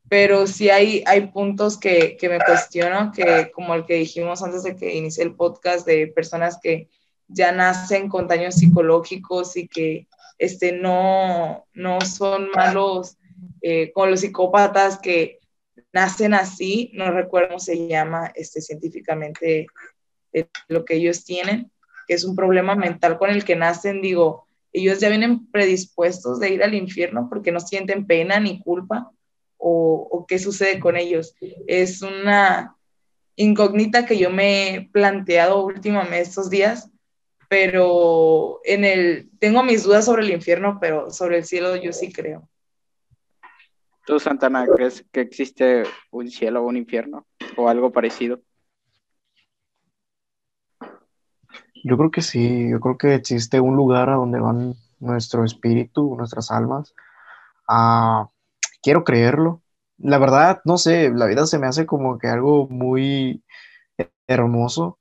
[0.10, 4.64] pero sí hay, hay puntos que, que, me cuestiono, que como el que dijimos antes
[4.64, 6.90] de que inicié el podcast, de personas que
[7.28, 13.18] ya nacen con daños psicológicos y que este, no, no son malos,
[13.70, 15.40] eh, como los psicópatas que
[15.92, 19.68] nacen así, no recuerdo cómo se llama este, científicamente
[20.32, 21.70] eh, lo que ellos tienen,
[22.08, 26.52] que es un problema mental con el que nacen, digo, ellos ya vienen predispuestos de
[26.52, 29.12] ir al infierno porque no sienten pena ni culpa
[29.58, 31.36] o, qué sucede con ellos.
[31.68, 32.74] Es una
[33.36, 36.90] incógnita que yo me he planteado últimamente estos días,
[37.50, 42.14] pero en el, tengo mis dudas sobre el infierno, pero sobre el cielo yo sí
[42.14, 42.48] creo.
[44.08, 47.28] ¿Tú, Santana, crees que existe un cielo o un infierno
[47.58, 48.40] o algo parecido?
[51.84, 56.16] Yo creo que sí, yo creo que existe un lugar a donde van nuestro espíritu,
[56.16, 56.96] nuestras almas,
[57.68, 58.30] a
[58.82, 59.62] quiero creerlo.
[59.98, 63.44] La verdad, no sé, la vida se me hace como que algo muy
[64.26, 65.00] hermoso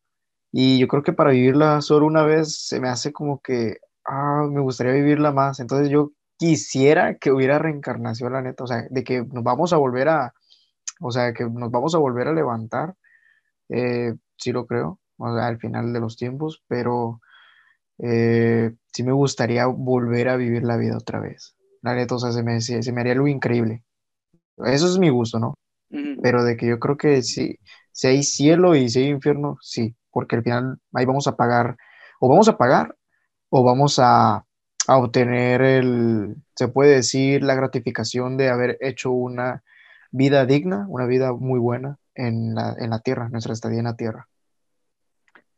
[0.50, 4.48] y yo creo que para vivirla solo una vez se me hace como que, ah,
[4.50, 5.60] me gustaría vivirla más.
[5.60, 9.76] Entonces yo quisiera que hubiera reencarnación, la neta, o sea, de que nos vamos a
[9.78, 10.34] volver a,
[11.00, 12.94] o sea, que nos vamos a volver a levantar,
[13.70, 17.20] eh, sí lo creo, o sea, al final de los tiempos, pero
[17.98, 21.56] eh, sí me gustaría volver a vivir la vida otra vez.
[21.82, 23.84] La neta, o sea, se me, se, me haría algo increíble.
[24.58, 25.54] Eso es mi gusto, ¿no?
[26.22, 27.58] Pero de que yo creo que sí,
[27.92, 31.76] si hay cielo y si hay infierno, sí, porque al final ahí vamos a pagar,
[32.20, 32.96] o vamos a pagar,
[33.50, 34.45] o vamos a,
[34.86, 39.62] a obtener el, se puede decir, la gratificación de haber hecho una
[40.10, 43.96] vida digna, una vida muy buena en la, en la tierra, nuestra estadía en la
[43.96, 44.28] tierra.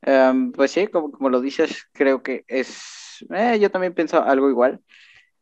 [0.06, 4.48] Um, pues sí, como, como, lo dices, creo que es, eh, yo también pienso algo
[4.48, 4.80] igual.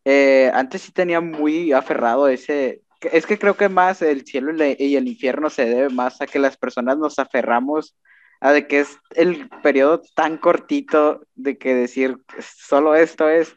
[0.04, 2.82] Eh, antes sí tenía muy aferrado ese,
[3.12, 6.38] es que creo que más el cielo y el infierno se debe más a que
[6.38, 7.96] las personas nos aferramos
[8.40, 13.56] a de que es el periodo tan cortito de que decir solo esto es,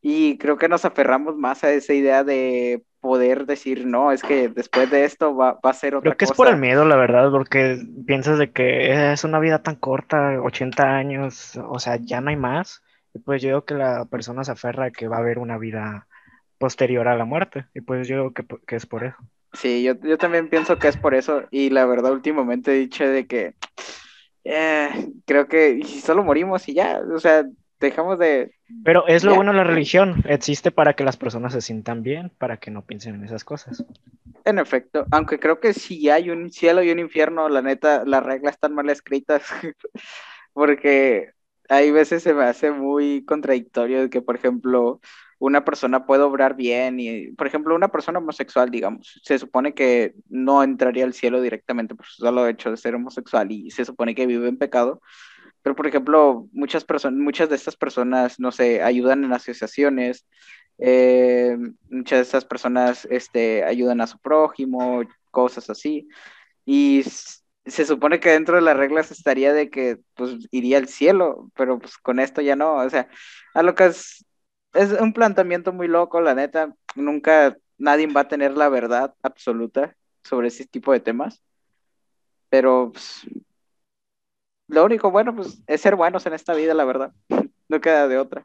[0.00, 4.48] y creo que nos aferramos más a esa idea de poder decir, no, es que
[4.48, 6.96] después de esto va, va a ser otra Creo que es por el miedo, la
[6.96, 12.20] verdad, porque piensas de que es una vida tan corta, 80 años, o sea, ya
[12.20, 12.82] no hay más
[13.18, 16.06] pues yo creo que la persona se aferra a que va a haber una vida
[16.58, 17.66] posterior a la muerte.
[17.74, 19.16] Y pues yo creo que, es por eso.
[19.52, 21.44] Sí, yo, yo, también pienso que es por eso.
[21.50, 23.54] Y la verdad, últimamente he dicho de que
[24.44, 27.44] eh, creo que si solo morimos y ya, o sea,
[27.80, 28.52] dejamos de...
[28.84, 32.30] Pero es lo bueno de la religión, existe para que las personas se sientan bien,
[32.38, 33.84] para que no piensen en esas cosas.
[34.44, 38.22] En efecto, aunque creo que si hay un cielo y un infierno, la neta, las
[38.22, 39.42] reglas están mal escritas,
[40.52, 41.30] porque
[41.68, 45.00] hay veces se me hace muy contradictorio de que, por ejemplo,
[45.38, 50.14] una persona puede obrar bien y, por ejemplo, una persona homosexual, digamos, se supone que
[50.28, 54.14] no entraría al cielo directamente por su solo hecho de ser homosexual y se supone
[54.14, 55.00] que vive en pecado,
[55.66, 60.24] pero, por ejemplo, muchas personas, muchas de estas personas, no sé, ayudan en asociaciones,
[60.78, 61.56] eh,
[61.90, 65.02] muchas de estas personas este, ayudan a su prójimo,
[65.32, 66.08] cosas así.
[66.64, 67.02] Y
[67.66, 71.78] se supone que dentro de las reglas estaría de que pues iría al cielo, pero
[71.80, 73.08] pues con esto ya no, o sea,
[73.54, 74.24] a lo que es,
[74.76, 79.96] es un planteamiento muy loco, la neta, nunca nadie va a tener la verdad absoluta
[80.24, 81.42] sobre ese tipo de temas,
[82.48, 83.26] pero pues,
[84.68, 87.12] lo único bueno, pues, es ser buenos en esta vida, la verdad.
[87.68, 88.44] No queda de otra.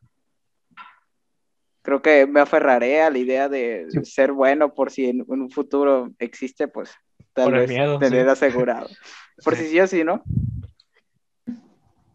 [1.83, 6.09] Creo que me aferraré a la idea de ser bueno por si en, un futuro
[6.17, 6.91] existe, pues
[7.33, 8.87] tal vez tener asegurado.
[9.43, 10.23] Por si sí o sí, ¿no?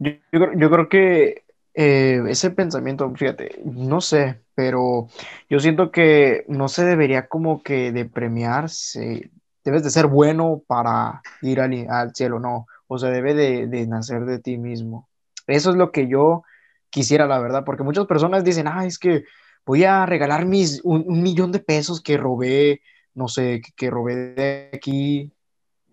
[0.01, 1.45] Yo, yo, creo que
[1.77, 5.09] eh, ese pensamiento, fíjate, no sé, pero
[5.49, 9.31] yo siento que no se debería como que de premiarse,
[9.65, 14.25] debes de ser bueno para ir al, al cielo, no o sea, debe de, nacer
[14.25, 15.09] de ti mismo.
[15.47, 16.43] Eso es lo que yo
[16.91, 19.25] quisiera, la verdad, porque muchas personas dicen, ah, es que
[19.65, 22.83] voy a regalar mis, un, millón de pesos que robé,
[23.15, 25.33] no sé, que, robé de aquí,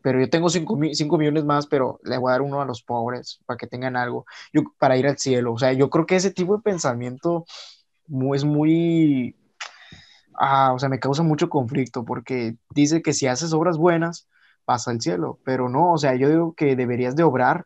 [0.03, 3.39] pero yo tengo cinco, millones más, pero le voy a dar uno a los pobres
[3.45, 5.53] para que tengan algo, yo, para ir al cielo.
[5.53, 7.45] O sea, yo creo que ese tipo de pensamiento
[8.35, 9.37] es muy,
[10.35, 14.27] ah, o sea, me causa mucho conflicto porque dice que si haces obras buenas,
[14.65, 17.65] pasa al cielo, pero no, o sea, yo digo que deberías de obrar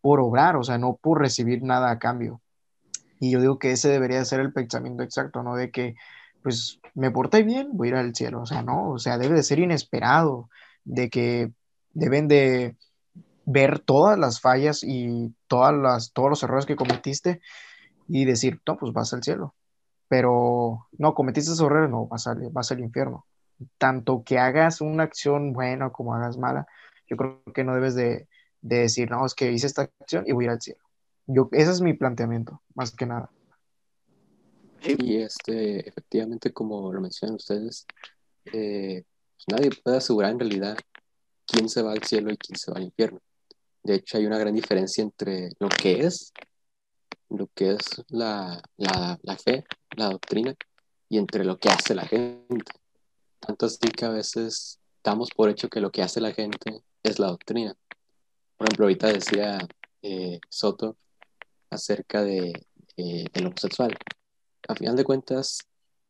[0.00, 2.40] por obrar, o sea, no por recibir nada a cambio.
[3.20, 5.54] Y yo digo que ese debería ser el pensamiento exacto, ¿no?
[5.54, 5.94] De que,
[6.42, 9.36] pues, me porté bien, voy a ir al cielo, o sea, no, o sea, debe
[9.36, 10.48] de ser inesperado,
[10.84, 11.52] de que
[11.92, 12.76] deben de
[13.44, 17.40] ver todas las fallas y todas las, todos los errores que cometiste
[18.08, 19.54] y decir, no, pues vas al cielo.
[20.08, 23.26] Pero no, cometiste esos errores, no, vas al, infierno
[23.78, 26.66] tanto que hagas una acción buena como hagas mala,
[27.08, 28.28] yo creo que no debes de,
[28.62, 30.80] decir, no, es que hice esta acción y voy a ir al cielo.
[31.26, 33.30] Yo, ese es mi planteamiento, más que nada.
[34.82, 37.86] Y este, efectivamente, como lo mencionan ustedes,
[38.46, 39.04] eh,
[39.36, 40.78] pues nadie puede asegurar en realidad
[41.50, 43.20] quién se va al cielo y quién se va al infierno.
[43.82, 46.32] De hecho, hay una gran diferencia entre lo que es,
[47.28, 47.78] lo que es
[48.08, 49.64] la, la, la fe,
[49.96, 50.54] la doctrina,
[51.08, 52.72] y entre lo que hace la gente.
[53.40, 57.18] Tanto así que a veces damos por hecho que lo que hace la gente es
[57.18, 57.74] la doctrina.
[58.56, 59.58] Por ejemplo, ahorita decía
[60.02, 60.96] eh, Soto
[61.70, 62.52] acerca de,
[62.96, 63.96] eh, del homosexual.
[64.68, 65.58] A final de cuentas,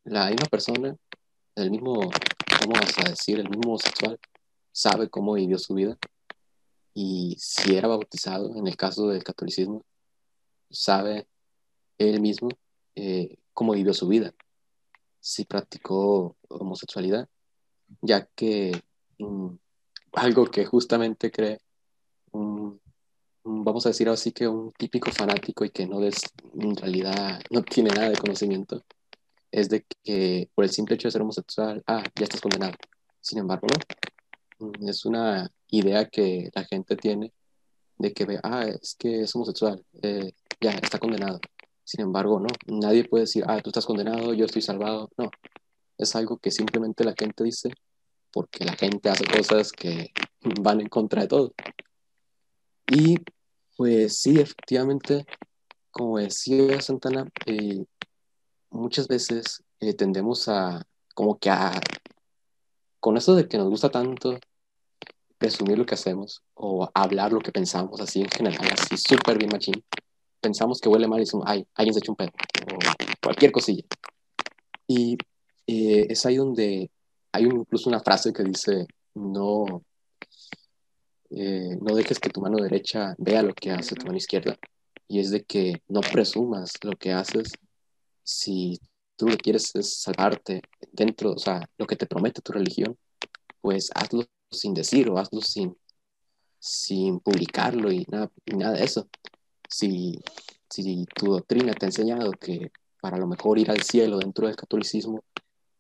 [0.05, 0.97] la misma persona,
[1.55, 2.11] el mismo,
[2.61, 4.19] vamos a decir, el mismo homosexual,
[4.73, 5.99] sabe cómo vivió su vida.
[6.95, 9.85] Y si era bautizado, en el caso del catolicismo,
[10.71, 11.29] sabe
[11.99, 12.49] él mismo
[12.95, 14.35] eh, cómo vivió su vida
[15.21, 17.29] si practicó homosexualidad,
[18.01, 18.83] ya que
[19.19, 19.49] mm,
[20.13, 21.61] algo que justamente cree
[23.45, 26.21] vamos a decir así que un típico fanático y que no es,
[26.59, 28.85] en realidad no tiene nada de conocimiento,
[29.51, 32.75] es de que por el simple hecho de ser homosexual, ah, ya estás condenado.
[33.21, 33.77] Sin embargo, no.
[34.81, 37.33] Es una idea que la gente tiene
[37.99, 41.41] de que, ah, es que es homosexual, eh, ya está condenado.
[41.85, 45.11] Sin embargo, no, nadie puede decir, ah, tú estás condenado, yo estoy salvado.
[45.17, 45.31] No,
[45.99, 47.71] es algo que simplemente la gente dice
[48.33, 50.13] porque la gente hace cosas que
[50.61, 51.55] van en contra de todo.
[52.87, 53.19] Y
[53.77, 55.27] pues sí, efectivamente,
[55.91, 57.85] como decía Santana, eh,
[58.71, 61.73] muchas veces eh, tendemos a, como que a,
[62.99, 64.39] con eso de que nos gusta tanto
[65.41, 69.49] presumir lo que hacemos o hablar lo que pensamos así en general, así súper bien
[69.51, 69.83] machín,
[70.39, 72.31] pensamos que huele mal y decimos, ay, alguien se echó un pedo,
[72.75, 72.79] o
[73.23, 73.83] cualquier cosilla.
[74.87, 75.17] Y
[75.67, 76.91] eh, es ahí donde
[77.33, 79.83] hay incluso una frase que dice, no,
[81.31, 84.59] eh, no dejes que tu mano derecha vea lo que hace tu mano izquierda.
[85.09, 87.53] Y es de que no presumas lo que haces
[88.23, 88.79] si
[89.17, 90.61] tú lo que quieres es salvarte
[90.93, 92.99] dentro, o sea, lo que te promete tu religión,
[93.63, 95.77] pues hazlo sin decir o hazlo sin,
[96.59, 99.09] sin publicarlo y nada, y nada de eso
[99.69, 100.21] si,
[100.69, 104.57] si tu doctrina te ha enseñado que para lo mejor ir al cielo dentro del
[104.57, 105.25] catolicismo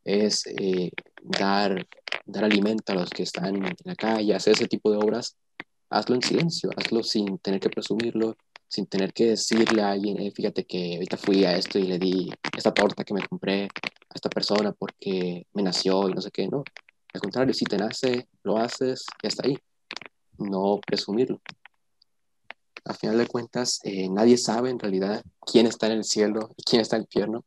[0.05, 0.91] es eh,
[1.23, 1.87] dar,
[2.25, 5.37] dar alimento a los que están en la calle, hacer ese tipo de obras,
[5.91, 8.37] hazlo en silencio, hazlo sin tener que presumirlo,
[8.69, 11.99] sin tener que decirle a alguien, "Eh, fíjate que ahorita fui a esto y le
[11.99, 16.31] di esta torta que me compré a esta persona porque me nació y no sé
[16.31, 16.65] qué, no.
[17.12, 19.59] Al contrario, si te nace, lo haces y hasta ahí.
[20.39, 21.41] No presumirlo.
[22.85, 26.62] A final de cuentas, eh, nadie sabe en realidad quién está en el cielo y
[26.62, 27.45] quién está en el infierno.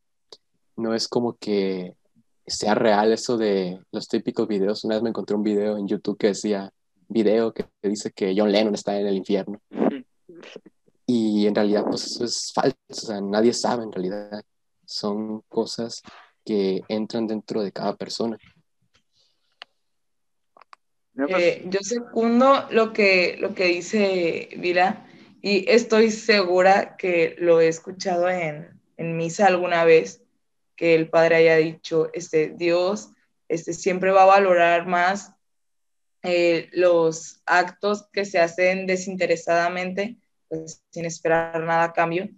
[0.76, 1.96] No es como que
[2.46, 4.84] sea real eso de los típicos videos.
[4.84, 6.72] Una vez me encontré un video en YouTube que decía,
[7.08, 9.60] video que dice que John Lennon está en el infierno.
[11.06, 14.42] Y en realidad, pues eso es falso, o sea, nadie sabe en realidad.
[14.86, 16.02] Son cosas
[16.44, 18.38] que entran dentro de cada persona.
[21.14, 25.06] Pues, Eh, yo secundo lo que, lo que dice Vila
[25.40, 30.22] y estoy segura que lo he escuchado en, en misa alguna vez,
[30.76, 33.10] que el padre haya dicho, este, Dios
[33.48, 35.32] este, siempre va a valorar más
[36.22, 40.16] eh, los actos que se hacen desinteresadamente,
[40.48, 42.28] pues, sin esperar nada a cambio,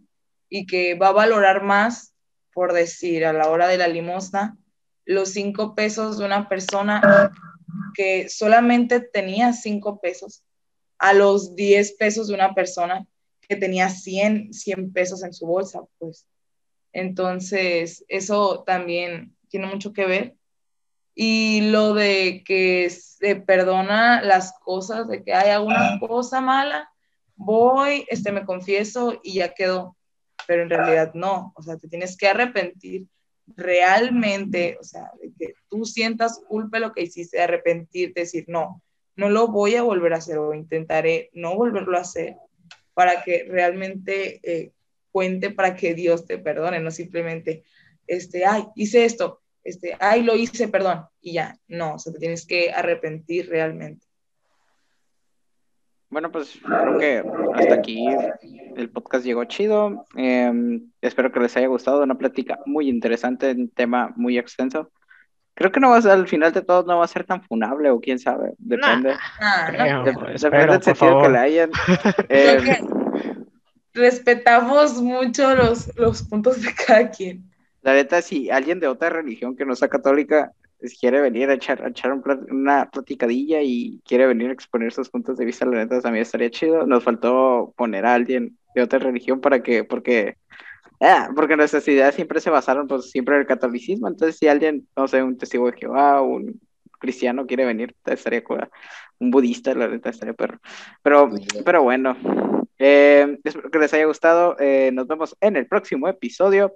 [0.48, 2.12] y que va a valorar más,
[2.53, 4.59] por decir, a la hora de la limosna,
[5.05, 7.32] los cinco pesos de una persona
[7.94, 10.43] que solamente tenía cinco pesos
[10.98, 13.07] a los 10 pesos de una persona
[13.40, 16.27] que tenía 100, 100 pesos en su bolsa, pues.
[16.93, 20.35] Entonces, eso también tiene mucho que ver.
[21.15, 26.90] Y lo de que se perdona las cosas, de que hay alguna cosa mala,
[27.36, 29.97] voy, este, me confieso y ya quedó.
[30.47, 33.07] Pero en realidad no, o sea, te tienes que arrepentir
[33.55, 38.82] realmente, o sea, que tú sientas culpa de lo que hiciste, arrepentirte, decir, no,
[39.14, 42.36] no lo voy a volver a hacer o intentaré no volverlo a hacer
[42.94, 44.73] para que realmente eh,
[45.10, 47.64] cuente para que Dios te perdone, no simplemente,
[48.06, 52.18] este, ay, hice esto, este, ay, lo hice, perdón, y ya, no, o sea, te
[52.18, 54.06] tienes que arrepentir realmente.
[56.09, 57.24] Bueno, pues creo que
[57.55, 58.07] hasta aquí
[58.77, 60.05] el podcast llegó chido.
[60.16, 62.03] Eh, espero que les haya gustado.
[62.03, 64.91] Una plática muy interesante, un tema muy extenso.
[65.55, 67.43] Creo que no va a ser, al final de todo no va a ser tan
[67.43, 69.15] funable, o quién sabe, depende.
[69.41, 71.31] Ah, no, Creo, De- espero, depende del sentido que favor.
[71.33, 71.70] le hayan.
[72.28, 77.45] Eh, que respetamos mucho los, los puntos de cada quien.
[77.83, 80.53] la neta, si alguien de otra religión que no sea católica
[81.01, 84.93] quiere venir a echar, a echar un plat- una platicadilla y quiere venir a exponer
[84.93, 86.86] sus puntos de vista, la neta también estaría chido.
[86.86, 90.36] Nos faltó poner a alguien de otra religión para que, porque,
[91.01, 94.09] ah, porque nuestras ideas siempre se basaron, pues, siempre en el catolicismo.
[94.09, 96.61] Entonces, si alguien, no sé, un testigo de Jehová, un
[96.98, 98.69] cristiano quiere venir, estaría cool.
[99.19, 100.59] Un budista, la neta, estaría perro.
[101.03, 101.31] Pero,
[101.65, 102.16] pero bueno,
[102.78, 104.57] eh, espero que les haya gustado.
[104.59, 106.74] eh, nos vemos en el próximo episodio.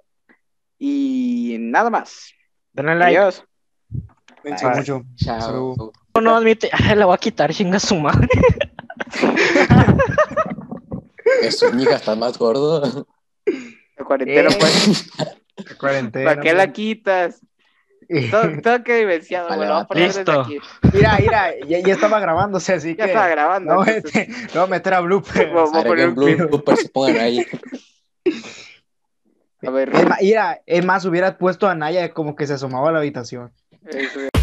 [0.79, 2.33] Y nada más.
[2.73, 3.17] Denle like.
[3.17, 3.45] Adiós.
[4.41, 5.03] Cuídense mucho.
[5.15, 5.75] Chao.
[6.15, 6.69] No, no admite.
[6.95, 8.27] la voy a quitar, chinga su madre.
[11.41, 13.07] Eso, mija, estás más gordo.
[13.97, 15.09] La cuarentena, Eh, pues.
[15.79, 16.25] Cuarentena.
[16.31, 17.41] ¿Para qué la quitas?
[18.29, 19.87] Todo, todo que vivenciado, Vale, me lo voy a va.
[19.87, 20.41] poner desde Listo.
[20.41, 20.57] aquí.
[20.91, 23.11] Mira, mira, ya, ya estaba grabándose, así Ya que.
[23.11, 23.75] estaba grabando.
[23.75, 25.47] No, este, a meter a blooper.
[25.53, 27.45] Voy- voy a poner Agreguen un blue, blooper, se pongan ahí.
[29.65, 32.89] A ver, Es más, mira, es más, hubiera puesto a Naya como que se asomaba
[32.89, 33.53] a la habitación.
[33.85, 34.40] Eso-